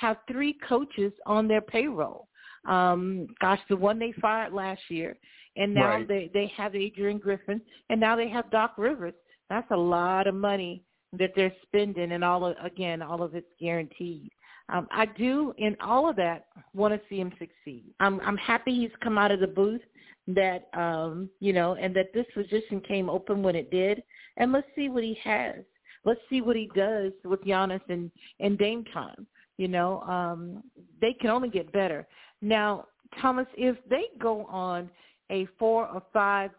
have 0.00 0.16
three 0.30 0.56
coaches 0.68 1.12
on 1.26 1.48
their 1.48 1.60
payroll. 1.60 2.28
Um, 2.66 3.26
gosh, 3.40 3.60
the 3.68 3.76
one 3.76 3.98
they 3.98 4.12
fired 4.20 4.52
last 4.52 4.82
year, 4.88 5.16
and 5.56 5.74
now 5.74 5.88
right. 5.88 6.08
they 6.08 6.30
they 6.32 6.52
have 6.56 6.74
Adrian 6.74 7.18
Griffin, 7.18 7.60
and 7.90 8.00
now 8.00 8.16
they 8.16 8.28
have 8.28 8.50
Doc 8.50 8.74
Rivers. 8.76 9.14
That's 9.50 9.70
a 9.70 9.76
lot 9.76 10.26
of 10.26 10.34
money 10.34 10.82
that 11.18 11.30
they're 11.36 11.54
spending, 11.62 12.12
and 12.12 12.24
all 12.24 12.44
of, 12.46 12.56
again, 12.62 13.02
all 13.02 13.22
of 13.22 13.34
it's 13.34 13.46
guaranteed. 13.60 14.30
Um, 14.70 14.88
I 14.90 15.06
do, 15.06 15.52
in 15.58 15.76
all 15.80 16.08
of 16.08 16.16
that, 16.16 16.46
want 16.72 16.94
to 16.94 17.00
see 17.08 17.20
him 17.20 17.32
succeed. 17.38 17.84
I'm 18.00 18.20
I'm 18.20 18.36
happy 18.36 18.74
he's 18.74 18.90
come 19.02 19.18
out 19.18 19.30
of 19.30 19.40
the 19.40 19.46
booth, 19.46 19.82
that 20.28 20.68
um, 20.74 21.28
you 21.40 21.52
know, 21.52 21.74
and 21.74 21.94
that 21.96 22.12
this 22.14 22.26
position 22.34 22.80
came 22.80 23.10
open 23.10 23.42
when 23.42 23.56
it 23.56 23.70
did. 23.70 24.02
And 24.36 24.52
let's 24.52 24.66
see 24.74 24.88
what 24.88 25.04
he 25.04 25.16
has. 25.22 25.56
Let's 26.04 26.20
see 26.28 26.40
what 26.40 26.56
he 26.56 26.70
does 26.74 27.12
with 27.24 27.44
Giannis 27.44 27.80
and 27.88 28.10
and 28.40 28.58
Dame 28.58 28.84
time. 28.92 29.26
You 29.58 29.68
know, 29.68 30.00
um, 30.02 30.62
they 31.00 31.12
can 31.12 31.30
only 31.30 31.48
get 31.48 31.72
better. 31.72 32.06
Now, 32.42 32.86
Thomas, 33.20 33.46
if 33.56 33.76
they 33.88 34.04
go 34.18 34.46
on 34.46 34.90
a 35.30 35.46
four 35.58 35.88
or 35.88 36.02
five 36.12 36.50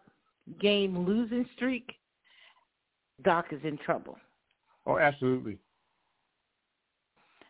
game 0.60 1.06
losing 1.06 1.46
streak, 1.54 1.92
Doc 3.24 3.46
is 3.50 3.60
in 3.64 3.78
trouble. 3.78 4.16
Oh, 4.86 4.98
absolutely. 4.98 5.58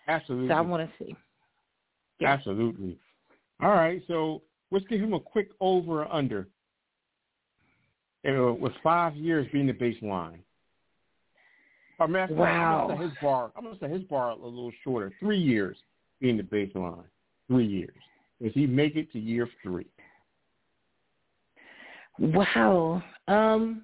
Absolutely. 0.09 0.49
So 0.49 0.55
I 0.55 0.61
want 0.61 0.89
to 0.89 1.05
see. 1.05 1.17
Yeah. 2.21 2.33
Absolutely. 2.33 2.99
All 3.61 3.71
right, 3.71 4.03
so 4.07 4.43
let's 4.71 4.87
give 4.87 5.01
him 5.01 5.15
a 5.15 5.21
quick 5.21 5.49
over 5.61 6.03
or 6.03 6.13
under. 6.13 6.49
Uh, 8.27 8.53
with 8.53 8.73
five 8.83 9.15
years 9.15 9.47
being 9.53 9.67
the 9.67 9.73
baseline. 9.73 10.39
I 12.01 12.07
mean, 12.07 12.27
wow. 12.37 12.83
I'm 12.83 12.89
gonna 12.89 12.99
say 12.99 13.09
his 13.09 13.19
bar. 13.23 13.53
I'm 13.57 13.65
gonna 13.65 13.79
say 13.81 13.89
his 13.89 14.03
bar 14.03 14.31
a 14.31 14.35
little 14.35 14.73
shorter. 14.83 15.13
Three 15.21 15.39
years 15.39 15.77
being 16.21 16.37
the 16.37 16.43
baseline. 16.43 17.05
Three 17.49 17.67
years. 17.67 17.95
Does 18.43 18.53
he 18.53 18.67
make 18.67 18.97
it 18.97 19.11
to 19.13 19.19
year 19.19 19.49
three? 19.63 19.87
Wow. 22.19 23.03
Um, 23.29 23.83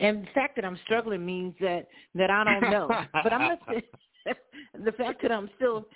and 0.00 0.22
the 0.22 0.28
fact 0.34 0.56
that 0.56 0.64
I'm 0.64 0.78
struggling 0.84 1.24
means 1.24 1.54
that 1.60 1.86
that 2.14 2.30
I 2.30 2.44
don't 2.44 2.70
know. 2.70 2.88
but 3.12 3.32
I'm 3.32 3.40
gonna 3.40 3.58
say 3.70 3.82
the 4.84 4.92
fact 4.92 5.22
that 5.22 5.32
I'm 5.32 5.48
still, 5.56 5.86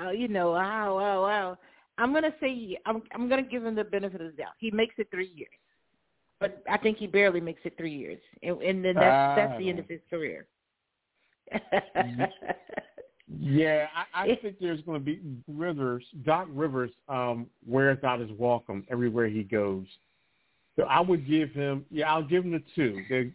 uh, 0.00 0.10
you 0.10 0.28
know, 0.28 0.52
wow, 0.52 0.96
wow, 0.96 1.22
wow. 1.22 1.58
I'm 1.98 2.12
gonna 2.12 2.34
say 2.40 2.78
I'm 2.86 3.02
I'm 3.12 3.28
gonna 3.28 3.42
give 3.42 3.64
him 3.64 3.74
the 3.74 3.84
benefit 3.84 4.20
of 4.20 4.28
the 4.28 4.36
doubt. 4.36 4.52
He 4.58 4.70
makes 4.70 4.94
it 4.98 5.08
three 5.10 5.32
years, 5.34 5.50
but 6.40 6.62
I 6.70 6.78
think 6.78 6.98
he 6.98 7.06
barely 7.06 7.40
makes 7.40 7.60
it 7.64 7.76
three 7.76 7.94
years, 7.94 8.20
and, 8.42 8.62
and 8.62 8.84
then 8.84 8.94
that's 8.94 9.36
that's 9.36 9.58
the 9.58 9.68
end 9.68 9.78
of 9.80 9.88
his 9.88 10.00
career. 10.08 10.46
Yeah, 13.38 13.86
I, 14.14 14.22
I 14.22 14.38
think 14.40 14.56
there's 14.58 14.80
going 14.82 14.98
to 14.98 15.04
be 15.04 15.20
Rivers. 15.46 16.04
Doc 16.24 16.48
Rivers 16.50 16.90
um, 17.08 17.46
wears 17.66 18.02
out 18.02 18.20
his 18.20 18.30
welcome 18.38 18.86
everywhere 18.90 19.28
he 19.28 19.42
goes. 19.42 19.86
So 20.76 20.84
I 20.84 21.00
would 21.00 21.26
give 21.26 21.50
him. 21.50 21.84
Yeah, 21.90 22.12
I'll 22.12 22.22
give 22.22 22.44
him 22.44 22.52
the 22.52 22.62
two. 22.74 23.02
they 23.10 23.32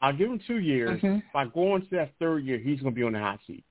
I'll 0.00 0.12
give 0.12 0.30
him 0.30 0.40
two 0.46 0.58
years. 0.58 1.00
Mm-hmm. 1.00 1.18
By 1.32 1.46
going 1.46 1.82
to 1.82 1.88
that 1.92 2.12
third 2.18 2.44
year, 2.44 2.58
he's 2.58 2.80
going 2.80 2.94
to 2.94 2.96
be 2.96 3.02
on 3.02 3.12
the 3.12 3.18
hot 3.18 3.40
seat. 3.46 3.64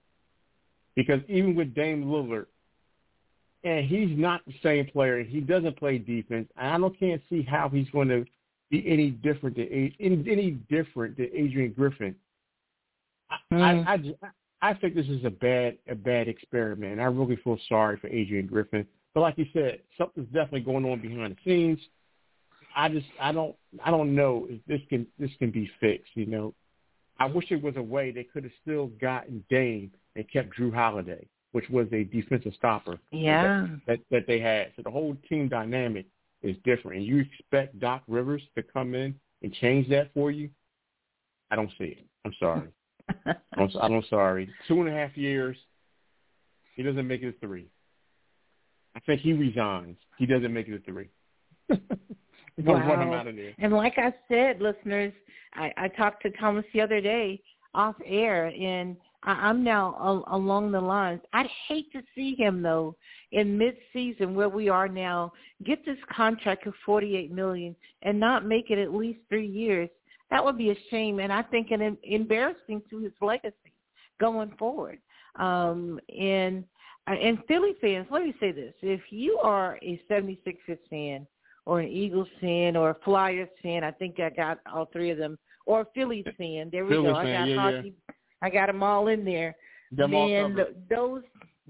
Because 0.95 1.21
even 1.27 1.55
with 1.55 1.73
Dame 1.73 2.03
Lillard, 2.05 2.47
and 3.63 3.85
he's 3.85 4.17
not 4.17 4.41
the 4.45 4.53
same 4.63 4.87
player. 4.87 5.23
He 5.23 5.39
doesn't 5.39 5.77
play 5.77 5.99
defense. 5.99 6.49
And 6.57 6.67
I 6.67 6.77
don't 6.77 6.97
can't 6.99 7.21
see 7.29 7.43
how 7.43 7.69
he's 7.69 7.89
going 7.91 8.07
to 8.07 8.25
be 8.71 8.83
any 8.87 9.11
different 9.11 9.55
than 9.55 9.93
any 9.99 10.51
different 10.69 11.17
than 11.17 11.29
Adrian 11.33 11.73
Griffin. 11.73 12.15
I, 13.29 13.53
mm. 13.53 13.87
I, 13.87 13.93
I, 13.93 14.29
I 14.61 14.73
think 14.75 14.95
this 14.95 15.07
is 15.07 15.25
a 15.25 15.29
bad 15.29 15.77
a 15.89 15.95
bad 15.95 16.27
experiment, 16.27 16.93
and 16.93 17.01
I 17.01 17.05
really 17.05 17.37
feel 17.37 17.57
sorry 17.67 17.97
for 17.97 18.07
Adrian 18.07 18.47
Griffin. 18.47 18.85
But 19.13 19.21
like 19.21 19.37
you 19.37 19.45
said, 19.53 19.79
something's 19.97 20.27
definitely 20.27 20.61
going 20.61 20.85
on 20.85 21.01
behind 21.01 21.35
the 21.35 21.49
scenes. 21.49 21.79
I 22.75 22.89
just 22.89 23.07
I 23.19 23.31
don't 23.31 23.55
I 23.83 23.91
don't 23.91 24.15
know 24.15 24.47
if 24.49 24.59
this 24.67 24.81
can 24.89 25.07
this 25.19 25.31
can 25.39 25.51
be 25.51 25.69
fixed. 25.79 26.11
You 26.15 26.27
know, 26.27 26.53
I 27.19 27.25
wish 27.25 27.49
there 27.49 27.57
was 27.57 27.75
a 27.75 27.81
way 27.81 28.11
they 28.11 28.23
could 28.23 28.43
have 28.43 28.53
still 28.61 28.87
gotten 29.01 29.43
Dame 29.49 29.91
and 30.15 30.29
kept 30.31 30.55
Jrue 30.57 30.73
Holiday, 30.73 31.27
which 31.51 31.69
was 31.69 31.87
a 31.91 32.03
defensive 32.03 32.53
stopper. 32.55 32.99
Yeah, 33.11 33.67
that, 33.87 33.87
that 33.87 33.99
that 34.11 34.27
they 34.27 34.39
had. 34.39 34.71
So 34.75 34.83
the 34.83 34.91
whole 34.91 35.17
team 35.27 35.49
dynamic 35.49 36.05
is 36.43 36.55
different, 36.63 36.97
and 36.97 37.05
you 37.05 37.19
expect 37.19 37.79
Doc 37.79 38.03
Rivers 38.07 38.41
to 38.55 38.63
come 38.63 38.95
in 38.95 39.15
and 39.41 39.53
change 39.53 39.89
that 39.89 40.13
for 40.13 40.31
you. 40.31 40.49
I 41.49 41.55
don't 41.55 41.71
see 41.77 41.85
it. 41.85 42.05
I'm 42.25 42.33
sorry. 42.39 42.67
I'm, 43.57 43.69
I'm 43.81 44.03
sorry. 44.09 44.49
Two 44.67 44.81
and 44.81 44.89
a 44.89 44.93
half 44.93 45.15
years. 45.17 45.57
He 46.75 46.83
doesn't 46.83 47.07
make 47.07 47.21
it 47.21 47.35
a 47.35 47.45
three. 47.45 47.67
I 48.95 48.99
think 49.01 49.21
he 49.21 49.33
resigns. 49.33 49.97
He 50.17 50.25
doesn't 50.25 50.53
make 50.53 50.67
it 50.67 50.75
a 50.75 50.79
three. 50.79 51.09
wow. 52.57 53.25
And 53.59 53.73
like 53.73 53.97
I 53.97 54.13
said, 54.27 54.61
listeners, 54.61 55.13
I, 55.53 55.71
I 55.77 55.87
talked 55.89 56.23
to 56.23 56.31
Thomas 56.31 56.65
the 56.73 56.81
other 56.81 57.01
day 57.01 57.41
off 57.73 57.95
air, 58.05 58.47
and 58.47 58.97
I, 59.23 59.31
I'm 59.31 59.63
now 59.63 59.95
a, 59.95 60.35
along 60.35 60.71
the 60.71 60.81
lines. 60.81 61.21
I'd 61.33 61.49
hate 61.67 61.91
to 61.93 62.01
see 62.15 62.35
him 62.35 62.61
though 62.61 62.95
in 63.31 63.57
mid-season 63.57 64.35
where 64.35 64.49
we 64.49 64.67
are 64.67 64.89
now 64.89 65.31
get 65.63 65.85
this 65.85 65.97
contract 66.13 66.67
of 66.67 66.73
48 66.85 67.31
million 67.31 67.75
and 68.03 68.19
not 68.19 68.45
make 68.45 68.69
it 68.71 68.77
at 68.77 68.93
least 68.93 69.19
three 69.29 69.47
years. 69.47 69.89
That 70.31 70.43
would 70.43 70.57
be 70.57 70.71
a 70.71 70.75
shame, 70.89 71.19
and 71.19 71.31
I 71.31 71.43
think 71.43 71.71
an 71.71 71.97
embarrassing 72.03 72.81
to 72.89 72.99
his 72.99 73.11
legacy 73.21 73.73
going 74.19 74.51
forward. 74.57 74.99
Um, 75.35 75.99
and 76.17 76.63
and 77.07 77.39
Philly 77.47 77.73
fans, 77.81 78.07
let 78.09 78.23
me 78.23 78.33
say 78.39 78.51
this: 78.51 78.73
if 78.81 79.01
you 79.09 79.39
are 79.43 79.77
a 79.81 80.01
76ers 80.09 80.79
fan 80.89 81.27
or 81.65 81.81
an 81.81 81.89
Eagles 81.89 82.29
fan 82.39 82.77
or 82.77 82.91
a 82.91 82.97
Flyers 83.03 83.49
fan, 83.61 83.83
I 83.83 83.91
think 83.91 84.19
I 84.19 84.29
got 84.29 84.59
all 84.73 84.85
three 84.85 85.09
of 85.09 85.17
them, 85.17 85.37
or 85.65 85.81
a 85.81 85.85
Phillies 85.93 86.25
fan. 86.37 86.69
There 86.71 86.85
we 86.85 86.91
Phillies 86.91 87.11
go. 87.11 87.21
Fan, 87.21 87.27
I 87.27 87.39
got 87.39 87.47
yeah, 87.47 87.55
hockey. 87.55 87.93
Yeah. 88.07 88.15
I 88.41 88.49
got 88.49 88.67
them 88.67 88.83
all 88.83 89.07
in 89.09 89.25
there. 89.25 89.55
Them 89.91 90.11
Man, 90.11 90.57
those, 90.89 91.21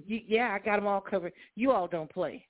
yeah, 0.05 0.53
I 0.53 0.63
got 0.63 0.75
them 0.77 0.87
all 0.87 1.01
covered. 1.01 1.33
You 1.55 1.71
all 1.71 1.87
don't 1.87 2.11
play. 2.11 2.45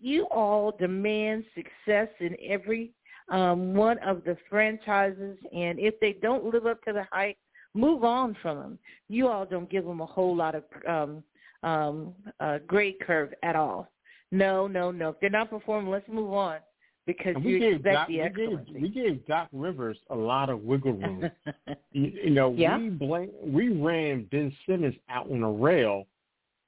You 0.00 0.24
all 0.24 0.72
demand 0.78 1.44
success 1.54 2.08
in 2.20 2.34
every 2.48 2.92
um, 3.30 3.74
one 3.74 3.98
of 3.98 4.24
the 4.24 4.36
franchises, 4.48 5.38
and 5.54 5.78
if 5.78 5.98
they 6.00 6.12
don't 6.20 6.44
live 6.44 6.66
up 6.66 6.82
to 6.84 6.92
the 6.92 7.04
hype, 7.10 7.36
move 7.74 8.04
on 8.04 8.36
from 8.42 8.58
them. 8.58 8.78
You 9.08 9.28
all 9.28 9.46
don't 9.46 9.70
give 9.70 9.84
them 9.84 10.00
a 10.00 10.06
whole 10.06 10.36
lot 10.36 10.54
of 10.54 10.64
um, 10.88 11.22
um, 11.68 12.14
uh, 12.40 12.58
grade 12.66 12.96
curve 13.00 13.32
at 13.42 13.56
all. 13.56 13.90
No, 14.32 14.66
no, 14.66 14.90
no. 14.90 15.10
If 15.10 15.20
they're 15.20 15.30
not 15.30 15.50
performing, 15.50 15.90
let's 15.90 16.08
move 16.08 16.32
on 16.32 16.58
because 17.06 17.34
and 17.36 17.44
you 17.44 17.58
we 17.58 17.66
expect 17.74 17.84
gave 17.84 17.94
Doc, 17.94 18.08
the 18.08 18.22
we 18.22 18.46
gave, 18.46 18.82
we 18.82 18.88
gave 18.88 19.26
Doc 19.26 19.48
Rivers 19.52 19.98
a 20.10 20.14
lot 20.14 20.50
of 20.50 20.62
wiggle 20.62 20.92
room. 20.92 21.30
you, 21.92 22.12
you 22.24 22.30
know, 22.30 22.52
Yeah. 22.52 22.78
we 22.78 22.90
blame, 22.90 23.30
we 23.44 23.68
ran 23.70 24.24
Ben 24.30 24.54
Simmons 24.66 24.94
out 25.08 25.30
on 25.30 25.42
a 25.42 25.50
rail, 25.50 26.06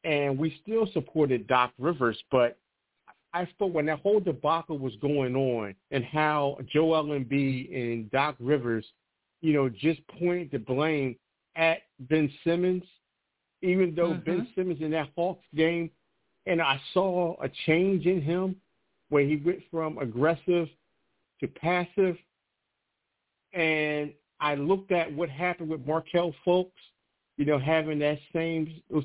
and 0.05 0.37
we 0.39 0.57
still 0.63 0.89
supported 0.93 1.47
Doc 1.47 1.73
Rivers. 1.79 2.21
But 2.31 2.59
I 3.35 3.49
thought 3.59 3.73
when 3.73 3.87
that 3.87 4.01
whole 4.01 4.21
debacle 4.21 4.79
was 4.79 4.95
going 4.97 5.35
on, 5.35 5.75
and 5.91 6.05
how 6.05 6.59
Joel 6.73 7.05
Embiid 7.05 7.17
and 7.17 7.29
B 7.29 7.71
and 7.73 8.11
Doc 8.11 8.37
Rivers, 8.39 8.87
you 9.41 9.53
know, 9.55 9.69
just 9.69 10.07
pointed 10.09 10.51
the 10.51 10.59
blame 10.59 11.17
at 11.57 11.83
Ben 12.01 12.31
Simmons, 12.45 12.85
even 13.63 13.95
though 13.95 14.15
Ben 14.15 14.43
Mhm. 14.43 14.55
Simmons 14.55 14.81
in 14.81 14.91
that 14.91 15.11
Hawks 15.15 15.47
game, 15.55 15.91
and 16.47 16.61
I 16.61 16.81
saw 16.93 17.41
a 17.41 17.49
change 17.49 18.07
in 18.07 18.21
him 18.21 18.61
where 19.09 19.25
he 19.25 19.37
went 19.37 19.63
from 19.71 19.99
aggressive 19.99 20.69
to 21.41 21.49
passive. 21.49 22.19
And 23.53 24.15
I 24.41 24.55
looked 24.55 24.93
at 24.93 25.13
what 25.13 25.29
happened 25.29 25.69
with 25.71 25.87
Markelle 25.87 26.35
Fultz, 26.45 26.73
you 27.37 27.45
know, 27.45 27.59
having 27.59 27.99
that 28.01 28.19
same 28.33 28.83
those, 28.91 29.05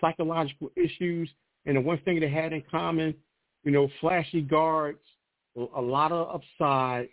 psychological 0.00 0.70
issues. 0.76 1.32
And 1.64 1.76
the 1.76 1.80
one 1.80 1.98
thing 1.98 2.20
they 2.20 2.28
had 2.28 2.52
in 2.52 2.62
common, 2.62 3.14
you 3.66 3.72
know, 3.72 3.90
flashy 4.00 4.42
guards, 4.42 5.00
a 5.56 5.80
lot 5.82 6.12
of 6.12 6.36
upside, 6.36 7.08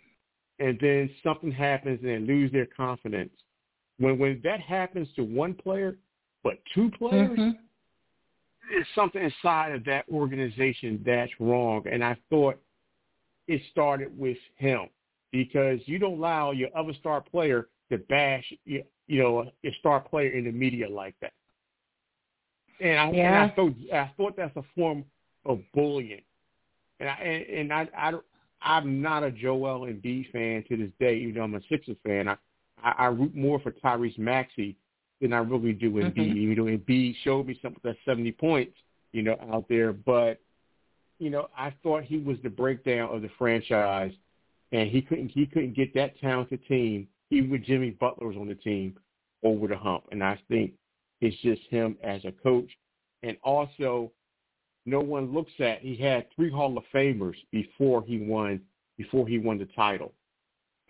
and 0.60 0.78
then 0.80 1.10
something 1.24 1.50
happens 1.50 1.98
and 2.00 2.08
they 2.08 2.18
lose 2.20 2.52
their 2.52 2.66
confidence. 2.66 3.32
When 3.98 4.18
when 4.18 4.40
that 4.44 4.60
happens 4.60 5.08
to 5.16 5.24
one 5.24 5.54
player, 5.54 5.96
but 6.44 6.58
two 6.72 6.90
players, 6.92 7.38
Mhm. 7.40 7.58
there's 8.70 8.88
something 8.94 9.22
inside 9.22 9.72
of 9.72 9.84
that 9.84 10.08
organization 10.08 11.02
that's 11.02 11.32
wrong. 11.40 11.86
And 11.88 12.04
I 12.04 12.14
thought 12.30 12.56
it 13.48 13.60
started 13.72 14.16
with 14.16 14.38
him 14.54 14.88
because 15.32 15.86
you 15.88 15.98
don't 15.98 16.18
allow 16.18 16.52
your 16.52 16.70
other 16.76 16.94
star 16.94 17.20
player 17.20 17.68
to 17.90 17.98
bash 17.98 18.52
you, 18.64 18.84
you 19.08 19.22
know 19.22 19.50
your 19.62 19.72
star 19.80 20.00
player 20.00 20.30
in 20.30 20.44
the 20.44 20.52
media 20.52 20.88
like 20.88 21.18
that. 21.20 21.32
And 22.80 22.96
I, 22.98 23.08
and 23.08 23.36
I 23.36 23.48
thought 23.48 23.74
I 23.92 24.06
thought 24.16 24.36
that's 24.36 24.56
a 24.56 24.62
form 24.76 25.04
of 25.44 25.60
bullying. 25.72 26.22
And 27.00 27.08
I 27.08 27.12
and, 27.14 27.72
I, 27.72 27.88
I 27.96 28.12
I'm 28.62 29.02
not 29.02 29.22
a 29.22 29.30
Joel 29.30 29.86
Embiid 29.86 30.30
fan 30.32 30.64
to 30.68 30.76
this 30.76 30.90
day, 30.98 31.16
even 31.16 31.34
though 31.34 31.42
I'm 31.42 31.54
a 31.54 31.60
Sixers 31.68 31.96
fan. 32.04 32.28
I 32.28 32.36
I, 32.82 32.90
I 32.98 33.06
root 33.06 33.34
more 33.34 33.60
for 33.60 33.72
Tyrese 33.72 34.18
Maxey 34.18 34.76
than 35.20 35.32
I 35.32 35.38
really 35.38 35.72
do 35.72 35.90
Embiid. 35.92 36.14
Mhm. 36.14 36.36
Even 36.36 36.56
though 36.56 36.70
Embiid 36.70 37.14
showed 37.22 37.46
me 37.46 37.58
something 37.62 37.80
that 37.84 37.96
70 38.04 38.32
points, 38.32 38.76
you 39.12 39.22
know, 39.22 39.36
out 39.52 39.66
there, 39.68 39.92
but 39.92 40.40
you 41.18 41.30
know, 41.30 41.48
I 41.56 41.72
thought 41.82 42.02
he 42.04 42.18
was 42.18 42.36
the 42.42 42.50
breakdown 42.50 43.14
of 43.14 43.22
the 43.22 43.30
franchise, 43.38 44.12
and 44.72 44.90
he 44.90 45.00
couldn't 45.00 45.28
he 45.28 45.46
couldn't 45.46 45.74
get 45.74 45.94
that 45.94 46.18
talented 46.20 46.66
team, 46.66 47.08
even 47.30 47.50
with 47.50 47.64
Jimmy 47.64 47.90
Butler 47.90 48.28
was 48.28 48.36
on 48.36 48.48
the 48.48 48.54
team, 48.54 48.98
over 49.42 49.66
the 49.66 49.76
hump. 49.76 50.04
And 50.10 50.22
I 50.22 50.38
think 50.48 50.72
it's 51.20 51.36
just 51.42 51.62
him 51.70 51.96
as 52.02 52.24
a 52.24 52.32
coach, 52.32 52.68
and 53.22 53.36
also 53.42 54.10
no 54.86 55.00
one 55.00 55.32
looks 55.32 55.52
at 55.60 55.80
he 55.80 55.96
had 55.96 56.26
three 56.34 56.50
Hall 56.50 56.76
of 56.76 56.84
Famers 56.92 57.36
before 57.50 58.02
he 58.02 58.18
won 58.18 58.60
before 58.96 59.26
he 59.26 59.38
won 59.38 59.58
the 59.58 59.66
title, 59.74 60.12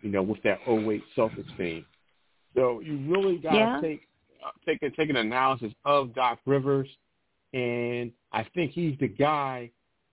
you 0.03 0.11
know, 0.11 0.23
with 0.23 0.43
that 0.43 0.59
08 0.69 1.03
Celtics 1.17 1.57
team. 1.57 1.87
So 2.55 2.81
you 2.81 2.99
really 3.09 3.39
got 3.39 3.53
to 3.53 3.59
Yeah. 3.59 3.81
take 3.81 4.09
uh, 4.45 4.51
take 4.67 4.83
a, 4.83 4.91
take 4.91 5.09
an 5.09 5.17
analysis 5.17 5.73
of 5.85 6.15
Doc 6.15 6.39
Rivers, 6.45 6.89
and 7.55 8.13
I 8.33 8.45
think 8.55 8.73
he's 8.73 8.99
the 8.99 9.09
guy 9.09 9.71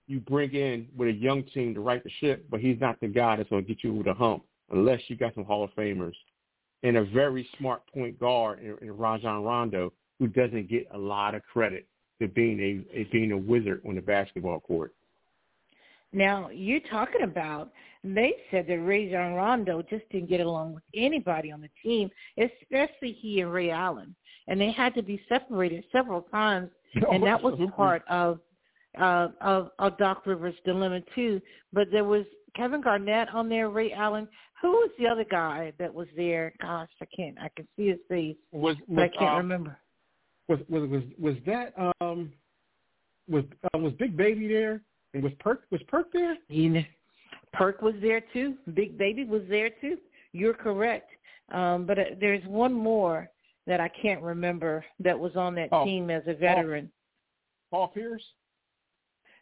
you 0.08 0.20
bring 0.20 0.54
in 0.54 0.88
with 0.96 1.10
a 1.10 1.14
young 1.14 1.44
team 1.44 1.74
to 1.74 1.82
right 1.82 2.04
the 2.04 2.10
ship, 2.20 2.46
but 2.50 2.60
he's 2.60 2.80
not 2.80 3.00
the 3.02 3.08
guy 3.08 3.36
that's 3.36 3.50
going 3.50 3.64
to 3.64 3.68
get 3.68 3.84
you 3.84 3.94
over 3.94 4.04
the 4.04 4.14
hump 4.14 4.44
unless 4.72 5.02
you 5.08 5.16
got 5.16 5.34
some 5.36 5.44
Hall 5.44 5.64
of 5.64 5.72
Famers 5.76 6.16
and 6.84 6.98
a 6.98 7.06
very 7.06 7.48
smart 7.58 7.82
point 7.94 8.20
guard 8.20 8.60
in, 8.60 8.78
in 8.82 8.98
Rajon 8.98 9.44
Rondo 9.44 9.94
who 10.20 10.28
doesn't 10.28 10.70
get 10.70 10.88
a 10.94 10.98
lot 10.98 11.36
of 11.36 11.44
credit 11.44 11.88
to 12.22 12.28
being 12.28 12.60
a, 12.60 13.00
a 13.00 13.04
being 13.06 13.32
a 13.32 13.38
wizard 13.38 13.82
on 13.88 13.96
the 13.96 14.02
basketball 14.02 14.60
court. 14.60 14.94
Now 16.14 16.50
you're 16.50 16.80
talking 16.90 17.24
about. 17.24 17.72
They 18.04 18.34
said 18.50 18.66
that 18.68 18.80
Rajon 18.80 19.34
Rondo 19.34 19.84
just 19.84 20.10
didn't 20.10 20.30
get 20.30 20.40
along 20.40 20.74
with 20.74 20.84
anybody 20.96 21.52
on 21.52 21.62
the 21.62 21.70
team, 21.84 22.10
especially 22.38 23.12
he 23.12 23.42
and 23.42 23.54
Ray 23.54 23.70
Allen, 23.70 24.16
and 24.48 24.60
they 24.60 24.72
had 24.72 24.96
to 24.96 25.04
be 25.04 25.22
separated 25.30 25.84
several 25.92 26.22
times, 26.24 26.72
and 27.12 27.24
that 27.24 27.42
was 27.42 27.60
part 27.76 28.04
of 28.10 28.40
uh, 29.00 29.28
of, 29.40 29.72
of 29.80 29.98
Doc 29.98 30.26
Rivers' 30.26 30.56
dilemma 30.66 31.02
too. 31.16 31.42
But 31.74 31.88
there 31.92 32.04
was 32.04 32.26
Kevin 32.56 32.82
Garnett 32.82 33.30
on 33.34 33.50
there, 33.50 33.70
Ray 33.70 33.94
Allen. 33.94 34.28
Who 34.62 34.72
was 34.72 34.92
the 35.00 35.08
other 35.08 35.26
guy 35.30 35.74
that 35.80 35.94
was 35.94 36.08
there? 36.16 36.54
Gosh, 36.62 36.90
I 37.02 37.06
can't. 37.16 37.38
I 37.40 37.50
can 37.56 37.68
see 37.76 37.88
his 37.88 38.00
face, 38.10 38.36
Was 38.52 38.76
but 38.88 39.04
I 39.04 39.08
can't 39.08 39.36
uh, 39.36 39.38
remember. 39.38 39.80
Was 40.48 40.60
was 40.70 40.90
was 40.90 41.04
was 41.20 41.36
that 41.46 41.74
um 42.02 42.32
was 43.30 43.44
uh, 43.74 43.78
was 43.78 43.94
Big 43.94 44.16
Baby 44.18 44.48
there 44.48 44.82
and 45.14 45.24
was 45.24 45.34
Perk 45.40 45.64
was 45.72 45.82
Perk 45.88 46.12
there? 46.12 46.38
You 46.50 46.70
know, 46.70 46.84
Perk 47.54 47.82
was 47.82 47.96
there 48.02 48.22
too. 48.34 48.56
Big 48.74 48.98
Baby 48.98 49.24
was 49.26 49.44
there 49.50 49.70
too. 49.70 49.98
You're 50.34 50.54
correct. 50.54 51.10
Um, 51.52 51.86
but 51.86 52.00
uh, 52.00 52.04
there's 52.20 52.44
one 52.46 52.74
more 52.74 53.30
that 53.68 53.80
I 53.80 53.90
can't 53.90 54.22
remember 54.22 54.84
that 55.00 55.18
was 55.18 55.36
on 55.36 55.54
that 55.56 55.70
Oh. 55.72 55.86
team 55.86 56.10
as 56.10 56.24
a 56.28 56.34
veteran. 56.34 56.92
Paul 57.70 57.90
Pierce. 57.90 58.24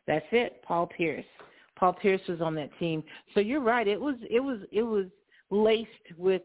That's 0.07 0.25
it, 0.31 0.61
Paul 0.63 0.87
Pierce. 0.87 1.25
Paul 1.77 1.93
Pierce 1.93 2.21
was 2.27 2.41
on 2.41 2.55
that 2.55 2.69
team. 2.79 3.03
So 3.33 3.39
you're 3.39 3.61
right. 3.61 3.87
It 3.87 3.99
was 3.99 4.15
it 4.29 4.39
was 4.39 4.59
it 4.71 4.81
was 4.81 5.05
laced 5.51 5.89
with 6.17 6.41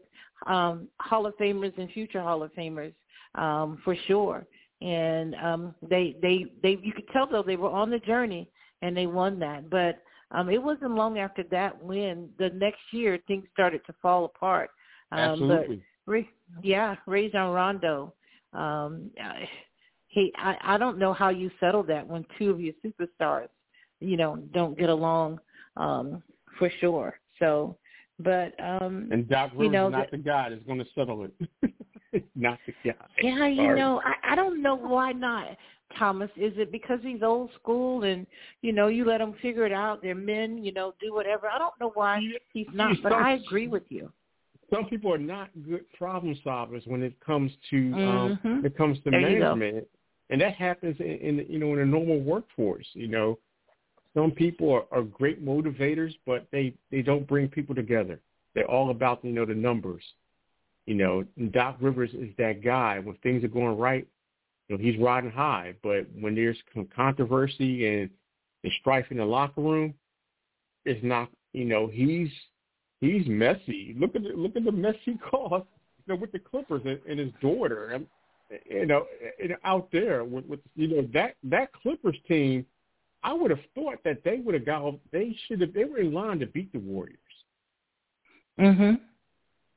um, 0.47 0.87
Hall 0.99 1.25
of 1.25 1.35
Famers 1.37 1.77
and 1.77 1.89
future 1.91 2.21
Hall 2.21 2.43
of 2.43 2.53
Famers 2.53 2.93
um, 3.35 3.79
for 3.83 3.95
sure. 4.07 4.45
And 4.81 5.35
um, 5.35 5.75
they 5.81 6.15
they 6.21 6.45
they 6.61 6.77
you 6.81 6.93
could 6.93 7.07
tell 7.13 7.27
though 7.27 7.43
they 7.43 7.55
were 7.55 7.69
on 7.69 7.89
the 7.89 7.99
journey 7.99 8.49
and 8.81 8.95
they 8.95 9.07
won 9.07 9.39
that. 9.39 9.69
But 9.69 10.01
um, 10.31 10.49
it 10.49 10.61
wasn't 10.61 10.91
long 10.95 11.17
after 11.19 11.43
that 11.51 11.81
when 11.81 12.29
The 12.37 12.49
next 12.49 12.81
year 12.91 13.19
things 13.27 13.45
started 13.53 13.81
to 13.87 13.93
fall 14.01 14.25
apart. 14.25 14.69
Um, 15.11 15.19
Absolutely. 15.19 15.83
But 16.05 16.11
Ray, 16.11 16.29
yeah, 16.61 16.95
Rajon 17.07 17.51
Rondo. 17.53 18.13
Um, 18.53 19.11
I- 19.21 19.49
he 20.07 20.31
I, 20.37 20.55
I 20.61 20.77
don't 20.77 20.97
know 20.97 21.11
how 21.11 21.27
you 21.27 21.51
settle 21.59 21.83
that 21.83 22.07
when 22.07 22.25
two 22.37 22.49
of 22.49 22.61
your 22.61 22.73
superstars, 22.85 23.49
you 23.99 24.15
know, 24.15 24.37
don't 24.53 24.77
get 24.77 24.89
along 24.89 25.39
um, 25.75 26.23
for 26.57 26.69
sure. 26.79 27.19
So, 27.39 27.77
but 28.19 28.53
um, 28.63 29.09
and 29.11 29.27
Doc 29.27 29.51
you 29.53 29.69
Rivers 29.69 29.73
know, 29.73 29.87
is 29.87 29.91
not 29.91 30.11
the 30.11 30.17
guy 30.17 30.49
that's 30.49 30.63
going 30.63 30.79
to 30.79 30.85
settle 30.95 31.25
it. 31.25 31.33
not 32.35 32.59
the 32.65 32.73
guy. 32.83 32.95
Yeah, 33.21 33.47
you 33.47 33.63
Sorry. 33.63 33.79
know, 33.79 34.01
I, 34.03 34.33
I 34.33 34.35
don't 34.35 34.61
know 34.61 34.75
why 34.75 35.11
not, 35.11 35.47
Thomas. 35.97 36.29
Is 36.35 36.53
it 36.57 36.71
because 36.71 36.99
he's 37.01 37.23
old 37.23 37.49
school 37.55 38.03
and 38.03 38.25
you 38.61 38.71
know 38.73 38.87
you 38.87 39.05
let 39.05 39.19
them 39.19 39.35
figure 39.41 39.65
it 39.65 39.71
out? 39.71 40.01
They're 40.01 40.15
men, 40.15 40.63
you 40.63 40.71
know, 40.71 40.93
do 41.01 41.13
whatever. 41.13 41.47
I 41.47 41.57
don't 41.57 41.79
know 41.79 41.91
why 41.93 42.21
he's 42.53 42.67
not, 42.73 42.91
but 43.03 43.13
I 43.13 43.33
agree 43.33 43.67
with 43.67 43.83
you. 43.89 44.11
Some 44.73 44.85
people 44.85 45.13
are 45.13 45.19
not 45.19 45.49
good 45.67 45.85
problem 45.93 46.35
solvers 46.45 46.85
when 46.87 47.03
it 47.03 47.19
comes 47.19 47.51
to 47.69 47.77
um, 47.77 48.39
Mhm. 48.43 48.55
when 48.57 48.65
it 48.65 48.77
comes 48.77 48.97
to 49.03 49.11
There 49.11 49.21
management, 49.21 49.87
and 50.29 50.41
that 50.41 50.55
happens 50.55 50.99
in, 50.99 51.05
in 51.05 51.45
you 51.47 51.59
know 51.59 51.73
in 51.73 51.79
a 51.79 51.85
normal 51.85 52.19
workforce. 52.19 52.87
You 52.93 53.07
know, 53.07 53.39
some 54.15 54.31
people 54.31 54.71
are, 54.71 54.85
are 54.91 55.03
great 55.03 55.45
motivators, 55.45 56.13
but 56.25 56.47
they 56.51 56.73
they 56.91 57.01
don't 57.01 57.27
bring 57.27 57.47
people 57.47 57.75
together. 57.75 58.19
They're 58.55 58.69
all 58.69 58.89
about 58.89 59.23
you 59.23 59.31
know 59.33 59.45
the 59.45 59.53
numbers, 59.53 60.03
You 60.85 60.95
know, 60.95 61.25
Doc 61.51 61.77
Rivers 61.81 62.11
is 62.13 62.29
that 62.37 62.63
guy. 62.63 62.99
When 62.99 63.15
things 63.17 63.43
are 63.43 63.49
going 63.49 63.77
right, 63.77 64.07
you 64.67 64.77
know, 64.77 64.83
he's 64.83 64.99
riding 64.99 65.31
high. 65.31 65.73
But 65.81 66.07
when 66.19 66.35
there's 66.35 66.57
controversy 66.95 67.87
and, 67.87 68.09
and 68.63 68.73
strife 68.79 69.05
in 69.09 69.17
the 69.17 69.25
locker 69.25 69.61
room, 69.61 69.93
it's 70.85 71.03
not. 71.03 71.29
You 71.53 71.65
know, 71.65 71.87
he's 71.87 72.29
he's 73.01 73.25
messy. 73.27 73.95
Look 73.97 74.15
at 74.15 74.23
the, 74.23 74.29
look 74.29 74.55
at 74.55 74.63
the 74.63 74.71
mess 74.71 74.95
he 75.03 75.17
caused. 75.31 75.65
You 76.05 76.13
know, 76.13 76.21
with 76.21 76.31
the 76.31 76.39
Clippers 76.39 76.81
and, 76.85 76.99
and 77.09 77.19
his 77.19 77.31
daughter. 77.41 77.89
And, 77.89 78.05
you 78.69 78.85
know, 78.85 79.07
out 79.63 79.89
there 79.91 80.23
with, 80.23 80.45
with 80.45 80.59
you 80.75 80.87
know 80.87 81.09
that 81.13 81.35
that 81.43 81.73
Clippers 81.73 82.17
team. 82.27 82.65
I 83.23 83.33
would 83.33 83.49
have 83.49 83.59
thought 83.73 83.97
that 84.03 84.23
they 84.23 84.37
would 84.37 84.53
have 84.53 84.67
got. 84.67 84.93
They 85.11 85.35
should 85.47 85.61
have. 85.61 85.73
They 85.73 85.85
were 85.85 85.97
in 85.97 86.13
line 86.13 86.37
to 86.39 86.45
beat 86.45 86.71
the 86.71 86.79
Warriors. 86.79 87.17
Mhm. 88.59 88.99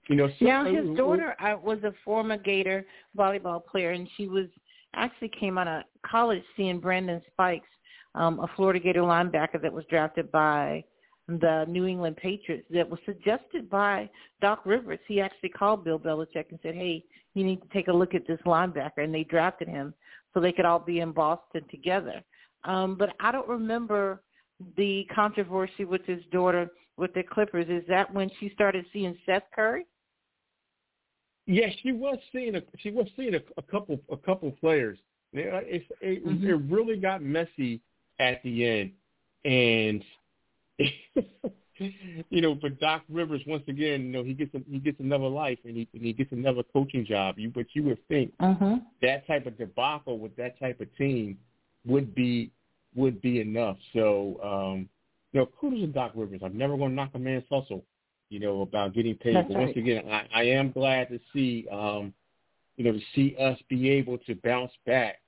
You 0.09 0.17
know, 0.17 0.29
so, 0.29 0.35
yeah, 0.41 0.67
his 0.67 0.97
daughter 0.97 1.37
uh, 1.39 1.57
was 1.63 1.79
a 1.85 1.93
former 2.03 2.39
Gator 2.39 2.87
volleyball 3.17 3.65
player, 3.65 3.91
and 3.91 4.09
she 4.17 4.27
was 4.27 4.47
actually 4.95 5.31
came 5.39 5.59
out 5.59 5.69
of 5.69 5.83
college 6.05 6.43
seeing 6.57 6.81
Brandon 6.81 7.21
Spikes, 7.31 7.69
um, 8.15 8.41
a 8.41 8.49
Florida 8.57 8.81
Gator 8.81 9.03
linebacker 9.03 9.61
that 9.61 9.73
was 9.73 9.85
drafted 9.91 10.33
by 10.33 10.83
the 11.29 11.67
New 11.69 11.85
England 11.85 12.17
Patriots 12.17 12.67
that 12.71 12.89
was 12.89 12.99
suggested 13.05 13.69
by 13.69 14.09
Doc 14.41 14.63
Rivers. 14.65 14.99
He 15.07 15.21
actually 15.21 15.51
called 15.51 15.85
Bill 15.85 15.99
Belichick 15.99 16.47
and 16.51 16.59
said, 16.63 16.75
"Hey, 16.75 17.05
you 17.35 17.45
need 17.45 17.61
to 17.61 17.69
take 17.69 17.89
a 17.89 17.93
look 17.93 18.15
at 18.15 18.27
this 18.27 18.41
linebacker," 18.47 19.05
and 19.05 19.15
they 19.15 19.25
drafted 19.25 19.69
him 19.69 19.93
so 20.33 20.41
they 20.41 20.53
could 20.53 20.65
all 20.65 20.79
be 20.79 21.01
in 21.01 21.13
Boston 21.13 21.65
together. 21.71 22.23
Um, 22.65 22.95
but 22.95 23.15
I 23.21 23.31
don't 23.31 23.47
remember 23.47 24.23
the 24.79 25.07
controversy 25.15 25.85
with 25.85 26.05
his 26.07 26.25
daughter 26.33 26.71
with 26.97 27.13
the 27.13 27.23
Clippers. 27.23 27.69
Is 27.69 27.87
that 27.89 28.13
when 28.13 28.31
she 28.41 28.49
started 28.55 28.87
seeing 28.91 29.15
Seth 29.27 29.45
Curry? 29.55 29.85
Yes, 31.51 31.73
she 31.83 31.93
was 31.93 32.19
seeing 32.31 32.57
a 32.57 32.63
she 32.77 32.91
was 32.91 33.09
seeing 33.17 33.35
a, 33.35 33.41
a 33.57 33.63
couple 33.63 33.99
a 34.13 34.17
couple 34.19 34.51
players. 34.53 34.99
It, 35.33 35.87
it, 36.03 36.27
mm-hmm. 36.27 36.47
it 36.47 36.53
really 36.71 36.99
got 36.99 37.23
messy 37.23 37.81
at 38.21 38.43
the 38.43 38.67
end, 38.67 38.93
and 39.47 40.05
you 41.79 42.43
know, 42.43 42.55
but 42.55 42.79
Doc 42.79 43.03
Rivers 43.09 43.41
once 43.47 43.63
again, 43.67 44.03
you 44.03 44.13
know, 44.13 44.23
he 44.23 44.35
gets 44.35 44.55
a, 44.55 44.61
he 44.71 44.79
gets 44.79 45.01
another 45.01 45.27
life 45.27 45.59
and 45.65 45.75
he 45.75 45.89
and 45.95 46.03
he 46.03 46.13
gets 46.13 46.33
another 46.33 46.63
coaching 46.71 47.07
job. 47.07 47.39
You 47.39 47.49
but 47.49 47.67
you 47.73 47.83
would 47.85 48.07
think 48.09 48.37
mm-hmm. 48.37 48.75
that 49.01 49.27
type 49.27 49.47
of 49.47 49.57
debacle 49.57 50.19
with 50.19 50.37
that 50.37 50.61
type 50.61 50.83
of 50.83 50.95
team 50.99 51.39
would 51.87 52.15
be 52.15 52.51
would 52.95 53.23
be 53.23 53.41
enough. 53.41 53.79
So, 53.95 54.39
um, 54.45 54.89
you 55.33 55.41
know, 55.41 55.47
kudos 55.59 55.81
to 55.81 55.87
Doc 55.87 56.13
Rivers. 56.15 56.41
I'm 56.45 56.59
never 56.59 56.77
going 56.77 56.91
to 56.91 56.95
knock 56.95 57.13
a 57.15 57.19
man's 57.19 57.45
hustle 57.51 57.85
you 58.31 58.41
know, 58.41 58.63
about 58.63 58.95
getting 58.95 59.15
paid. 59.15 59.37
That's 59.37 59.49
but 59.49 59.57
right. 59.57 59.67
once 59.67 59.77
again, 59.77 60.05
I, 60.11 60.27
I 60.35 60.43
am 60.45 60.71
glad 60.73 61.09
to 61.09 61.19
see, 61.33 61.67
um, 61.73 62.13
you 62.77 62.85
know, 62.85 62.93
to 62.93 63.01
see 63.15 63.37
us 63.41 63.59
be 63.69 63.91
able 63.91 64.19
to 64.19 64.35
bounce 64.37 64.73
back 64.87 65.21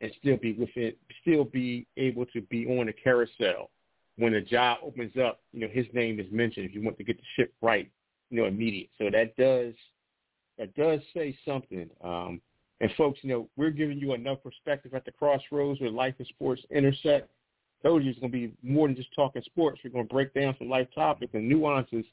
and 0.00 0.10
still 0.20 0.36
be 0.36 0.52
within, 0.52 0.92
still 1.22 1.44
be 1.44 1.86
able 1.96 2.26
to 2.26 2.40
be 2.42 2.66
on 2.66 2.86
the 2.86 2.92
carousel 2.92 3.70
when 4.16 4.34
a 4.34 4.40
job 4.40 4.78
opens 4.82 5.16
up. 5.16 5.40
You 5.52 5.60
know, 5.60 5.68
his 5.72 5.86
name 5.92 6.20
is 6.20 6.26
mentioned 6.30 6.66
if 6.66 6.74
you 6.74 6.82
want 6.82 6.98
to 6.98 7.04
get 7.04 7.16
the 7.16 7.24
ship 7.36 7.52
right, 7.60 7.90
you 8.30 8.40
know, 8.40 8.46
immediate. 8.46 8.90
So 8.98 9.10
that 9.10 9.36
does 9.36 9.74
that 10.58 10.74
does 10.74 11.00
say 11.14 11.36
something. 11.44 11.90
Um, 12.02 12.40
and 12.80 12.90
folks, 12.96 13.18
you 13.22 13.30
know, 13.30 13.48
we're 13.56 13.70
giving 13.70 13.98
you 13.98 14.14
enough 14.14 14.42
perspective 14.42 14.94
at 14.94 15.04
the 15.04 15.12
crossroads 15.12 15.80
where 15.80 15.90
life 15.90 16.14
and 16.18 16.26
sports 16.28 16.62
intersect. 16.70 17.30
Told 17.82 18.02
you 18.02 18.10
it's 18.10 18.18
going 18.18 18.32
to 18.32 18.38
be 18.38 18.52
more 18.62 18.88
than 18.88 18.96
just 18.96 19.14
talking 19.14 19.42
sports. 19.42 19.80
We're 19.84 19.90
going 19.90 20.08
to 20.08 20.12
break 20.12 20.32
down 20.32 20.54
some 20.58 20.70
life 20.70 20.88
topics 20.94 21.34
and 21.34 21.48
nuances 21.48 22.04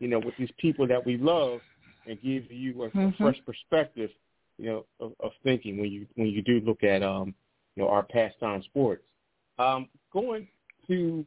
you 0.00 0.08
know, 0.08 0.18
with 0.18 0.34
these 0.38 0.50
people 0.58 0.86
that 0.88 1.04
we 1.04 1.16
love 1.16 1.60
and 2.06 2.20
give 2.20 2.50
you 2.50 2.82
a, 2.82 2.88
mm-hmm. 2.88 2.98
a 3.00 3.12
fresh 3.18 3.40
perspective, 3.46 4.10
you 4.58 4.66
know, 4.66 4.86
of, 4.98 5.12
of 5.20 5.30
thinking 5.44 5.78
when 5.78 5.90
you 5.90 6.06
when 6.16 6.28
you 6.28 6.42
do 6.42 6.60
look 6.60 6.82
at 6.82 7.02
um, 7.02 7.34
you 7.76 7.82
know, 7.82 7.88
our 7.88 8.02
pastime 8.02 8.62
sports. 8.64 9.04
Um, 9.58 9.88
going 10.12 10.48
to 10.88 11.24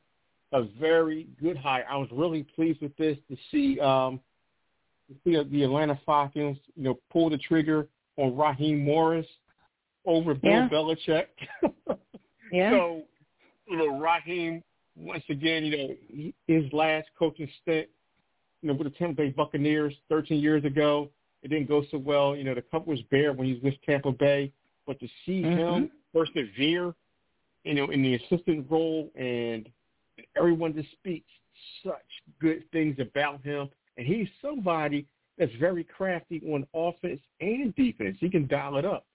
a 0.51 0.63
very 0.80 1.28
good 1.41 1.55
high. 1.55 1.84
I 1.89 1.95
was 1.95 2.09
really 2.11 2.43
pleased 2.55 2.82
with 2.82 2.95
this 2.97 3.17
to 3.30 3.38
see 3.51 3.80
um, 3.80 4.19
to 5.07 5.15
see 5.24 5.49
the 5.49 5.63
Atlanta 5.63 5.99
Falcons, 6.05 6.57
you 6.76 6.84
know, 6.84 6.99
pull 7.11 7.30
the 7.30 7.38
trigger 7.38 7.88
on 8.17 8.36
Raheem 8.36 8.84
Morris 8.84 9.28
over 10.05 10.34
Bill 10.34 10.51
yeah. 10.51 10.69
Belichick. 10.69 11.26
yeah. 12.51 12.71
So, 12.71 13.03
you 13.67 13.78
know, 13.78 13.99
Raheem 13.99 14.63
once 14.95 15.24
again, 15.30 15.65
you 15.65 15.78
know, 15.78 16.32
his 16.47 16.71
last 16.71 17.07
coaching 17.17 17.49
stint 17.61 17.88
you 18.64 18.70
know, 18.70 18.76
with 18.76 18.91
the 18.91 18.97
Tampa 18.97 19.24
Bay 19.24 19.30
Buccaneers 19.30 19.93
13 20.09 20.41
years 20.41 20.64
ago. 20.64 21.09
It 21.43 21.49
didn't 21.49 21.68
go 21.68 21.84
so 21.91 21.97
well. 21.97 22.36
You 22.36 22.45
know, 22.45 22.55
the 22.55 22.61
cup 22.61 22.88
was 22.88 22.99
bare 23.11 23.34
when 23.34 23.45
he 23.45 23.53
was 23.55 23.61
with 23.61 23.74
Tampa 23.86 24.14
Bay, 24.14 24.51
but 24.88 24.97
to 25.01 25.07
see 25.26 25.41
mm-hmm. 25.41 25.59
him 25.59 25.91
persevere, 26.14 26.93
you 27.66 27.74
know, 27.74 27.89
in 27.91 28.01
the 28.01 28.16
assistant 28.16 28.66
role 28.70 29.11
and 29.16 29.68
everyone 30.38 30.74
just 30.74 30.91
speaks 30.93 31.30
such 31.84 31.93
good 32.39 32.64
things 32.72 32.95
about 32.99 33.43
him. 33.43 33.70
And 33.97 34.07
he's 34.07 34.28
somebody 34.41 35.05
that's 35.38 35.51
very 35.59 35.84
crafty 35.84 36.41
on 36.47 36.66
offense 36.74 37.20
and 37.41 37.76
defense. 37.76 38.18
He 38.22 38.30
can 38.30 38.47
dial 38.47 38.78
it 38.78 38.86
up. 38.86 39.05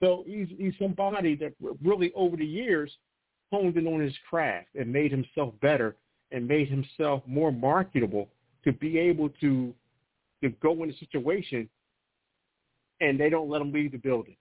So 0.00 0.22
he's 0.26 0.48
he's 0.56 0.74
somebody 0.78 1.34
that 1.36 1.54
really 1.82 2.12
over 2.14 2.36
the 2.36 2.46
years 2.46 2.92
honed 3.52 3.76
in 3.76 3.86
on 3.86 4.00
his 4.00 4.14
craft 4.28 4.68
and 4.78 4.92
made 4.92 5.10
himself 5.10 5.54
better 5.60 5.96
and 6.30 6.46
made 6.46 6.68
himself 6.68 7.22
more 7.26 7.52
marketable 7.52 8.28
to 8.64 8.72
be 8.72 8.98
able 8.98 9.28
to 9.40 9.72
to 10.42 10.50
go 10.62 10.82
in 10.82 10.90
a 10.90 10.96
situation 10.98 11.68
and 13.00 13.18
they 13.18 13.30
don't 13.30 13.48
let 13.48 13.58
them 13.58 13.72
leave 13.72 13.92
the 13.92 13.98
building. 13.98 14.36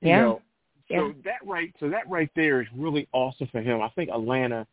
Yeah. 0.00 0.16
You 0.16 0.22
know, 0.22 0.42
yeah. 0.88 0.98
So 0.98 1.14
that 1.24 1.46
right 1.46 1.74
so 1.80 1.88
that 1.88 2.08
right 2.08 2.30
there 2.36 2.60
is 2.60 2.68
really 2.76 3.08
awesome 3.12 3.48
for 3.50 3.60
him. 3.60 3.80
I 3.82 3.88
think 3.90 4.10
Atlanta 4.10 4.66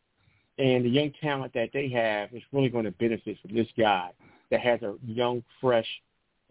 and 0.60 0.86
the 0.86 0.90
young 0.90 1.12
talent 1.22 1.54
that 1.54 1.70
they 1.74 1.90
have 1.90 2.34
is 2.34 2.44
really 2.52 2.70
going 2.70 2.86
to 2.86 2.92
benefit 2.92 3.38
from 3.42 3.56
this 3.56 3.68
guy 3.78 4.12
that 4.52 4.60
has 4.60 4.82
a 4.84 4.94
young, 5.06 5.44
fresh 5.60 5.88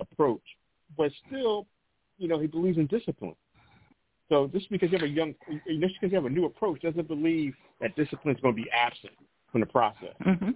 approach. 0.00 0.42
But 0.96 1.12
still, 1.28 1.66
you 2.18 2.26
know, 2.26 2.40
he 2.40 2.48
believes 2.48 2.78
in 2.78 2.86
discipline. 2.86 3.36
So 4.28 4.48
just 4.52 4.68
because 4.70 4.90
you 4.90 4.98
have 4.98 5.06
a 5.06 5.10
young, 5.10 5.34
just 5.80 5.94
because 5.94 6.10
you 6.10 6.16
have 6.16 6.24
a 6.24 6.30
new 6.30 6.46
approach, 6.46 6.82
doesn't 6.82 7.06
believe 7.06 7.54
that 7.80 7.94
discipline 7.94 8.34
is 8.34 8.40
going 8.40 8.56
to 8.56 8.62
be 8.62 8.68
absent 8.70 9.12
from 9.52 9.60
the 9.60 9.66
process. 9.66 10.14
Mm-hmm. 10.26 10.50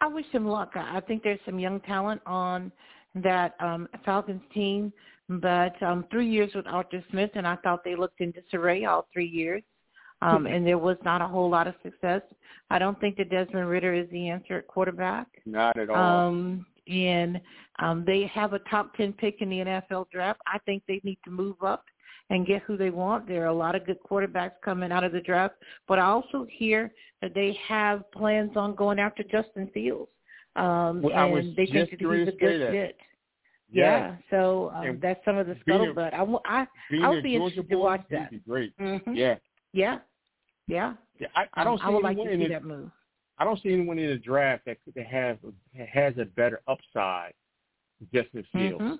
I 0.00 0.08
wish 0.08 0.26
him 0.32 0.46
luck. 0.46 0.72
I 0.74 1.00
think 1.00 1.22
there's 1.22 1.38
some 1.46 1.60
young 1.60 1.78
talent 1.80 2.20
on 2.26 2.72
that 3.14 3.54
um, 3.60 3.88
Falcons 4.04 4.42
team, 4.52 4.92
but 5.28 5.80
um, 5.82 6.06
three 6.10 6.28
years 6.28 6.50
with 6.54 6.66
Arthur 6.66 7.04
Smith, 7.10 7.30
and 7.34 7.46
I 7.46 7.56
thought 7.56 7.84
they 7.84 7.94
looked 7.94 8.20
in 8.20 8.32
disarray 8.32 8.84
all 8.84 9.06
three 9.12 9.28
years, 9.28 9.62
um, 10.20 10.46
and 10.46 10.66
there 10.66 10.78
was 10.78 10.96
not 11.04 11.22
a 11.22 11.28
whole 11.28 11.48
lot 11.48 11.68
of 11.68 11.74
success. 11.84 12.22
I 12.70 12.78
don't 12.78 12.98
think 13.00 13.16
that 13.18 13.30
Desmond 13.30 13.68
Ridder 13.68 13.94
is 13.94 14.08
the 14.10 14.28
answer 14.28 14.58
at 14.58 14.66
quarterback. 14.66 15.28
Not 15.46 15.78
at 15.78 15.88
all. 15.88 16.28
Um, 16.28 16.66
and 16.88 17.40
um, 17.78 18.04
they 18.04 18.30
have 18.34 18.54
a 18.54 18.58
top 18.60 18.96
10 18.96 19.12
pick 19.12 19.40
in 19.40 19.50
the 19.50 19.58
NFL 19.58 20.10
draft. 20.10 20.40
I 20.46 20.58
think 20.60 20.82
they 20.88 21.00
need 21.04 21.18
to 21.24 21.30
move 21.30 21.56
up 21.62 21.84
and 22.30 22.46
get 22.46 22.62
who 22.62 22.76
they 22.76 22.90
want. 22.90 23.28
There 23.28 23.42
are 23.42 23.46
a 23.46 23.54
lot 23.54 23.74
of 23.74 23.86
good 23.86 23.98
quarterbacks 24.08 24.52
coming 24.64 24.92
out 24.92 25.04
of 25.04 25.12
the 25.12 25.20
draft, 25.20 25.54
but 25.86 25.98
I 25.98 26.06
also 26.06 26.46
hear 26.50 26.92
that 27.20 27.34
they 27.34 27.58
have 27.66 28.10
plans 28.12 28.56
on 28.56 28.74
going 28.74 28.98
after 28.98 29.22
Justin 29.22 29.70
Fields. 29.72 30.10
Um, 30.56 31.02
well, 31.02 31.36
and 31.36 31.56
they 31.56 31.66
think 31.66 31.90
that 31.90 32.00
he's 32.00 32.28
a 32.28 32.32
good 32.32 32.70
fit. 32.70 32.96
Yeah, 33.70 34.16
so 34.30 34.70
um, 34.74 34.98
that's 35.00 35.24
some 35.24 35.38
of 35.38 35.46
the 35.46 35.54
scuttlebutt. 35.66 36.12
I, 36.12 36.24
I, 36.44 36.66
I'll 37.02 37.22
be 37.22 37.36
interested 37.36 37.70
to 37.70 37.76
watch 37.76 38.02
that. 38.10 38.30
Be 38.30 38.38
great. 38.46 38.78
Mm-hmm. 38.78 39.14
Yeah. 39.14 39.36
Yeah. 39.72 39.98
Yeah. 40.68 40.94
Yeah. 41.18 41.28
I, 41.34 41.46
I 41.54 41.64
don't 41.64 41.74
um, 41.74 41.78
see 41.78 41.84
I 41.84 41.88
would 41.88 42.04
anyone 42.04 42.16
like 42.16 42.26
to 42.26 42.32
in 42.32 42.40
see 42.40 42.44
the, 42.44 42.50
that 42.50 42.64
move. 42.64 42.90
I 43.38 43.44
don't 43.44 43.62
see 43.62 43.72
anyone 43.72 43.98
in 43.98 44.10
the 44.10 44.16
draft 44.16 44.66
that 44.66 44.76
that 44.94 45.06
has 45.06 45.38
has 45.88 46.12
a 46.18 46.26
better 46.26 46.60
upside 46.68 47.32
Justin 48.12 48.44
Fields. 48.52 48.82
Mm-hmm. 48.82 48.94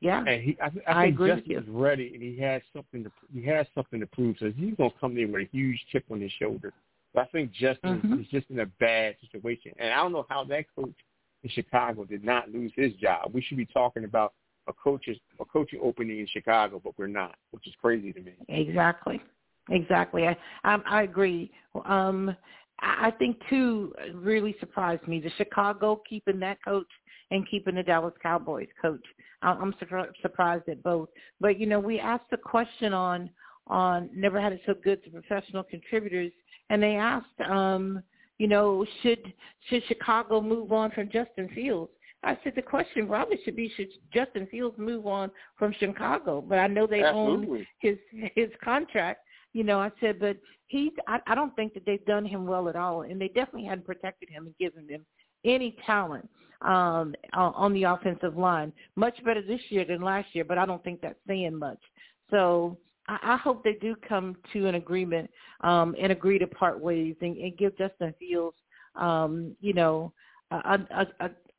Yeah, 0.00 0.24
and 0.24 0.42
he, 0.42 0.56
I, 0.62 0.66
I, 0.66 1.00
I 1.00 1.04
think 1.04 1.14
agree 1.14 1.34
Justin 1.34 1.56
is 1.56 1.68
ready, 1.68 2.12
and 2.14 2.22
he 2.22 2.38
has 2.40 2.62
something 2.72 3.02
to 3.04 3.10
he 3.32 3.44
has 3.46 3.66
something 3.74 3.98
to 3.98 4.06
prove. 4.06 4.36
So 4.38 4.52
he's 4.56 4.74
gonna 4.76 4.90
come 5.00 5.18
in 5.18 5.32
with 5.32 5.42
a 5.42 5.48
huge 5.50 5.78
chip 5.90 6.04
on 6.10 6.20
his 6.20 6.30
shoulder. 6.38 6.72
But 7.14 7.22
I 7.22 7.26
think 7.26 7.52
Justin 7.52 8.00
mm-hmm. 8.00 8.20
is 8.20 8.26
just 8.30 8.48
in 8.50 8.60
a 8.60 8.66
bad 8.78 9.16
situation, 9.20 9.72
and 9.78 9.92
I 9.92 9.96
don't 9.96 10.12
know 10.12 10.26
how 10.28 10.44
that 10.44 10.66
coach 10.76 10.94
in 11.42 11.50
Chicago 11.50 12.04
did 12.04 12.24
not 12.24 12.50
lose 12.50 12.72
his 12.76 12.92
job. 12.94 13.30
We 13.32 13.42
should 13.42 13.56
be 13.56 13.66
talking 13.66 14.04
about 14.04 14.34
a 14.68 14.72
coach's 14.72 15.16
a 15.40 15.44
coaching 15.44 15.80
opening 15.82 16.20
in 16.20 16.28
Chicago, 16.28 16.80
but 16.82 16.92
we're 16.96 17.08
not, 17.08 17.34
which 17.50 17.66
is 17.66 17.74
crazy 17.80 18.12
to 18.12 18.20
me. 18.20 18.34
Exactly, 18.48 19.20
exactly. 19.68 20.28
I 20.28 20.36
I, 20.62 20.78
I 20.86 21.02
agree. 21.02 21.50
Um, 21.86 22.36
I 22.80 23.10
think 23.18 23.38
too 23.50 23.92
really 24.14 24.54
surprised 24.60 25.06
me 25.08 25.20
the 25.20 25.30
Chicago 25.36 26.00
keeping 26.08 26.38
that 26.40 26.58
coach 26.64 26.86
and 27.30 27.48
keeping 27.48 27.74
the 27.74 27.82
Dallas 27.82 28.14
Cowboys 28.22 28.68
coach. 28.80 29.04
I'm 29.42 29.74
surprised 30.22 30.68
at 30.68 30.82
both. 30.82 31.08
But 31.40 31.58
you 31.58 31.66
know, 31.66 31.78
we 31.80 32.00
asked 32.00 32.32
a 32.32 32.36
question 32.36 32.92
on 32.92 33.30
on 33.68 34.08
never 34.14 34.40
had 34.40 34.52
it 34.52 34.62
so 34.66 34.74
good 34.82 35.04
to 35.04 35.10
professional 35.10 35.62
contributors, 35.62 36.32
and 36.70 36.82
they 36.82 36.96
asked, 36.96 37.40
um, 37.48 38.02
you 38.38 38.48
know, 38.48 38.84
should 39.02 39.32
should 39.68 39.82
Chicago 39.86 40.40
move 40.40 40.72
on 40.72 40.90
from 40.90 41.10
Justin 41.10 41.48
Fields? 41.54 41.92
I 42.24 42.36
said 42.42 42.54
the 42.56 42.62
question 42.62 43.06
probably 43.06 43.38
should 43.44 43.54
be 43.54 43.70
should 43.76 43.88
Justin 44.12 44.48
Fields 44.50 44.76
move 44.78 45.06
on 45.06 45.30
from 45.56 45.72
Chicago? 45.78 46.40
But 46.40 46.58
I 46.58 46.66
know 46.66 46.86
they 46.86 47.02
Absolutely. 47.02 47.58
own 47.60 47.66
his 47.80 47.98
his 48.34 48.50
contract. 48.62 49.20
You 49.52 49.64
know, 49.64 49.78
I 49.78 49.90
said, 50.00 50.18
but 50.18 50.36
he's. 50.66 50.92
I, 51.06 51.20
I 51.26 51.34
don't 51.34 51.54
think 51.56 51.74
that 51.74 51.86
they've 51.86 52.04
done 52.06 52.24
him 52.24 52.46
well 52.46 52.68
at 52.68 52.76
all, 52.76 53.02
and 53.02 53.20
they 53.20 53.28
definitely 53.28 53.64
hadn't 53.64 53.86
protected 53.86 54.28
him 54.28 54.46
and 54.46 54.56
given 54.58 54.88
him 54.88 55.04
any 55.44 55.76
talent 55.86 56.28
um 56.62 57.14
on 57.34 57.72
the 57.72 57.84
offensive 57.84 58.36
line. 58.36 58.72
Much 58.96 59.22
better 59.24 59.42
this 59.42 59.60
year 59.68 59.84
than 59.84 60.02
last 60.02 60.28
year, 60.32 60.44
but 60.44 60.58
I 60.58 60.66
don't 60.66 60.82
think 60.82 61.00
that's 61.00 61.18
saying 61.26 61.56
much. 61.56 61.78
So 62.30 62.76
I, 63.06 63.18
I 63.22 63.36
hope 63.36 63.62
they 63.62 63.74
do 63.74 63.94
come 64.08 64.36
to 64.52 64.66
an 64.66 64.74
agreement 64.74 65.30
um 65.60 65.94
and 66.00 66.10
agree 66.10 66.38
to 66.38 66.46
part 66.46 66.80
ways 66.80 67.14
and, 67.20 67.36
and 67.36 67.56
give 67.56 67.78
Justin 67.78 68.12
Fields 68.18 68.56
um, 68.98 69.56
you 69.60 69.72
know, 69.72 70.12
a, 70.50 70.78
a, 70.90 71.06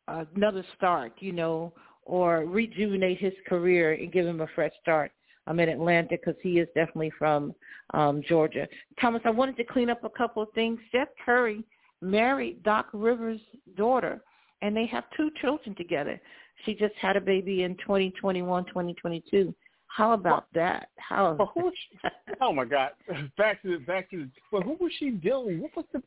a, 0.07 0.25
another 0.35 0.63
start, 0.77 1.13
you 1.19 1.31
know, 1.31 1.73
or 2.03 2.45
rejuvenate 2.45 3.19
his 3.19 3.33
career 3.47 3.93
and 3.93 4.11
give 4.11 4.25
him 4.25 4.41
a 4.41 4.47
fresh 4.55 4.73
start. 4.81 5.11
I'm 5.47 5.59
in 5.59 5.69
Atlanta 5.69 6.09
because 6.11 6.35
he 6.43 6.59
is 6.59 6.67
definitely 6.75 7.11
from 7.17 7.55
um, 7.93 8.21
Georgia. 8.27 8.67
Thomas, 9.01 9.21
I 9.25 9.31
wanted 9.31 9.57
to 9.57 9.63
clean 9.63 9.89
up 9.89 10.03
a 10.03 10.09
couple 10.09 10.43
of 10.43 10.49
things. 10.53 10.79
Steph 10.89 11.07
Curry 11.25 11.63
married 12.01 12.63
Doc 12.63 12.87
Rivers' 12.93 13.41
daughter, 13.75 14.21
and 14.61 14.75
they 14.75 14.85
have 14.87 15.05
two 15.15 15.29
children 15.41 15.75
together. 15.75 16.19
She 16.65 16.73
just 16.73 16.95
had 16.95 17.15
a 17.15 17.21
baby 17.21 17.63
in 17.63 17.75
2021, 17.77 18.65
2022. 18.65 19.53
How 19.87 20.13
about 20.13 20.31
well, 20.31 20.45
that? 20.55 20.89
How? 20.97 21.35
Well, 21.37 21.51
who 21.53 21.71
she, 21.71 22.09
oh 22.41 22.53
my 22.53 22.65
God! 22.65 22.91
Back 23.37 23.61
to 23.63 23.71
the 23.71 23.77
back 23.79 24.09
to 24.11 24.17
the. 24.17 24.29
Well, 24.51 24.61
who 24.61 24.77
was 24.79 24.91
she 24.99 25.11
dealing? 25.11 25.61
What 25.61 25.75
was 25.75 25.85
the? 25.93 26.03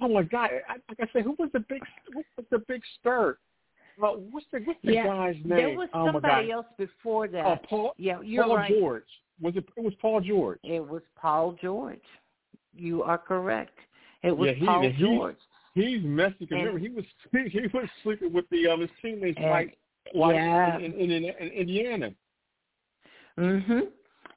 Oh 0.00 0.08
my 0.08 0.22
God! 0.22 0.50
I, 0.68 0.74
like 0.88 0.98
I 1.00 1.06
said, 1.12 1.22
who 1.22 1.36
was 1.38 1.48
the 1.52 1.60
big? 1.60 1.80
Who 2.12 2.22
was 2.36 2.46
the 2.50 2.58
big 2.66 2.82
star? 3.00 3.38
Well, 3.98 4.22
what's 4.30 4.46
the 4.52 4.60
what's 4.60 4.80
the 4.82 4.94
yeah, 4.94 5.06
guy's 5.06 5.36
name? 5.36 5.48
There 5.48 5.70
was 5.70 5.88
oh 5.94 6.06
somebody 6.06 6.50
else 6.50 6.66
before 6.76 7.28
that. 7.28 7.46
Oh, 7.46 7.56
Paul. 7.68 7.92
Yeah, 7.96 8.20
you're 8.22 8.44
Paul 8.44 8.56
right. 8.56 8.72
George. 8.72 9.04
Was 9.40 9.54
it? 9.56 9.64
It 9.76 9.84
was 9.84 9.94
Paul 10.00 10.20
George. 10.20 10.58
It 10.64 10.86
was 10.86 11.02
Paul 11.16 11.56
George. 11.62 12.00
You 12.74 13.02
are 13.02 13.18
correct. 13.18 13.78
It 14.22 14.36
was 14.36 14.48
yeah, 14.48 14.54
he, 14.54 14.66
Paul 14.66 14.82
he, 14.82 15.02
George. 15.02 15.36
He's 15.74 16.02
messy. 16.02 16.46
Cause 16.46 16.48
remember, 16.50 16.78
he 16.78 16.88
was 16.88 17.04
he 17.32 17.66
was 17.72 17.88
sleeping 18.02 18.32
with 18.32 18.44
the 18.50 18.68
um 18.68 18.80
his 18.80 18.90
teammates 19.00 19.38
like 19.40 19.78
yeah. 20.14 20.78
in, 20.78 20.92
in, 20.94 21.10
in, 21.10 21.24
in 21.24 21.48
Indiana. 21.48 22.10
Mhm. 23.38 23.82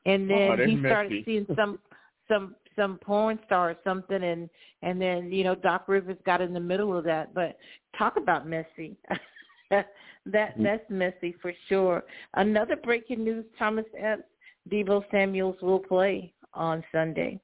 And 0.05 0.29
then 0.29 0.51
oh, 0.51 0.65
he 0.65 0.75
messy. 0.75 0.91
started 0.91 1.25
seeing 1.25 1.47
some 1.55 1.79
some 2.27 2.55
some 2.75 2.97
porn 2.97 3.39
star 3.45 3.71
or 3.71 3.77
something 3.83 4.23
and 4.23 4.49
and 4.81 5.01
then 5.01 5.31
you 5.31 5.43
know 5.43 5.55
Doc 5.55 5.85
Rivers 5.87 6.17
got 6.25 6.41
in 6.41 6.53
the 6.53 6.59
middle 6.59 6.97
of 6.97 7.03
that 7.05 7.33
but 7.33 7.57
talk 7.97 8.17
about 8.17 8.47
messy 8.47 8.97
that 9.71 10.53
that's 10.57 10.89
messy 10.89 11.35
for 11.41 11.53
sure 11.69 12.03
another 12.35 12.75
breaking 12.75 13.23
news 13.23 13.45
Thomas 13.57 13.85
Epps 13.97 14.23
Deebo 14.69 15.03
Samuels 15.11 15.55
will 15.61 15.79
play 15.79 16.33
on 16.53 16.83
Sunday 16.91 17.39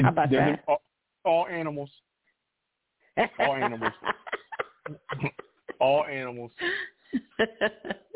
how 0.00 0.10
about 0.10 0.30
that 0.30 0.62
all, 0.68 0.82
all 1.24 1.46
animals 1.46 1.90
all 3.40 3.54
animals 3.54 3.92
all 5.80 6.04
animals 6.04 6.50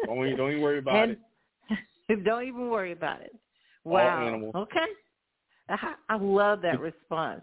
don't 0.07 0.27
even, 0.27 0.37
don't 0.37 0.51
even 0.51 0.63
worry 0.63 0.79
about 0.79 1.09
and, 1.09 1.17
it 2.09 2.25
don't 2.25 2.45
even 2.45 2.69
worry 2.69 2.93
about 2.93 3.21
it 3.21 3.35
wow 3.85 4.51
okay 4.55 4.87
I 6.09 6.17
love 6.17 6.63
that 6.63 6.81
response. 6.81 7.43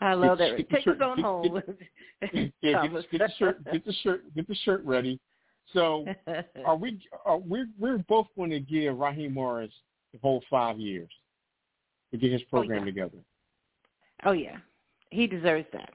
I 0.00 0.14
love 0.14 0.38
that. 0.38 0.56
Get, 0.56 0.70
Take 0.70 0.84
shirt, 0.84 1.00
us 1.00 1.06
on 1.06 1.16
get, 1.16 1.24
home. 1.24 1.62
Get, 2.20 2.52
yeah, 2.62 2.86
get, 2.86 3.10
get 3.10 3.20
the 3.20 3.32
shirt. 3.38 3.72
Get 3.72 3.84
the 3.84 3.92
shirt. 4.02 4.34
Get 4.34 4.48
the 4.48 4.54
shirt 4.64 4.84
ready. 4.84 5.20
So, 5.72 6.04
are 6.64 6.76
we? 6.76 7.00
Are 7.24 7.38
we? 7.38 7.64
We're 7.78 7.98
both 7.98 8.26
going 8.36 8.50
to 8.50 8.60
give 8.60 8.98
Raheem 8.98 9.34
Morris 9.34 9.72
the 10.12 10.18
whole 10.20 10.42
five 10.50 10.78
years 10.78 11.08
to 12.12 12.18
get 12.18 12.32
his 12.32 12.42
oh, 12.46 12.50
program 12.50 12.82
oh, 12.82 12.84
yeah. 12.84 12.86
together. 12.86 13.18
Oh 14.24 14.32
yeah, 14.32 14.56
he 15.14 15.26
deserves 15.26 15.66
that. 15.72 15.94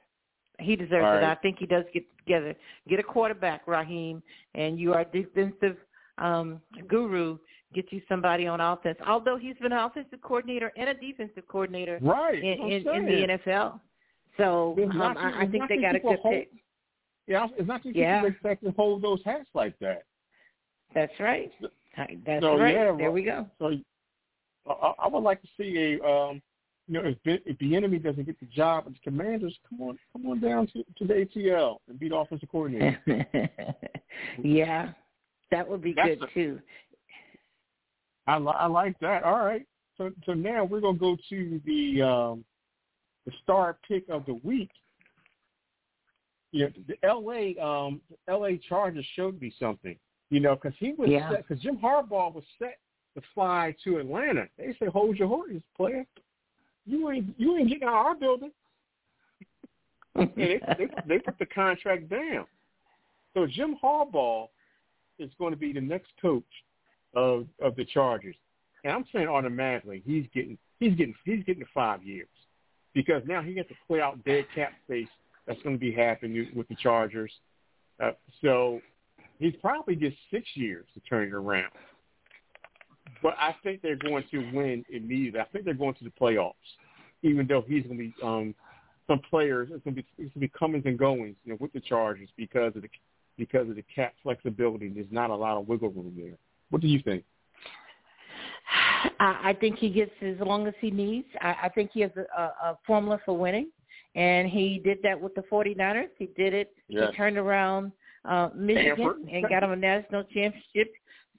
He 0.59 0.75
deserves 0.75 1.05
All 1.05 1.13
it. 1.13 1.21
right. 1.21 1.23
I 1.31 1.35
think 1.35 1.57
he 1.59 1.65
does 1.65 1.85
get 1.93 2.03
together. 2.17 2.55
Get 2.87 2.99
a 2.99 3.03
quarterback, 3.03 3.67
Raheem, 3.67 4.21
and 4.55 4.79
you 4.79 4.93
are 4.93 5.05
defensive 5.05 5.77
um, 6.17 6.59
guru 6.87 7.37
get 7.73 7.91
you 7.91 8.01
somebody 8.09 8.47
on 8.47 8.61
offense. 8.61 8.97
Although 9.05 9.37
he's 9.37 9.55
been 9.57 9.71
an 9.71 9.79
offensive 9.79 10.21
coordinator 10.21 10.71
and 10.75 10.89
a 10.89 10.93
defensive 10.93 11.47
coordinator 11.47 11.99
right. 12.01 12.37
in, 12.37 12.71
in, 12.71 12.87
in 12.87 13.05
the 13.05 13.37
NFL. 13.47 13.79
So 14.37 14.75
um, 14.91 15.01
I, 15.01 15.41
I 15.41 15.47
think 15.47 15.65
they 15.69 15.77
got 15.77 15.95
a 15.95 15.99
good 15.99 16.19
hold, 16.19 16.33
pick. 16.33 16.51
Yeah, 17.27 17.47
it's 17.57 17.67
not 17.67 17.83
just 17.83 17.95
yeah. 17.95 18.21
people 18.21 18.31
expect 18.31 18.63
to 18.63 18.71
hold 18.71 19.03
those 19.03 19.19
hats 19.25 19.49
like 19.53 19.77
that. 19.79 20.03
That's 20.95 21.11
right. 21.19 21.51
That's 22.25 22.41
so, 22.41 22.57
right. 22.57 22.73
Yeah, 22.73 22.95
there 22.97 23.11
we 23.11 23.23
go. 23.23 23.45
So 23.59 23.73
I, 24.67 24.93
I 25.03 25.07
would 25.07 25.23
like 25.23 25.41
to 25.41 25.47
see 25.57 25.99
a 26.01 26.07
um, 26.07 26.41
you 26.89 26.95
know, 26.95 27.07
if, 27.07 27.17
if 27.23 27.57
Bieniemy 27.59 28.03
doesn't 28.03 28.25
get 28.25 28.39
the 28.39 28.47
job 28.47 28.85
the 28.85 28.95
commanders, 29.03 29.55
come 29.69 29.81
on, 29.81 29.99
come 30.11 30.25
on 30.25 30.39
down 30.39 30.67
to, 30.67 30.83
to 30.97 31.05
the 31.05 31.13
ATL 31.13 31.77
and 31.87 31.99
beat 31.99 32.11
offensive 32.13 32.49
coordinator. 32.49 32.99
yeah, 34.43 34.89
that 35.51 35.69
would 35.69 35.83
be 35.83 35.93
That's 35.93 36.19
good 36.19 36.23
a, 36.23 36.33
too. 36.33 36.59
I, 38.25 38.37
I 38.37 38.65
like 38.65 38.99
that. 39.01 39.23
All 39.23 39.45
right. 39.45 39.65
So 39.97 40.11
so 40.25 40.33
now 40.33 40.63
we're 40.63 40.81
gonna 40.81 40.97
go 40.97 41.15
to 41.29 41.61
the 41.63 42.01
um, 42.01 42.45
the 43.27 43.33
star 43.43 43.77
pick 43.87 44.09
of 44.09 44.25
the 44.25 44.39
week. 44.43 44.71
You 46.51 46.65
know, 46.65 46.71
the 46.87 47.07
L.A. 47.07 47.55
Um, 47.63 48.01
the 48.09 48.31
L.A. 48.31 48.57
Chargers 48.57 49.05
showed 49.15 49.39
me 49.39 49.53
something. 49.59 49.95
You 50.31 50.39
know, 50.39 50.55
because 50.55 50.77
he 50.79 50.93
was 50.93 51.09
yeah. 51.09 51.29
set 51.29 51.47
because 51.47 51.61
Jim 51.61 51.77
Harbaugh 51.77 52.33
was 52.33 52.43
set 52.57 52.79
to 53.15 53.21
fly 53.35 53.75
to 53.83 53.97
Atlanta. 53.97 54.47
They 54.57 54.75
said, 54.79 54.87
"Hold 54.87 55.17
your 55.17 55.27
horses, 55.27 55.61
player. 55.77 56.05
You 56.89 57.11
ain't 57.11 57.35
you 57.37 57.57
ain't 57.57 57.69
getting 57.69 57.87
out 57.87 57.99
of 57.99 58.05
our 58.05 58.15
building." 58.15 58.51
and 60.15 60.31
they, 60.35 60.59
they 60.77 60.87
they 61.07 61.19
put 61.19 61.37
the 61.37 61.45
contract 61.45 62.09
down. 62.09 62.45
So 63.33 63.45
Jim 63.45 63.77
Harbaugh 63.81 64.47
is 65.19 65.29
going 65.37 65.51
to 65.51 65.57
be 65.57 65.71
the 65.71 65.81
next 65.81 66.11
coach 66.21 66.43
of 67.13 67.45
of 67.61 67.75
the 67.75 67.85
Chargers. 67.85 68.35
And 68.83 68.93
I'm 68.93 69.05
saying 69.13 69.27
automatically 69.27 70.01
he's 70.05 70.25
getting 70.33 70.57
he's 70.79 70.95
getting 70.95 71.15
he's 71.25 71.43
getting 71.43 71.65
five 71.73 72.03
years 72.03 72.27
because 72.93 73.21
now 73.27 73.41
he 73.41 73.53
gets 73.53 73.69
to 73.69 73.75
play 73.87 74.01
out 74.01 74.23
dead 74.25 74.45
cap 74.55 74.71
space 74.85 75.07
that's 75.45 75.61
going 75.61 75.75
to 75.75 75.79
be 75.79 75.91
happening 75.91 76.47
with 76.55 76.67
the 76.69 76.75
Chargers. 76.75 77.31
Uh, 78.01 78.11
so 78.41 78.81
he's 79.39 79.55
probably 79.61 79.95
just 79.95 80.17
six 80.31 80.45
years 80.55 80.85
to 80.93 80.99
turn 81.01 81.27
it 81.27 81.33
around. 81.33 81.71
But 83.21 83.35
I 83.37 83.55
think 83.63 83.81
they're 83.81 83.95
going 83.95 84.23
to 84.31 84.37
win 84.53 84.85
immediately. 84.89 85.39
I 85.39 85.45
think 85.45 85.65
they're 85.65 85.73
going 85.73 85.95
to 85.95 86.03
the 86.03 86.11
playoffs, 86.11 86.53
even 87.21 87.47
though 87.47 87.63
he's 87.67 87.83
going 87.83 87.97
to 87.97 88.03
be 88.03 88.13
um, 88.23 88.55
some 89.07 89.19
players. 89.29 89.69
It's 89.71 89.83
going 89.83 89.95
to 89.95 90.01
be 90.01 90.07
it's 90.17 90.33
going 90.33 90.33
to 90.33 90.39
be 90.39 90.47
comings 90.49 90.83
and 90.85 90.97
goings, 90.97 91.35
you 91.43 91.51
know, 91.51 91.57
with 91.59 91.73
the 91.73 91.81
Chargers 91.81 92.29
because 92.37 92.75
of 92.75 92.81
the 92.83 92.89
because 93.37 93.69
of 93.69 93.75
the 93.75 93.83
cap 93.93 94.13
flexibility. 94.23 94.89
There's 94.89 95.07
not 95.11 95.29
a 95.29 95.35
lot 95.35 95.57
of 95.57 95.67
wiggle 95.67 95.89
room 95.89 96.13
there. 96.17 96.37
What 96.69 96.81
do 96.81 96.87
you 96.87 97.01
think? 97.01 97.23
I, 99.19 99.49
I 99.49 99.57
think 99.59 99.77
he 99.79 99.89
gets 99.89 100.11
as 100.21 100.35
long 100.39 100.67
as 100.67 100.73
he 100.79 100.91
needs. 100.91 101.27
I, 101.41 101.55
I 101.63 101.69
think 101.69 101.91
he 101.93 102.01
has 102.01 102.11
a, 102.15 102.41
a 102.41 102.77
formula 102.85 103.19
for 103.25 103.37
winning, 103.37 103.69
and 104.15 104.47
he 104.47 104.81
did 104.83 104.99
that 105.03 105.19
with 105.19 105.35
the 105.35 105.43
49ers. 105.51 106.09
He 106.17 106.27
did 106.37 106.53
it. 106.53 106.73
Yes. 106.87 107.09
He 107.11 107.17
turned 107.17 107.37
around 107.37 107.91
uh, 108.25 108.49
Michigan 108.55 108.93
Stanford. 108.95 109.17
and 109.31 109.49
got 109.49 109.63
him 109.63 109.71
a 109.71 109.75
national 109.75 110.23
championship. 110.25 110.93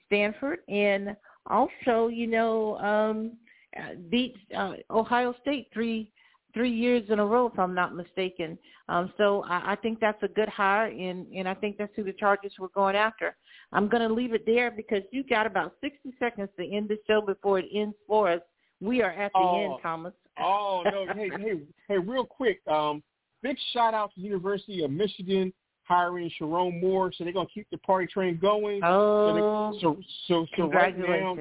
Stanford, 0.07 0.59
and 0.67 1.15
also, 1.47 2.07
you 2.07 2.27
know, 2.27 2.77
um, 2.77 3.33
beat 4.09 4.35
uh, 4.55 4.73
Ohio 4.89 5.33
State 5.41 5.67
three 5.73 6.11
three 6.53 6.71
years 6.71 7.03
in 7.09 7.19
a 7.19 7.25
row, 7.25 7.47
if 7.47 7.57
I'm 7.57 7.73
not 7.73 7.95
mistaken. 7.95 8.57
Um, 8.89 9.13
so 9.17 9.43
I, 9.43 9.71
I 9.71 9.75
think 9.77 9.99
that's 9.99 10.21
a 10.21 10.27
good 10.27 10.49
hire, 10.49 10.87
and, 10.87 11.25
and 11.27 11.47
I 11.47 11.53
think 11.53 11.77
that's 11.77 11.93
who 11.95 12.03
the 12.03 12.13
Chargers 12.13 12.53
were 12.59 12.69
going 12.69 12.95
after. 12.95 13.35
I'm 13.71 13.87
going 13.87 14.07
to 14.07 14.13
leave 14.13 14.33
it 14.33 14.45
there 14.45 14.69
because 14.69 15.03
you 15.11 15.23
got 15.23 15.45
about 15.45 15.75
60 15.81 16.13
seconds 16.19 16.49
to 16.59 16.69
end 16.69 16.89
the 16.89 16.97
show 17.07 17.21
before 17.21 17.59
it 17.59 17.65
ends 17.73 17.95
for 18.05 18.29
us. 18.29 18.41
We 18.81 19.01
are 19.01 19.11
at 19.11 19.31
the 19.33 19.39
oh, 19.39 19.63
end, 19.63 19.73
Thomas. 19.81 20.13
oh 20.39 20.83
no! 20.85 21.05
Hey, 21.13 21.29
hey, 21.39 21.61
hey! 21.87 21.97
Real 21.99 22.25
quick, 22.25 22.59
um, 22.67 23.03
big 23.43 23.55
shout 23.73 23.93
out 23.93 24.11
to 24.15 24.19
the 24.19 24.25
University 24.25 24.83
of 24.83 24.91
Michigan 24.91 25.53
hiring 25.83 26.31
Sherrone 26.39 26.81
Moore. 26.81 27.11
So 27.11 27.23
they're 27.23 27.33
going 27.33 27.47
to 27.47 27.53
keep 27.53 27.67
the 27.71 27.77
party 27.79 28.07
train 28.07 28.37
going. 28.41 28.81
Oh, 28.83 29.77
so 29.81 29.97
so 30.27 30.45
so 30.57 30.69
right 30.69 30.97
now, 30.97 31.37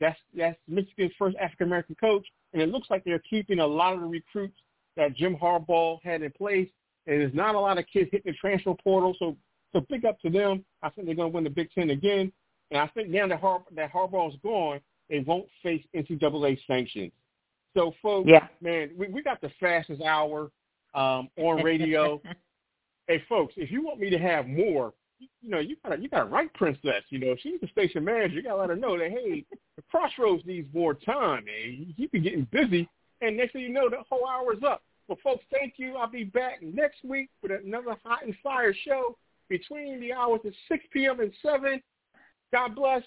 that's 0.00 0.18
that's 0.36 0.58
Michigan's 0.68 1.12
first 1.18 1.36
African 1.38 1.66
American 1.68 1.96
coach, 1.96 2.26
and 2.52 2.62
it 2.62 2.68
looks 2.68 2.88
like 2.90 3.04
they're 3.04 3.18
keeping 3.20 3.60
a 3.60 3.66
lot 3.66 3.94
of 3.94 4.00
the 4.00 4.06
recruits 4.06 4.56
that 4.96 5.14
Jim 5.14 5.36
Harbaugh 5.36 5.98
had 6.02 6.22
in 6.22 6.30
place. 6.32 6.68
And 7.06 7.20
there's 7.20 7.34
not 7.34 7.54
a 7.54 7.60
lot 7.60 7.78
of 7.78 7.84
kids 7.92 8.10
hitting 8.10 8.32
the 8.32 8.36
transfer 8.38 8.74
portal, 8.74 9.14
so 9.18 9.36
so 9.72 9.80
big 9.88 10.04
up 10.04 10.20
to 10.20 10.30
them. 10.30 10.64
I 10.82 10.90
think 10.90 11.06
they're 11.06 11.14
going 11.14 11.30
to 11.30 11.34
win 11.34 11.44
the 11.44 11.50
Big 11.50 11.70
Ten 11.72 11.90
again, 11.90 12.32
and 12.70 12.80
I 12.80 12.86
think 12.88 13.10
now 13.10 13.28
that 13.28 13.40
Har- 13.40 13.64
that 13.74 13.92
Harbaugh's 13.92 14.36
gone, 14.42 14.80
they 15.08 15.20
won't 15.20 15.46
face 15.62 15.84
NCAA 15.94 16.58
sanctions. 16.66 17.12
So, 17.76 17.92
folks, 18.02 18.28
Yeah. 18.28 18.48
man, 18.60 18.90
we, 18.96 19.08
we 19.08 19.22
got 19.22 19.40
the 19.40 19.50
fastest 19.60 20.02
hour. 20.02 20.50
um, 20.94 21.28
on 21.36 21.62
radio. 21.62 22.20
hey 23.08 23.22
folks, 23.28 23.54
if 23.56 23.70
you 23.70 23.84
want 23.84 24.00
me 24.00 24.10
to 24.10 24.18
have 24.18 24.46
more, 24.46 24.92
you, 25.18 25.50
know, 25.50 25.60
you 25.60 25.76
gotta 25.82 26.00
you 26.00 26.08
gotta 26.08 26.26
write 26.26 26.52
Princess. 26.54 27.02
You 27.08 27.18
know, 27.18 27.36
she's 27.40 27.60
the 27.60 27.68
station 27.68 28.04
manager, 28.04 28.34
you 28.34 28.42
gotta 28.42 28.60
let 28.60 28.70
her 28.70 28.76
know 28.76 28.98
that 28.98 29.10
hey, 29.10 29.44
the 29.76 29.82
Crossroads 29.90 30.44
needs 30.44 30.68
more 30.74 30.94
time. 30.94 31.44
Man. 31.44 31.94
You 31.96 32.08
be 32.08 32.20
getting 32.20 32.46
busy, 32.50 32.88
and 33.20 33.36
next 33.36 33.52
thing 33.52 33.62
you 33.62 33.68
know, 33.70 33.88
the 33.88 33.98
whole 34.08 34.26
hour's 34.28 34.62
up. 34.66 34.82
Well, 35.08 35.18
folks, 35.22 35.44
thank 35.52 35.74
you. 35.76 35.96
I'll 35.96 36.10
be 36.10 36.24
back 36.24 36.62
next 36.62 37.04
week 37.04 37.30
with 37.42 37.52
another 37.52 37.96
hot 38.04 38.24
and 38.24 38.34
fire 38.42 38.74
show 38.74 39.16
between 39.48 40.00
the 40.00 40.12
hours 40.12 40.40
of 40.44 40.52
6 40.68 40.84
p.m. 40.92 41.20
and 41.20 41.32
7. 41.42 41.80
God 42.52 42.74
bless. 42.74 43.02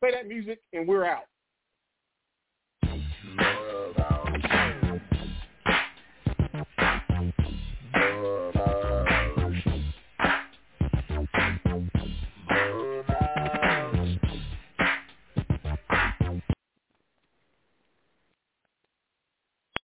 Play 0.00 0.12
that 0.12 0.28
music, 0.28 0.60
and 0.72 0.86
we're 0.86 1.04
out. 1.04 1.24